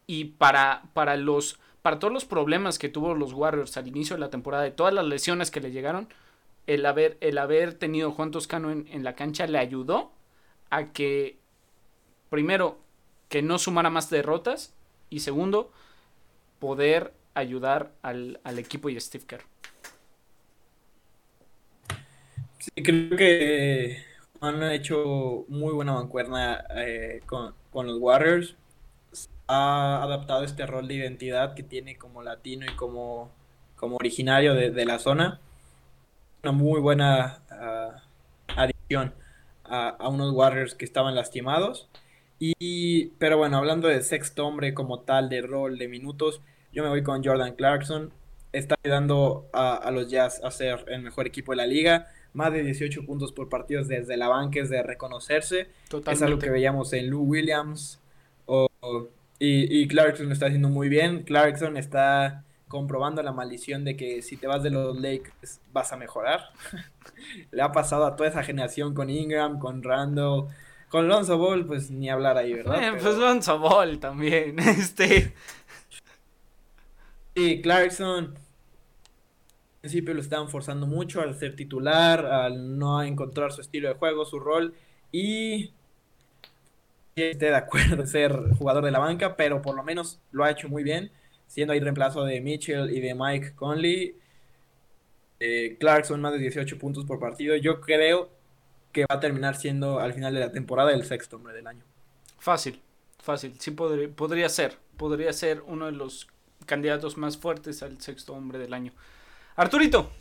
[0.08, 4.20] Y para, para, los, para todos los problemas que tuvo los Warriors al inicio de
[4.20, 6.10] la temporada, de todas las lesiones que le llegaron,
[6.66, 10.12] el haber, el haber tenido Juan Toscano en, en la cancha le ayudó
[10.70, 11.38] a que,
[12.30, 12.83] primero,
[13.34, 14.76] que no sumara más derrotas
[15.10, 15.72] y segundo,
[16.60, 19.42] poder ayudar al, equipo y a Steve Kerr.
[22.60, 23.98] Sí, creo que
[24.40, 28.56] han hecho muy buena mancuerna eh, con, los Warriors.
[29.48, 33.32] Ha adaptado este rol de identidad que tiene como latino y como,
[33.76, 35.42] como originario de, la zona.
[36.44, 38.04] Una muy buena ah,
[38.56, 39.12] adición
[39.64, 41.90] a, a, unos Warriors que estaban lastimados
[42.60, 46.42] y, pero bueno, hablando de sexto hombre como tal, de rol, de minutos,
[46.74, 48.12] yo me voy con Jordan Clarkson.
[48.52, 52.08] Está ayudando a, los Jazz a ser el mejor equipo de la liga.
[52.34, 55.68] Más de 18 puntos por partidos desde la banca es de reconocerse.
[56.08, 58.00] Es algo que veíamos en Lou Williams.
[59.40, 61.24] y, y Clarkson lo está haciendo muy bien.
[61.24, 65.98] Clarkson está comprobando la maldición de que si te vas de los Lakers vas a
[65.98, 66.50] mejorar.
[67.52, 70.48] Le ha pasado a toda esa generación con Ingram, con Randall,
[70.94, 72.90] con Lonzo Ball, pues ni hablar ahí, ¿verdad?
[72.90, 75.34] Eh, pues Lonzo Ball también, este.
[77.34, 78.38] Y Clarkson.
[79.82, 84.24] principio lo estaban forzando mucho al ser titular, al no encontrar su estilo de juego,
[84.24, 84.76] su rol
[85.12, 85.72] y
[87.16, 90.52] esté de acuerdo en ser jugador de la banca, pero por lo menos lo ha
[90.52, 91.12] hecho muy bien,
[91.48, 94.16] siendo ahí reemplazo de Mitchell y de Mike Conley.
[95.40, 97.56] Eh, Clarkson más de 18 puntos por partido.
[97.56, 98.30] Yo creo
[98.94, 101.84] que va a terminar siendo al final de la temporada el sexto hombre del año.
[102.38, 102.82] Fácil,
[103.22, 103.56] fácil.
[103.60, 104.78] Sí podría, podría ser.
[104.96, 106.28] Podría ser uno de los
[106.66, 108.94] candidatos más fuertes al sexto hombre del año.
[109.56, 110.12] Arturito.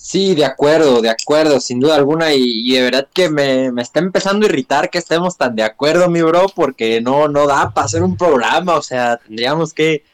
[0.00, 2.32] Sí, de acuerdo, de acuerdo, sin duda alguna.
[2.32, 6.22] Y, de verdad que me, está empezando a irritar que estemos tan de acuerdo, mi
[6.22, 8.76] bro, porque no, no da para hacer un programa.
[8.76, 10.04] O sea, tendríamos que,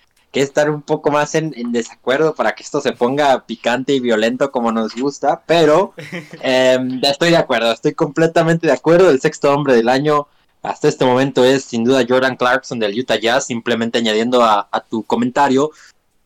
[0.40, 4.72] estar un poco más en, desacuerdo para que esto se ponga picante y violento como
[4.72, 5.42] nos gusta.
[5.46, 5.94] Pero
[6.42, 9.10] ya estoy de acuerdo, estoy completamente de acuerdo.
[9.10, 10.28] El sexto hombre del año
[10.62, 13.46] hasta este momento es sin duda Jordan Clarkson del Utah Jazz.
[13.46, 15.70] Simplemente añadiendo a, a tu comentario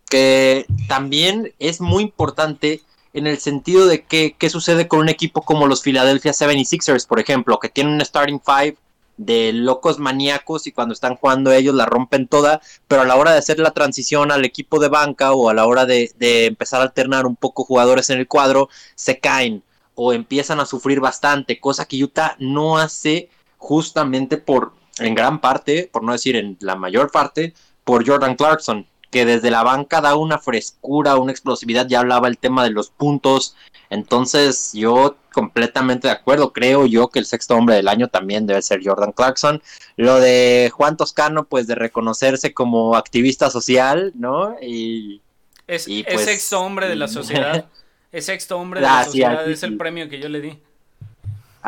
[0.09, 2.83] que también es muy importante
[3.13, 7.21] en el sentido de que, qué sucede con un equipo como los Philadelphia 76ers, por
[7.21, 8.77] ejemplo, que tienen un starting five
[9.19, 13.33] de locos maníacos y cuando están jugando ellos la rompen toda, pero a la hora
[13.33, 16.81] de hacer la transición al equipo de banca o a la hora de, de empezar
[16.81, 19.63] a alternar un poco jugadores en el cuadro, se caen
[19.95, 25.91] o empiezan a sufrir bastante, cosa que Utah no hace justamente por, en gran parte,
[25.93, 27.53] por no decir en la mayor parte,
[27.85, 32.39] por Jordan Clarkson que desde la banca da una frescura, una explosividad, ya hablaba el
[32.39, 33.57] tema de los puntos,
[33.91, 38.61] entonces yo completamente de acuerdo, creo yo que el sexto hombre del año también debe
[38.61, 39.63] ser Jordan Clarkson.
[39.97, 44.57] Lo de Juan Toscano, pues de reconocerse como activista social, ¿no?
[44.61, 45.23] Y,
[45.67, 47.67] es, pues, sexto hombre de la sociedad.
[48.13, 50.59] es sexto hombre de la sociedad, es el premio que yo le di.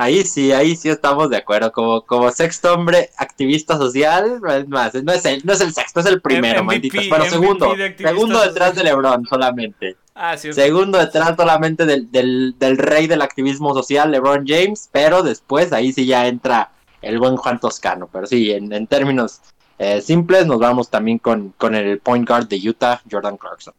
[0.01, 1.70] Ahí sí, ahí sí estamos de acuerdo.
[1.72, 6.01] Como, como sexto hombre activista social, es más, no es el, no es el sexto,
[6.01, 7.05] es el primero, malditos.
[7.11, 9.98] Pero segundo, segundo detrás de LeBron solamente.
[10.14, 15.22] Ah, sí, segundo detrás solamente del, del, del, rey del activismo social, LeBron James, pero
[15.22, 16.70] después ahí sí ya entra
[17.03, 18.09] el buen Juan Toscano.
[18.11, 19.42] Pero sí, en, en términos
[19.78, 23.74] eh, simples, nos vamos también con, con el point guard de Utah, Jordan Clarkson.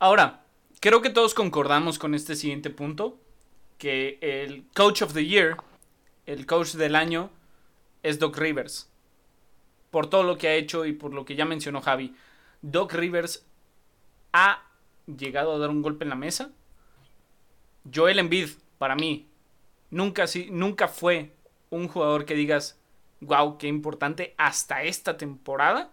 [0.00, 0.42] Ahora,
[0.80, 3.16] creo que todos concordamos con este siguiente punto
[3.78, 5.56] que el Coach of the Year,
[6.26, 7.30] el coach del año,
[8.02, 8.90] es Doc Rivers.
[9.90, 12.14] Por todo lo que ha hecho y por lo que ya mencionó Javi.
[12.62, 13.46] Doc Rivers
[14.32, 14.62] ha
[15.06, 16.50] llegado a dar un golpe en la mesa.
[17.92, 19.28] Joel Embiid, para mí,
[19.90, 21.32] nunca, nunca fue
[21.70, 22.78] un jugador que digas,
[23.20, 25.90] wow, qué importante hasta esta temporada.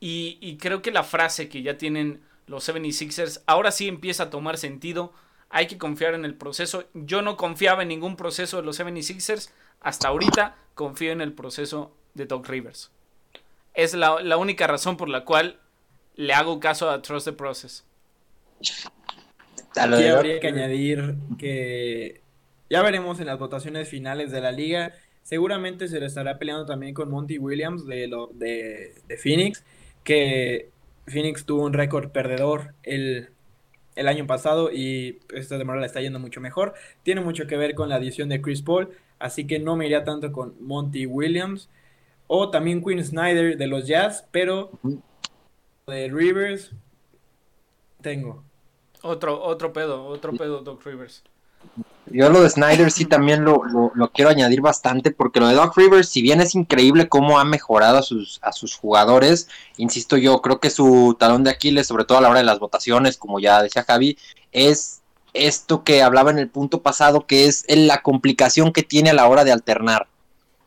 [0.00, 4.30] y, y, creo que la frase que ya tienen los 76ers ahora sí empieza a
[4.30, 5.14] tomar sentido
[5.54, 6.82] hay que confiar en el proceso.
[6.94, 9.50] Yo no confiaba en ningún proceso de los 76ers.
[9.80, 12.90] Hasta ahorita confío en el proceso de Doc Rivers.
[13.72, 15.60] Es la, única razón por la cual
[16.16, 17.84] le hago caso a Trust the Process.
[19.76, 22.20] Aquí habría que añadir que
[22.68, 24.92] ya veremos en las votaciones finales de la liga.
[25.22, 29.62] Seguramente se le estará peleando también con Monty Williams de, lo, de, de Phoenix,
[30.02, 30.70] que
[31.06, 33.33] Phoenix tuvo un récord perdedor el
[33.96, 36.74] el año pasado y esta temporada le está yendo mucho mejor.
[37.02, 40.04] Tiene mucho que ver con la adición de Chris Paul, así que no me iría
[40.04, 41.68] tanto con Monty Williams
[42.26, 44.70] o también Quinn Snyder de los Jazz, pero
[45.86, 46.72] de Rivers
[48.00, 48.44] tengo.
[49.02, 51.22] Otro, otro pedo, otro pedo, Doc Rivers.
[52.06, 53.62] Yo lo de Snyder sí también lo,
[54.12, 57.98] quiero añadir bastante porque lo de Doc Rivers, si bien es increíble cómo ha mejorado
[57.98, 59.48] a sus, a sus jugadores,
[59.78, 62.58] insisto yo, creo que su talón de Aquiles, sobre todo a la hora de las
[62.58, 64.18] votaciones, como ya decía Javi,
[64.52, 65.00] es
[65.32, 69.26] esto que hablaba en el punto pasado, que es la complicación que tiene a la
[69.26, 70.06] hora de alternar.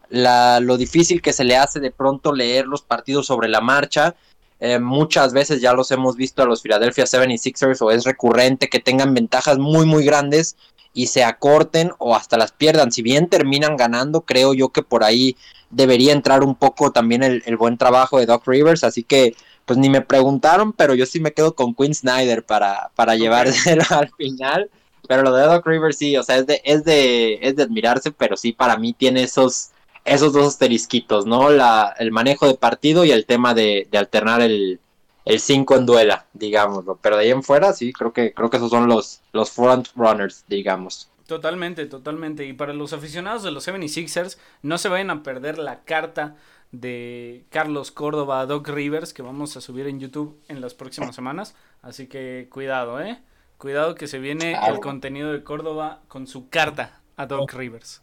[0.09, 4.15] La, lo difícil que se le hace de pronto leer los partidos sobre la marcha.
[4.59, 8.79] Eh, muchas veces ya los hemos visto a los Philadelphia 76ers o es recurrente que
[8.79, 10.57] tengan ventajas muy muy grandes
[10.97, 12.91] y se acorten o hasta las pierdan.
[12.91, 15.37] Si bien terminan ganando, creo yo que por ahí
[15.69, 18.83] debería entrar un poco también el, buen trabajo de Doc Rivers.
[18.83, 19.35] Así que,
[19.65, 23.83] pues ni me preguntaron, pero yo sí me quedo con Quinn Snyder para, para llevárselo
[23.91, 24.71] al final.
[25.07, 28.11] Pero lo de Doc Rivers sí, o sea, es de, es de, es de admirarse,
[28.11, 29.69] pero sí para mí tiene esos,
[30.03, 31.51] esos dos asterisquitos, ¿no?
[31.51, 34.79] La, el manejo de partido y el tema de, de alternar el,
[35.27, 36.97] el 5 en duela, digámoslo.
[37.01, 39.89] Pero de ahí en fuera, sí, creo que, creo que esos son los, los front
[39.95, 41.09] runners, digamos.
[41.27, 42.45] Totalmente, totalmente.
[42.45, 46.35] Y para los aficionados de los 76ers, no se vayan a perder la carta
[46.71, 51.15] de Carlos Córdoba a Doc Rivers que vamos a subir en YouTube en las próximas
[51.15, 51.55] semanas.
[51.81, 53.21] Así que cuidado, ¿eh?
[53.57, 58.01] Cuidado que se viene el contenido de Córdoba con su carta a Doc Rivers.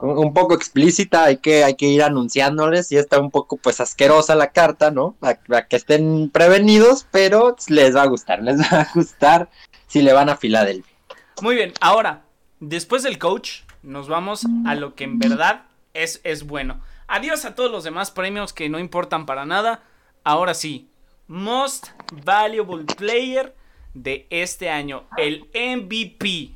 [0.00, 4.34] Un poco explícita, hay que, hay que ir anunciándoles y está un poco pues asquerosa
[4.34, 5.16] la carta, ¿no?
[5.18, 9.48] Para, que estén prevenidos, pero les va a gustar, les va a gustar
[9.86, 10.94] si le van a Filadelfia.
[11.42, 12.22] Muy bien, ahora,
[12.60, 16.80] después del coach, nos vamos a lo que en verdad es, es bueno.
[17.06, 19.82] Adiós a todos los demás premios que no importan para nada.
[20.24, 20.90] Ahora sí,
[21.26, 21.88] Most
[22.24, 23.54] Valuable Player
[23.94, 26.52] de este año, el MVP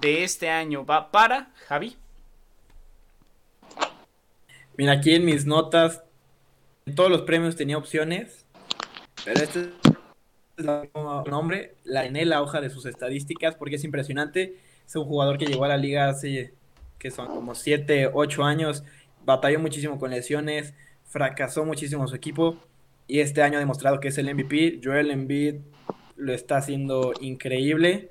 [0.00, 1.96] de este año va para Javi.
[4.78, 6.02] Mira, aquí en mis notas,
[6.84, 8.44] en todos los premios tenía opciones,
[9.24, 9.68] pero este es
[10.58, 10.90] el
[11.30, 14.56] nombre, la en la hoja de sus estadísticas, porque es impresionante.
[14.86, 16.52] Es un jugador que llegó a la liga hace,
[16.98, 18.84] que son como 7, 8 años,
[19.24, 20.74] batalló muchísimo con lesiones,
[21.04, 22.58] fracasó muchísimo su equipo,
[23.08, 24.80] y este año ha demostrado que es el MVP.
[24.84, 25.56] Joel Embiid
[26.16, 28.10] lo está haciendo increíble.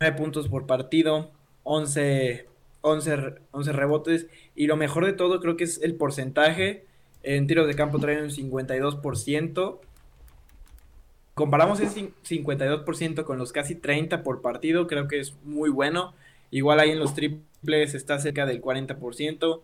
[0.00, 1.30] 9 puntos por partido,
[1.64, 2.48] 11
[2.86, 4.26] 11, 11 rebotes.
[4.54, 6.86] Y lo mejor de todo creo que es el porcentaje.
[7.22, 9.80] En tiros de campo trae un 52%.
[11.34, 16.14] Comparamos ese 52% con los casi 30 por partido, creo que es muy bueno.
[16.50, 19.60] Igual ahí en los triples está cerca del 40%.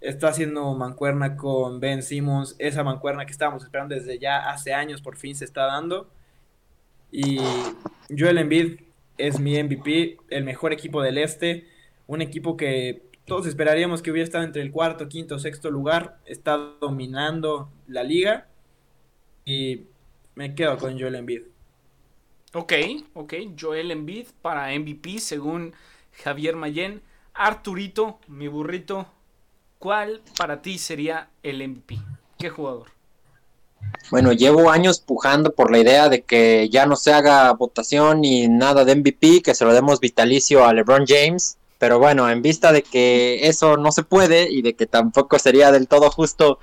[0.00, 2.54] Está haciendo mancuerna con Ben Simmons.
[2.58, 6.08] Esa mancuerna que estábamos esperando desde ya hace años por fin se está dando.
[7.10, 7.38] Y
[8.16, 8.80] Joel Embiid
[9.18, 11.71] es mi MVP, el mejor equipo del este
[12.12, 16.58] un equipo que todos esperaríamos que hubiera estado entre el cuarto, quinto, sexto lugar, está
[16.78, 18.48] dominando la liga
[19.46, 19.84] y
[20.34, 21.42] me quedo con Joel Embiid.
[22.52, 22.72] Ok,
[23.14, 25.72] ok, Joel Embiid para MVP según
[26.22, 27.00] Javier Mayen.
[27.32, 29.06] Arturito, mi burrito,
[29.78, 31.98] ¿cuál para ti sería el MVP?
[32.38, 32.90] ¿Qué jugador?
[34.10, 38.48] Bueno, llevo años pujando por la idea de que ya no se haga votación ni
[38.48, 41.56] nada de MVP, que se lo demos vitalicio a LeBron James.
[41.82, 45.72] Pero bueno, en vista de que eso no se puede y de que tampoco sería
[45.72, 46.60] del todo justo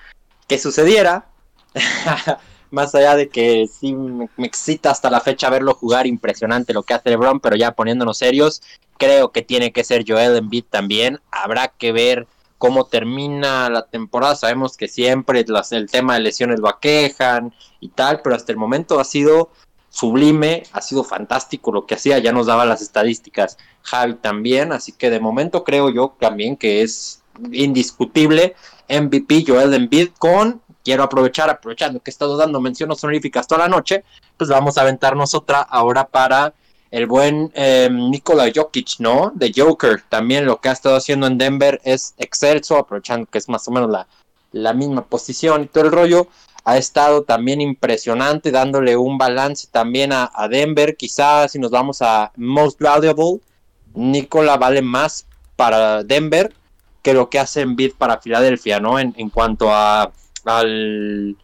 [0.47, 1.27] que sucediera,
[2.71, 6.93] más allá de que sí me, excita hasta la fecha verlo jugar impresionante lo que
[6.93, 8.61] hace LeBron, pero ya poniéndonos serios,
[8.97, 11.19] creo que tiene que ser Joel Embiid también.
[11.31, 12.25] Habrá que ver
[12.57, 14.37] cómo termina la temporada.
[14.37, 19.01] Sabemos que siempre el tema de lesiones lo aquejan y tal, pero hasta el momento
[19.01, 19.51] ha sido
[19.89, 24.91] sublime, ha sido fantástico lo que hacía, ya nos daba las estadísticas Javi también, así
[24.91, 28.55] que de momento creo yo también que es indiscutible
[28.89, 33.67] MVP Joel Embiid con, quiero aprovechar, aprovechando que he estado dando menciones honoríficas toda la
[33.67, 34.03] noche,
[34.37, 36.53] pues vamos a aventarnos otra ahora para
[36.91, 39.31] el buen eh, Nikola Jokic, ¿no?
[39.35, 43.47] De Joker, también lo que ha estado haciendo en Denver es excelso, aprovechando que es
[43.47, 44.07] más o menos la,
[44.51, 46.27] la misma posición y todo el rollo
[46.69, 50.95] ha estado también impresionante, dándole un balance también a, Denver.
[50.95, 53.39] Quizás si nos vamos a Most Valuable,
[53.95, 56.53] Nicola vale más para Denver
[57.01, 58.99] que lo que hace Embiid para Filadelfia, ¿no?
[58.99, 60.11] En, cuanto a,
[60.45, 61.35] al,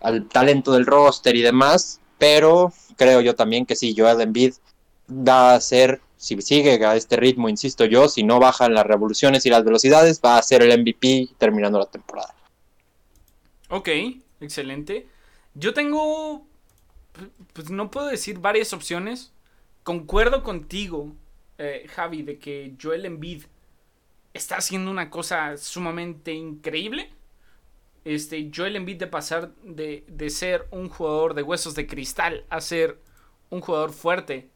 [0.00, 1.98] al, talento del roster y demás.
[2.18, 4.54] Pero creo yo también que sí, Joel Embiid
[5.10, 9.44] va a ser, si sigue a este ritmo, insisto yo, si no bajan las revoluciones
[9.46, 12.32] y las velocidades, va a ser el MVP terminando la temporada.
[13.68, 13.88] Ok,
[14.40, 15.08] excelente.
[15.54, 16.46] Yo tengo,
[17.52, 19.32] pues no puedo decir varias opciones.
[19.82, 21.12] Concuerdo contigo,
[21.58, 23.44] eh, Javi, de que Joel Embiid
[24.34, 27.12] está haciendo una cosa sumamente increíble.
[28.04, 32.60] Este, Joel Embiid de pasar de, de ser un jugador de huesos de cristal a
[32.60, 32.98] ser
[33.50, 34.48] un jugador fuerte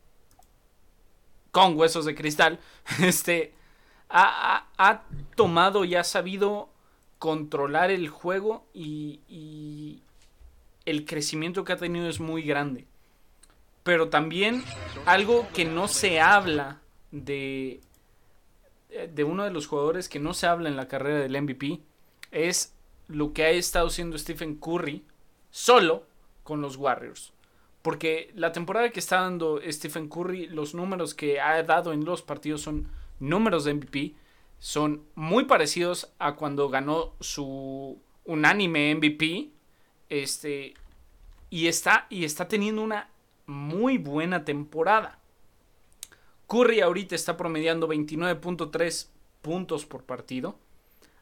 [1.54, 2.58] con huesos de cristal,
[3.00, 3.54] este,
[4.08, 5.02] ha, ha, ha
[5.36, 6.68] tomado y ha sabido
[7.24, 10.02] controlar el juego y,
[10.84, 12.84] el crecimiento que ha tenido es muy grande.
[13.82, 14.62] Pero también
[15.06, 16.82] algo que no se habla
[17.12, 17.80] de,
[19.10, 21.80] de uno de los jugadores que no se habla en la carrera del MVP
[22.30, 22.74] es
[23.08, 25.02] lo que ha estado haciendo Stephen Curry
[25.50, 26.04] solo
[26.42, 27.32] con los Warriors.
[27.80, 32.20] Porque la temporada que está dando Stephen Curry, los números que ha dado en los
[32.20, 32.86] partidos son
[33.18, 34.14] números de MVP
[34.64, 39.50] son muy parecidos a cuando ganó su unánime MVP.
[40.08, 40.72] Este.
[41.50, 43.10] Y está, y está teniendo una
[43.44, 45.18] muy buena temporada.
[46.46, 49.08] Curry ahorita está promediando 29.3
[49.42, 50.58] puntos por partido.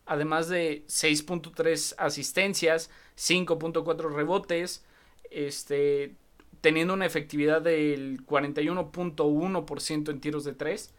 [0.06, 4.84] Además de 6.3 asistencias, 5.4 rebotes.
[5.32, 6.14] Este.
[6.60, 10.94] Teniendo una efectividad del 41.1% en tiros de 3.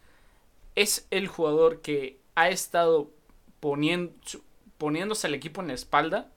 [0.76, 3.12] Es el jugador que ha estado
[3.60, 4.14] poniendo,
[4.78, 6.32] poniéndose al equipo en la espalda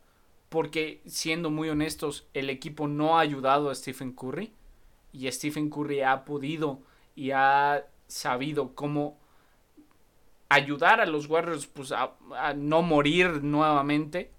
[0.48, 4.52] porque siendo muy honestos el equipo no ha ayudado a Stephen Curry
[5.12, 6.80] y Stephen Curry ha podido
[7.14, 9.18] y ha sabido cómo
[10.48, 12.14] ayudar a los Warriors pues, a,
[12.54, 14.30] no morir nuevamente.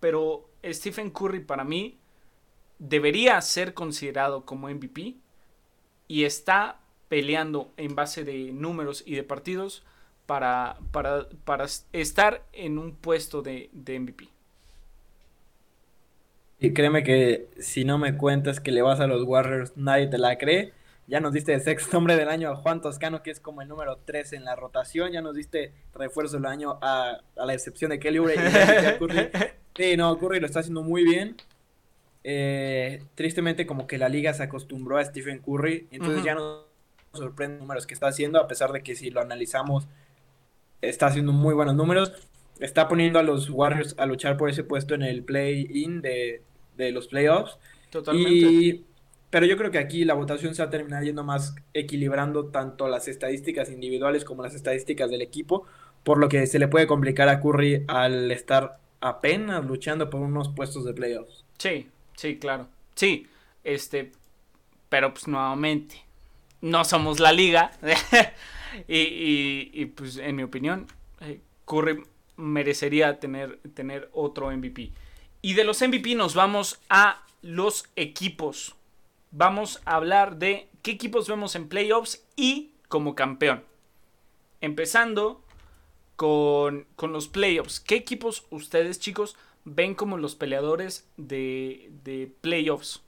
[0.00, 1.98] Pero Stephen Curry para mí
[2.78, 5.16] debería ser considerado como MVP
[6.08, 6.80] y está
[7.12, 9.84] peleando en base de números y de partidos
[10.24, 14.28] para, para, para estar en un puesto de, de MVP.
[16.58, 20.16] Y créeme que si no me cuentas que le vas a los Warriors, nadie te
[20.16, 20.72] la cree.
[21.06, 23.68] Ya nos diste el sexto hombre del año a Juan Toscano, que es como el
[23.68, 25.12] número 3 en la rotación.
[25.12, 29.28] Ya nos diste refuerzo del año a, la excepción de Kelly Oubre y Curry.
[29.76, 31.36] Sí, no, Curry lo está haciendo muy bien.
[32.24, 35.88] Eh, tristemente, como que la liga se acostumbró a Stephen Curry.
[35.90, 36.71] Entonces ya no
[37.12, 39.86] sorprende los números que está haciendo, a pesar de que si lo analizamos,
[40.80, 42.12] está haciendo muy buenos números.
[42.60, 46.42] Está poniendo a los Warriors a luchar por ese puesto en el play-in de,
[46.76, 47.58] de los playoffs.
[47.90, 48.84] Totalmente.
[49.28, 52.88] pero yo creo que aquí la votación se va a terminar yendo más equilibrando tanto
[52.88, 55.66] las estadísticas individuales como las estadísticas del equipo,
[56.02, 60.48] por lo que se le puede complicar a Curry al estar apenas luchando por unos
[60.50, 61.44] puestos de playoffs.
[61.58, 62.68] Sí, sí, claro.
[62.94, 63.26] Sí,
[63.64, 64.12] este,
[64.88, 65.96] pero pues nuevamente,
[66.62, 67.72] no somos la liga.
[68.88, 70.86] y, y, pues en mi opinión,
[71.20, 72.02] eh, Curry
[72.36, 74.92] merecería tener, tener otro MVP.
[75.42, 78.74] Y de los MVP nos vamos a los equipos.
[79.30, 83.64] Vamos a hablar de qué equipos vemos en playoffs y como campeón.
[84.60, 85.42] Empezando
[86.16, 87.80] con, los playoffs.
[87.80, 93.02] ¿Qué equipos ustedes, chicos, ven como los peleadores de, de playoffs?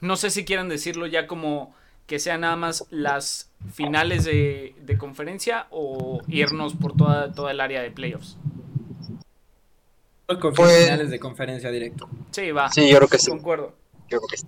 [0.00, 1.74] No sé si quieran decirlo ya como
[2.10, 7.60] que sean nada más las finales de, de conferencia o irnos por toda, toda el
[7.60, 8.36] área de playoffs.
[10.26, 12.10] Con pues, finales de conferencia directo.
[12.32, 12.68] Sí, va.
[12.72, 13.30] Sí, yo creo que sí.
[13.30, 13.76] Concuerdo.
[14.08, 14.46] Yo creo que sí.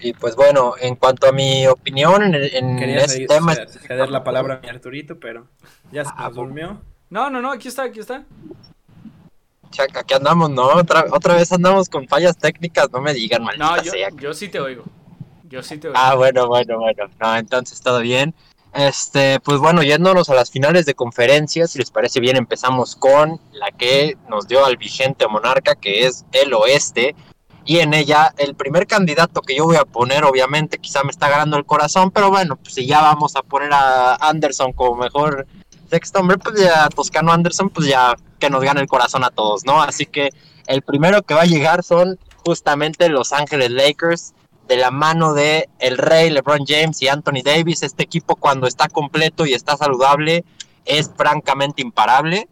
[0.00, 3.54] Y pues bueno, en cuanto a mi opinión en, en este tema...
[3.54, 5.46] ceder la palabra a mi Arturito, pero
[5.92, 6.82] ya se ah, durmió.
[7.10, 8.24] No, no, no, aquí está, aquí está.
[9.94, 10.66] Aquí andamos, ¿no?
[10.66, 13.58] Otra, otra vez andamos con fallas técnicas, no me digan mal.
[13.58, 14.84] No, yo, yo sí te oigo.
[15.44, 15.98] Yo sí te oigo.
[15.98, 17.04] Ah, bueno, bueno, bueno.
[17.20, 18.34] No, entonces todo bien.
[18.76, 23.40] Este, pues bueno, yéndonos a las finales de conferencia, si les parece bien, empezamos con
[23.52, 27.14] la que nos dio al vigente monarca, que es el oeste.
[27.64, 31.28] Y en ella, el primer candidato que yo voy a poner, obviamente, quizá me está
[31.28, 35.46] ganando el corazón, pero bueno, pues si ya vamos a poner a Anderson como mejor
[35.88, 39.64] sexto hombre, pues ya Toscano Anderson, pues ya que nos gane el corazón a todos,
[39.64, 39.82] ¿no?
[39.82, 40.30] Así que
[40.66, 44.34] el primero que va a llegar son justamente Los Ángeles Lakers
[44.68, 47.82] de la mano de el Rey, LeBron James y Anthony Davis.
[47.82, 50.44] Este equipo cuando está completo y está saludable
[50.84, 52.48] es francamente imparable.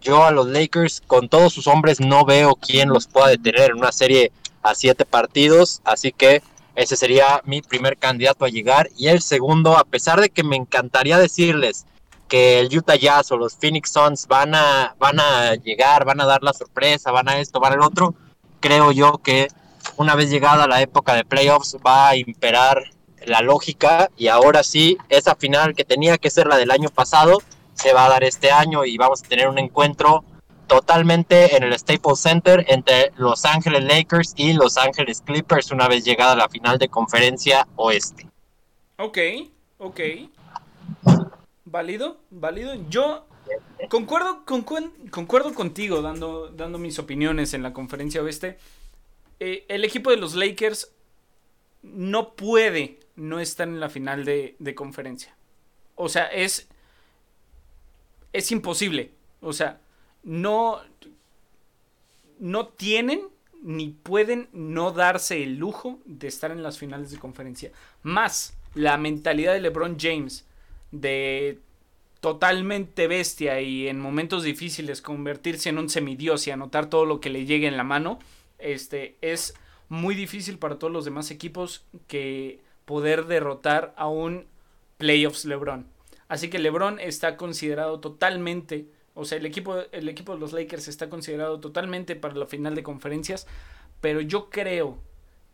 [0.00, 3.78] Yo a los Lakers con todos sus hombres no veo quién los pueda detener en
[3.78, 4.30] una serie
[4.62, 6.42] a siete partidos, así que
[6.74, 8.90] ese sería mi primer candidato a llegar.
[8.96, 11.86] Y el segundo, a pesar de que me encantaría decirles
[12.28, 16.26] que el Utah Jazz o los Phoenix Suns van a, van a llegar, van a
[16.26, 18.14] dar la sorpresa, van a esto, van al otro,
[18.60, 19.48] creo yo que
[19.96, 22.90] una vez llegada la época de playoffs va a imperar
[23.24, 27.38] la lógica y ahora sí, esa final que tenía que ser la del año pasado
[27.74, 30.24] se va a dar este año y vamos a tener un encuentro
[30.66, 36.04] totalmente en el Staples Center entre Los Ángeles Lakers y Los Ángeles Clippers una vez
[36.04, 38.28] llegada la final de conferencia oeste.
[38.98, 39.18] Ok,
[39.78, 40.00] ok.
[41.66, 42.74] Válido, válido.
[42.88, 43.26] Yo
[43.88, 48.56] concuerdo, concuerdo contigo dando, dando mis opiniones en la conferencia oeste.
[49.40, 50.92] Eh, el equipo de los Lakers
[51.82, 55.36] no puede no estar en la final de, conferencia.
[55.96, 56.68] O sea, es.
[58.32, 59.10] Es imposible.
[59.40, 59.80] O sea,
[60.22, 60.80] no.
[62.38, 63.22] No tienen
[63.60, 67.72] ni pueden no darse el lujo de estar en las finales de conferencia.
[68.02, 70.46] Más la mentalidad de LeBron James
[71.00, 71.60] de
[72.20, 77.30] totalmente bestia y en momentos difíciles convertirse en un semidios y anotar todo lo que
[77.30, 78.18] le llegue en la mano
[78.58, 79.54] este, es
[79.88, 84.46] muy difícil para todos los demás equipos que poder derrotar a un
[84.98, 85.86] playoffs LeBron.
[86.28, 90.88] Así que LeBron está considerado totalmente, o sea, el equipo, el equipo de los Lakers
[90.88, 93.46] está considerado totalmente para la final de conferencias,
[94.00, 94.98] pero yo creo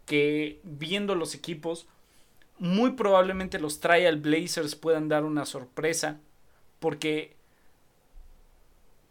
[0.07, 1.87] que viendo los equipos,
[2.63, 6.21] muy probablemente los Trial Blazers puedan dar una sorpresa,
[6.79, 7.35] porque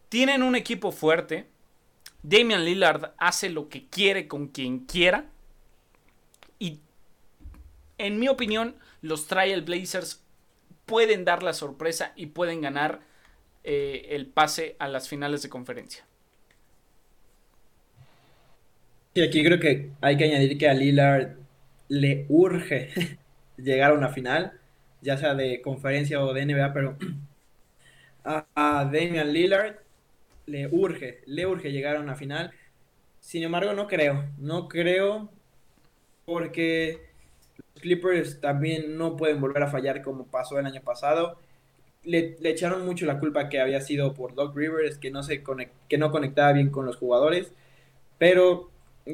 [0.08, 1.48] tienen un equipo fuerte,
[2.24, 5.26] Damian Lillard hace lo que quiere con quien quiera.
[6.60, 6.80] Y
[7.98, 10.24] en mi opinión, los Trial Blazers
[10.86, 13.02] pueden dar la sorpresa y pueden ganar
[13.66, 16.06] eh, el pase a las finales de conferencia.
[19.14, 21.36] Y aquí creo que hay que añadir que a Lillard
[21.90, 23.20] le urge
[23.64, 24.54] llegar a una final.
[25.02, 26.98] ya sea de conferencia o de NBA, pero
[28.24, 28.46] a,
[28.86, 29.78] Damian Lillard
[30.46, 32.52] le urge, le urge llegar a una final.
[33.20, 35.30] Sin embargo, no creo, no creo
[36.26, 37.00] porque
[37.58, 41.38] los Clippers también no pueden volver a fallar como pasó el año pasado.
[42.04, 45.44] Le, echaron mucho la culpa que había sido por Doc Rivers, que no, se
[45.88, 47.52] que no conectaba bien con los jugadores.
[48.18, 48.70] Pero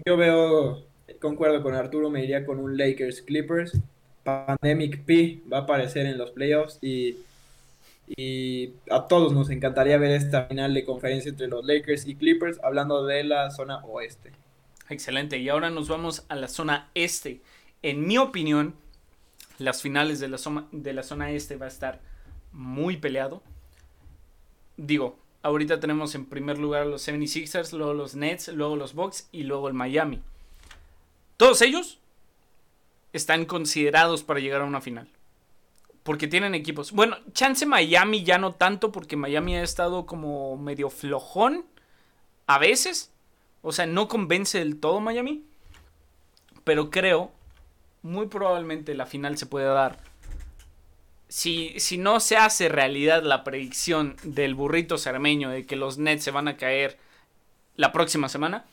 [0.06, 0.86] yo veo,
[1.20, 3.80] concuerdo con Arturo, me iría con un Lakers Clippers.
[4.28, 7.16] Pandemic P va a aparecer en los playoffs y,
[8.08, 12.60] y a todos nos encantaría ver esta final de conferencia entre los Lakers y Clippers,
[12.62, 14.34] hablando de la zona oeste.
[14.90, 17.40] Excelente, y ahora nos vamos a la zona este.
[17.82, 18.76] En mi opinión,
[19.60, 22.02] las finales de la, zona, de la zona este va a estar
[22.52, 23.42] muy peleado.
[24.76, 29.44] Digo, ahorita tenemos en primer lugar los 76ers, luego los Nets, luego los Bucks y
[29.44, 30.22] luego el Miami.
[31.38, 32.00] Todos ellos
[33.18, 35.10] están considerados para llegar a una final.
[36.04, 36.94] Porque tienen equipos.
[36.94, 41.66] Bueno, chance Miami ya no tanto porque Miami ha estado como medio flojón
[42.46, 43.12] a veces.
[43.62, 45.44] O sea, no convence del todo Miami.
[46.64, 47.32] Pero creo,
[48.02, 50.00] muy probablemente la final se puede dar.
[51.28, 56.24] Si, si no se hace realidad la predicción del burrito cermeño de que los Nets
[56.24, 56.98] se van a caer
[57.76, 58.66] la próxima semana,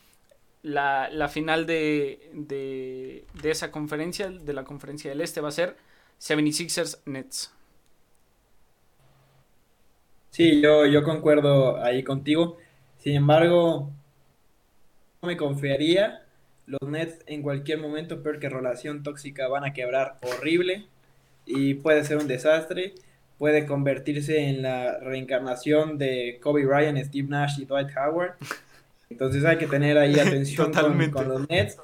[0.65, 5.51] la, la final de, de, de, esa conferencia, de la conferencia del Este, va a
[5.51, 5.77] ser
[6.19, 7.53] 76ers Nets.
[10.31, 12.57] Sí, yo, yo concuerdo ahí contigo.
[12.97, 13.91] Sin embargo,
[15.21, 16.23] no me confiaría.
[16.65, 20.87] Los Nets en cualquier momento, peor que relación tóxica, van a quebrar horrible
[21.45, 22.95] y puede ser un desastre.
[23.37, 28.33] Puede convertirse en la reencarnación de Kobe Bryant, Steve Nash y Dwight Howard.
[29.09, 31.77] Entonces hay que tener ahí atención con, con, los Nets.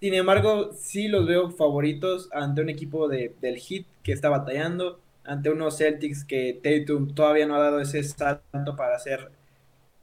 [0.00, 5.00] Sin embargo, sí los veo favoritos ante un equipo de, del Heat que está batallando,
[5.24, 9.30] ante unos Celtics que Tatum todavía no ha dado ese salto para ser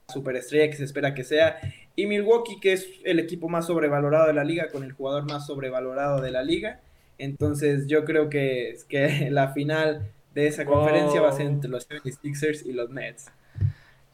[0.07, 1.59] superestrella que se espera que sea,
[1.95, 5.45] y Milwaukee que es el equipo más sobrevalorado de la liga, con el jugador más
[5.45, 6.79] sobrevalorado de la liga.
[7.17, 10.75] Entonces yo creo que, que la final de esa wow.
[10.75, 13.31] conferencia va a ser entre los 76ers y los Nets.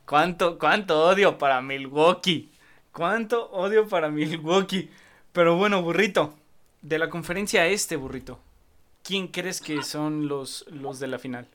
[0.05, 2.51] ¿Cuánto, cuánto odio para Milwaukee?
[2.91, 4.91] ¿Cuánto odio para Milwaukee?
[5.31, 6.35] Pero bueno, burrito,
[6.83, 8.37] de la conferencia este, burrito,
[9.03, 11.47] ¿quién crees que son los, los de la final?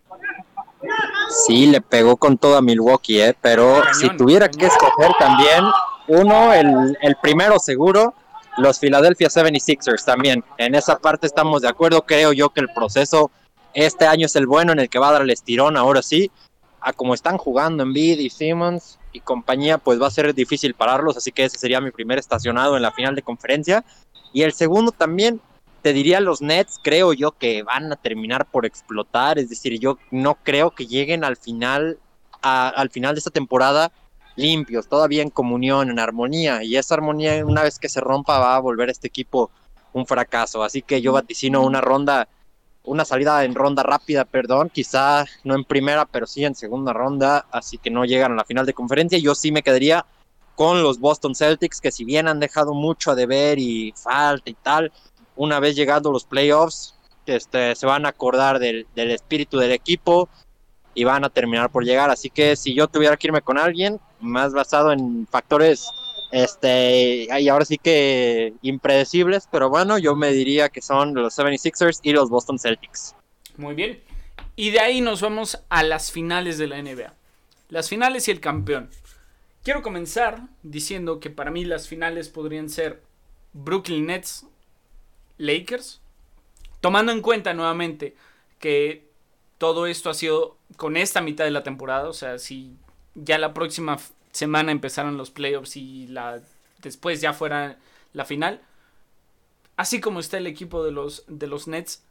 [1.47, 3.37] Sí, le pegó con todo a Milwaukee, ¿eh?
[3.41, 4.59] pero cañón, si tuviera cañón.
[4.59, 5.65] que escoger también
[6.09, 8.15] uno, el, el primero seguro,
[8.57, 10.45] los Philadelphia 76ers también.
[10.59, 13.31] En esa parte estamos de acuerdo, creo yo que el proceso
[13.75, 16.33] este año es el bueno en el que va a dar el estirón, ahora sí,
[16.81, 20.75] a como están jugando en Bid y Simmons y compañía, pues va a ser difícil
[20.75, 23.85] pararlos, así que ese sería mi primer estacionado en la final de conferencia.
[24.33, 25.41] Y el segundo también,
[25.83, 29.99] te diría los Nets, creo yo que van a terminar por explotar, es decir, yo
[30.11, 31.99] no creo que lleguen al final,
[32.43, 33.91] a, al final de esta temporada
[34.37, 38.57] limpios, todavía en comunión, en armonía, y esa armonía una vez que se rompa va
[38.57, 39.51] a volver este equipo
[39.93, 42.29] un fracaso, así que yo vaticino una ronda
[42.85, 47.47] una salida en ronda rápida, perdón, quizá no en primera, pero sí en segunda ronda,
[47.51, 49.19] así que no llegan a la final de conferencia.
[49.19, 50.07] Yo sí me quedaría
[50.55, 54.55] con los Boston Celtics, que si bien han dejado mucho a deber y falta y
[54.55, 54.93] tal,
[55.37, 56.95] una vez llegando los playoffs,
[57.27, 60.29] este, se van a acordar del, del espíritu del equipo
[60.95, 62.11] y van a terminar por llegar.
[62.11, 65.89] Así que si yo tuviera que irme con alguien, más basado en factores
[66.31, 72.01] este, y ahora sí que impredecibles, pero bueno, yo me diría que son los 76ers
[72.03, 73.15] y los Boston Celtics.
[73.57, 74.01] Muy bien.
[74.57, 77.15] Y de ahí nos vamos a las finales de la NBA.
[77.69, 78.91] Las finales y el campeón.
[79.63, 83.03] Quiero comenzar diciendo que para mí las finales podrían ser
[83.53, 84.47] Brooklyn Nets,
[85.39, 86.01] Lakers,
[86.81, 88.15] tomando en cuenta nuevamente
[88.59, 89.09] que
[89.59, 92.77] todo esto ha sido con esta mitad de la temporada, o sea, si
[93.15, 93.99] ya la próxima
[94.33, 96.41] semana empezaron los playoffs y la
[96.83, 97.79] después ya fuera
[98.13, 98.61] la final.
[99.77, 102.03] Así como está el equipo de los, de los Nets,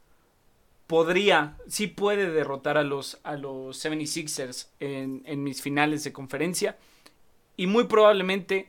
[0.86, 6.76] podría, sí puede derrotar a los, a los 76ers en, en mis finales de conferencia.
[7.56, 8.68] Y muy probablemente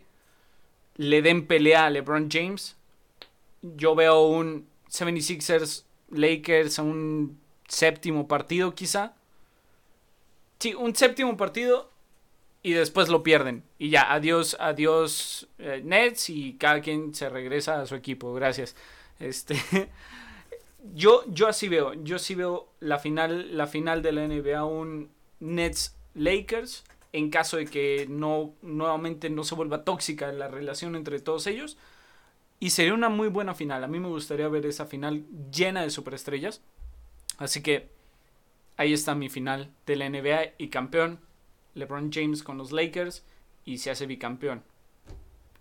[0.98, 2.76] le den pelea a LeBron James.
[3.62, 9.14] Yo veo un 76ers Lakers a un séptimo partido quizá.
[10.60, 11.91] Sí, un séptimo partido
[12.64, 13.64] y después lo pierden.
[13.80, 18.34] Y ya, adiós, adiós eh, Nets y cada quien se regresa a su equipo.
[18.34, 18.76] Gracias.
[19.20, 19.56] Este
[20.94, 25.10] yo, yo así veo, yo sí veo la final, la final de la NBA un
[25.40, 26.84] Nets Lakers
[27.14, 31.78] en caso de que no nuevamente no se vuelva tóxica la relación entre todos ellos.
[32.60, 33.84] Y sería una muy buena final.
[33.84, 36.62] A mí me gustaría ver esa final llena de superestrellas.
[37.38, 37.90] Así que
[38.78, 41.20] ahí está mi final de la NBA y campeón.
[41.76, 43.24] LeBron James con los Lakers
[43.66, 44.64] y se hace bicampeón.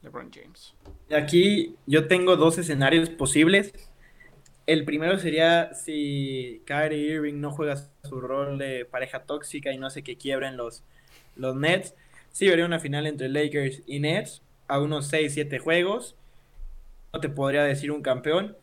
[0.03, 0.75] LeBron James.
[1.15, 3.73] Aquí yo tengo dos escenarios posibles.
[4.67, 9.87] El primero sería si Kyrie Irving no juega su rol de pareja tóxica y no
[9.87, 10.85] hace que quiebren los,
[11.37, 11.95] los Nets.
[12.31, 16.17] Sí, vería una final entre Lakers y Nets a unos 6-7 juegos.
[17.13, 18.57] No te podría decir un campeón.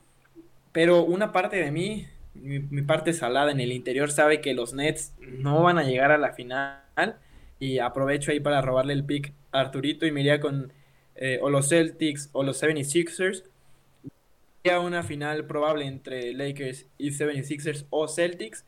[0.71, 4.73] Pero una parte de mí, mi, mi, parte salada en el interior, sabe que los
[4.73, 7.17] Nets no van a llegar a la final.
[7.59, 10.71] Y aprovecho ahí para robarle el pick a Arturito y me iría con
[11.15, 13.43] eh, o los Celtics o los 76ers.
[14.63, 18.65] Sería una final probable entre Lakers y 76ers o Celtics,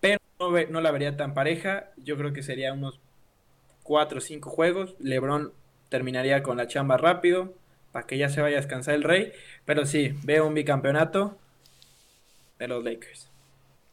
[0.00, 1.90] pero no, no, la vería tan pareja.
[1.96, 3.00] Yo creo que sería unos
[3.84, 4.96] 4 o 5 juegos.
[4.98, 5.52] LeBron
[5.88, 7.54] terminaría con la chamba rápido
[7.92, 9.32] para que ya se vaya a descansar el rey.
[9.64, 11.38] Pero sí, veo un bicampeonato
[12.58, 13.30] de los Lakers.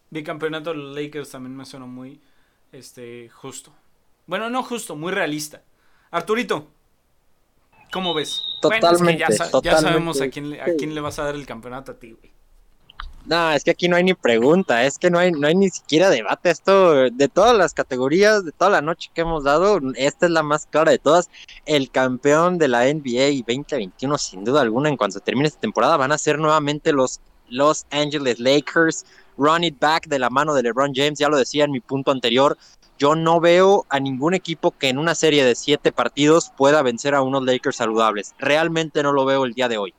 [0.09, 2.19] Bicampeonato de los Lakers también me suena muy
[2.71, 3.73] este, justo.
[4.30, 5.64] Bueno, no justo, muy realista.
[6.11, 6.68] Arturito,
[7.91, 8.43] ¿cómo ves?
[8.61, 8.88] Totalmente.
[9.03, 9.84] Bueno, es que ya, sa totalmente.
[9.84, 12.31] ya, sabemos a quién, a quién le vas a dar el campeonato a ti, güey.
[13.26, 15.72] No, es que aquí no hay ni pregunta, es que no hay, no hay ni
[15.72, 16.51] siquiera debate.
[16.51, 20.43] Esto, de todas las categorías, de toda la noche que hemos dado, esta es la
[20.43, 21.27] más clara de todas.
[21.65, 26.11] El campeón de la NBA 2021, sin duda alguna, en cuanto termine esta temporada, van
[26.11, 29.07] a ser nuevamente los Los Angeles Lakers.
[29.39, 32.11] Run it back de la mano de LeBron James, ya lo decía en mi punto
[32.11, 32.57] anterior.
[32.99, 37.15] Yo no veo a ningún equipo que en una serie de siete partidos pueda vencer
[37.15, 38.35] a unos Lakers saludables.
[38.38, 39.93] Realmente no lo veo el día de hoy.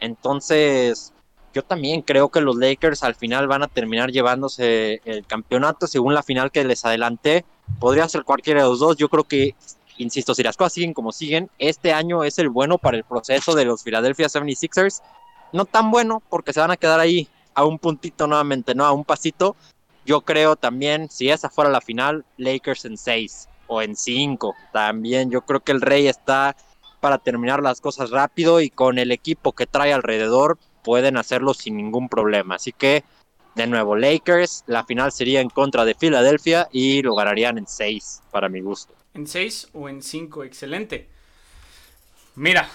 [0.00, 1.14] Entonces,
[1.54, 6.12] yo también creo que los Lakers al final van a terminar llevándose el campeonato según
[6.12, 7.46] la final que les adelanté.
[7.80, 8.98] Podría ser cualquiera de los dos.
[8.98, 9.54] Yo creo que,
[9.96, 13.54] insisto, si las cosas siguen como siguen, este año es el bueno para el proceso
[13.54, 15.00] de los Philadelphia 76ers.
[15.54, 18.84] No tan bueno porque se van a quedar ahí a un puntito nuevamente, ¿no?
[18.84, 19.56] A un pasito.
[20.04, 24.54] Yo creo también, si esa fuera la final, Lakers en 6 o en 5.
[24.72, 26.56] También yo creo que el Rey está
[27.00, 31.76] para terminar las cosas rápido y con el equipo que trae alrededor pueden hacerlo sin
[31.76, 32.56] ningún problema.
[32.56, 33.04] Así que,
[33.54, 38.22] de nuevo, Lakers, la final sería en contra de Filadelfia y lo ganarían en 6,
[38.30, 38.94] para mi gusto.
[39.14, 40.44] ¿En 6 o en 5?
[40.44, 41.08] Excelente.
[42.34, 42.68] Mira,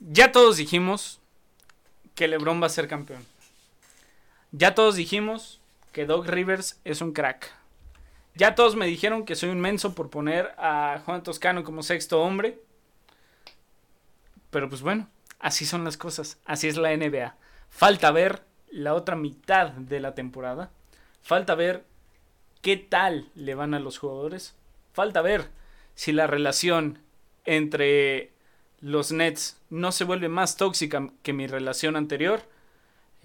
[0.00, 1.20] ya todos dijimos
[2.14, 3.24] que LeBron va a ser campeón.
[4.52, 5.60] Ya todos dijimos
[5.96, 7.50] que Doc Rivers es un crack.
[8.34, 12.20] Ya todos me dijeron que soy un menso por poner a Juan Toscano como sexto
[12.20, 12.60] hombre.
[14.50, 15.08] Pero pues bueno,
[15.38, 16.38] así son las cosas.
[16.44, 17.34] Así es la NBA.
[17.70, 20.70] Falta ver la otra mitad de la temporada.
[21.22, 21.86] Falta ver
[22.60, 24.54] qué tal le van a los jugadores.
[24.92, 25.48] Falta ver
[25.94, 26.98] si la relación
[27.46, 28.32] entre
[28.82, 32.42] los Nets no se vuelve más tóxica que mi relación anterior.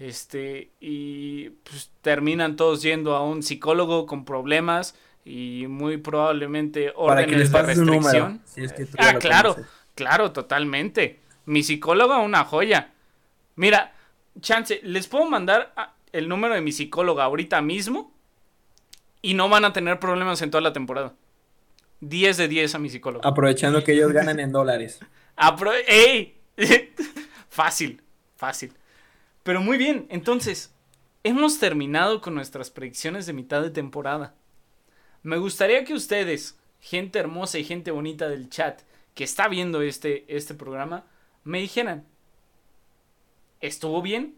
[0.02, 7.52] Este, y pues terminan todos yendo a un psicólogo con problemas y muy probablemente órdenes
[7.52, 8.42] de restricción.
[8.44, 9.72] Si es que tú ah, claro, conoces.
[9.94, 11.20] claro, totalmente.
[11.44, 12.90] Mi psicóloga, una joya.
[13.54, 13.92] Mira,
[14.40, 15.72] chance, les puedo mandar
[16.10, 18.12] el número de mi psicóloga ahorita mismo
[19.20, 21.14] y no van a tener problemas en toda la temporada.
[22.00, 23.28] 10 de 10 a mi psicóloga.
[23.28, 24.98] Aprovechando que ellos ganan en dólares.
[25.36, 26.40] Apro ¡Ey!
[27.48, 28.02] fácil,
[28.34, 28.72] fácil.
[29.42, 30.72] Pero muy bien, entonces,
[31.24, 34.34] hemos terminado con nuestras predicciones de mitad de temporada.
[35.22, 38.82] Me gustaría que ustedes, gente hermosa y gente bonita del chat,
[39.14, 41.04] que está viendo este, este programa,
[41.44, 42.06] me dijeran,
[43.60, 44.36] ¿estuvo bien?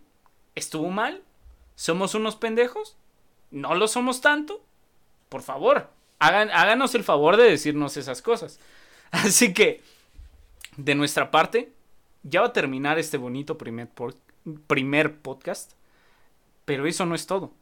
[0.54, 1.22] ¿Estuvo mal?
[1.74, 2.96] ¿Somos unos pendejos?
[3.50, 4.62] ¿No lo somos tanto?
[5.28, 8.58] Por favor, háganos el favor de decirnos esas cosas.
[9.10, 9.82] Así que,
[10.76, 11.72] de nuestra parte,
[12.22, 13.88] ya va a terminar este bonito primer,
[14.66, 15.72] primer podcast.
[16.64, 17.52] Pero eso no es todo.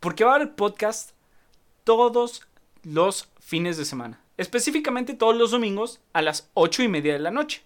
[0.00, 1.12] Porque va a haber podcast
[1.84, 2.46] todos
[2.82, 4.20] los fines de semana.
[4.36, 7.62] Específicamente todos los domingos a las 8 y media de la noche.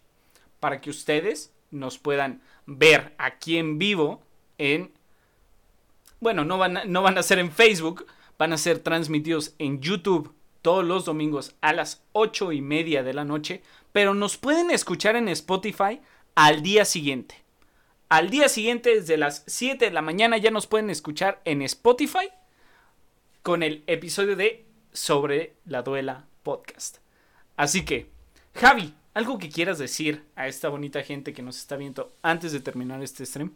[0.60, 4.22] Para que ustedes nos puedan ver aquí en vivo
[4.58, 4.92] en...
[6.20, 8.06] Bueno, no van a, no van a ser en Facebook,
[8.38, 13.14] van a ser transmitidos en YouTube todos los domingos a las 8 y media de
[13.14, 13.62] la noche.
[13.92, 16.00] Pero nos pueden escuchar en Spotify
[16.34, 17.36] al día siguiente.
[18.10, 22.28] Al día siguiente, desde las 7 de la mañana, ya nos pueden escuchar en Spotify
[23.44, 26.96] con el episodio de Sobre la Duela Podcast.
[27.56, 28.10] Así que,
[28.56, 32.58] Javi, ¿algo que quieras decir a esta bonita gente que nos está viendo antes de
[32.58, 33.54] terminar este stream?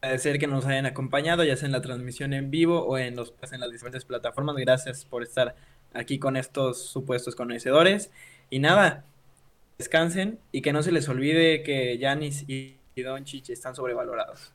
[0.00, 3.52] Agradecer que nos hayan acompañado, ya sea en la transmisión en vivo o en, pues,
[3.52, 4.56] en las diferentes plataformas.
[4.56, 5.54] Gracias por estar
[5.94, 8.10] aquí con estos supuestos conocedores.
[8.50, 9.04] Y nada,
[9.78, 14.52] descansen y que no se les olvide que Yanis y Doncic están sobrevalorados.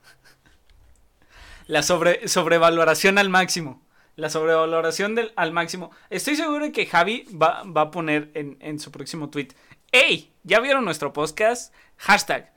[1.68, 3.81] La sobre, sobrevaloración al máximo.
[4.15, 5.91] La sobrevaloración del, al máximo.
[6.10, 9.49] Estoy seguro de que Javi va, va a poner en, en, su próximo tweet.
[9.91, 10.31] ¡Ey!
[10.43, 11.73] ¿Ya vieron nuestro podcast?
[11.98, 12.52] Hashtag.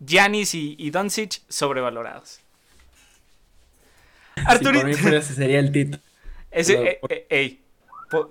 [0.00, 2.40] Giannis y, y Doncic sobrevalorados.
[4.44, 4.92] Arturito.
[4.92, 6.02] Sí, ese sería el título.
[6.50, 7.64] Ese, eh, eh, ey,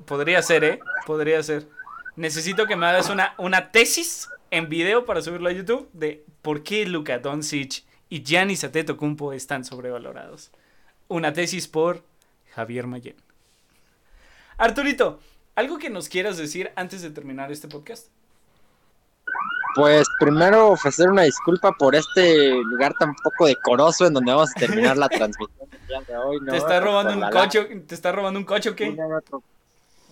[0.06, 0.80] podría ser, ¿eh?
[1.08, 1.68] Podría ser.
[2.16, 6.64] Necesito que me hagas una, una tesis en video para subirlo a YouTube de por
[6.64, 10.52] qué Luka Doncic y Giannis Antetokounmpo están sobrevalorados.
[11.08, 12.04] Una tesis por
[12.54, 13.16] Javier Mayen.
[14.58, 15.20] Arturito,
[15.56, 18.08] ¿algo que nos quieras decir antes de terminar este podcast?
[19.74, 24.60] Pues primero ofrecer una disculpa por este lugar tan poco decoroso en donde vamos a
[24.60, 25.70] terminar la transmisión
[26.06, 26.46] de hoy.
[26.46, 27.64] ¿Te está robando un coche?
[27.64, 28.96] ¿Te está robando un coche o qué?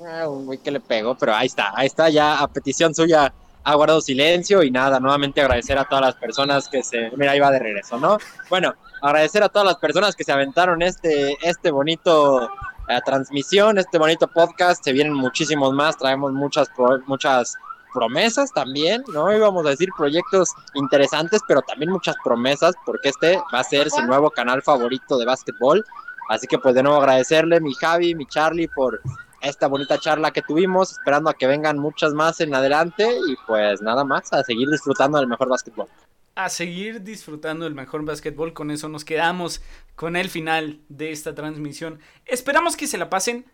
[0.05, 0.27] Ah,
[0.63, 4.63] que le pegó, pero ahí está, ahí está ya a petición suya ha guardado silencio
[4.63, 8.17] y nada, nuevamente agradecer a todas las personas que se, mira, ahí de regreso, ¿no?
[8.49, 12.49] Bueno, agradecer a todas las personas que se aventaron este, este bonito
[12.87, 16.69] eh, transmisión, este bonito podcast, se vienen muchísimos más, traemos muchas,
[17.05, 17.55] muchas
[17.93, 19.31] promesas también, ¿no?
[19.35, 24.01] Íbamos a decir proyectos interesantes, pero también muchas promesas, porque este va a ser su
[24.03, 25.83] nuevo canal favorito de básquetbol.
[26.29, 29.01] Así que pues de nuevo agradecerle mi Javi, mi Charlie por
[29.41, 33.81] esta bonita charla que tuvimos, esperando a que vengan muchas más en adelante y pues
[33.81, 35.87] nada más, a seguir disfrutando del mejor básquetbol.
[36.35, 39.61] A seguir disfrutando del mejor básquetbol, con eso nos quedamos
[39.95, 41.99] con el final de esta transmisión.
[42.25, 43.45] Esperamos que se la pasen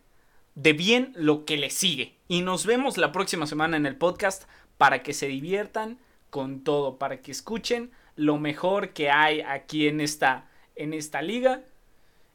[0.56, 4.46] de bien lo que les sigue y nos vemos la próxima semana en el podcast
[4.78, 6.00] para que se diviertan
[6.30, 11.64] con todo, para que escuchen lo mejor que hay aquí en esta, en esta liga,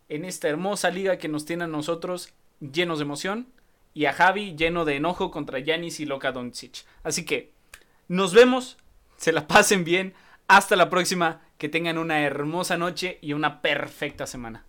[0.09, 3.49] en esta hermosa liga que nos tiene a nosotros llenos de emoción
[3.95, 6.85] y a Javi lleno de enojo contra Yanis y Loka Doncic.
[7.03, 7.53] Así que
[8.09, 8.77] nos vemos,
[9.17, 10.15] se la pasen bien,
[10.49, 14.65] hasta la próxima, que tengan una hermosa noche y una perfecta semana.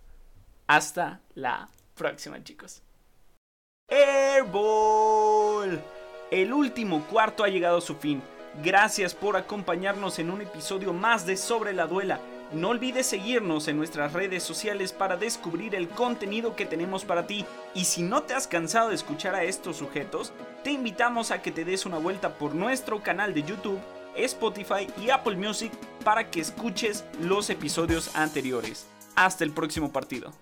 [0.66, 2.82] Hasta la próxima, chicos.
[3.88, 5.82] Airball.
[6.30, 8.22] El último cuarto ha llegado a su fin.
[8.62, 12.20] Gracias por acompañarnos en un episodio más de Sobre la Duela.
[12.52, 17.46] No olvides seguirnos en nuestras redes sociales para descubrir el contenido que tenemos para ti.
[17.74, 21.50] Y si no te has cansado de escuchar a estos sujetos, te invitamos a que
[21.50, 23.80] te des una vuelta por nuestro canal de YouTube,
[24.16, 25.72] Spotify y Apple Music
[26.04, 28.86] para que escuches los episodios anteriores.
[29.16, 30.32] Hasta el próximo partido.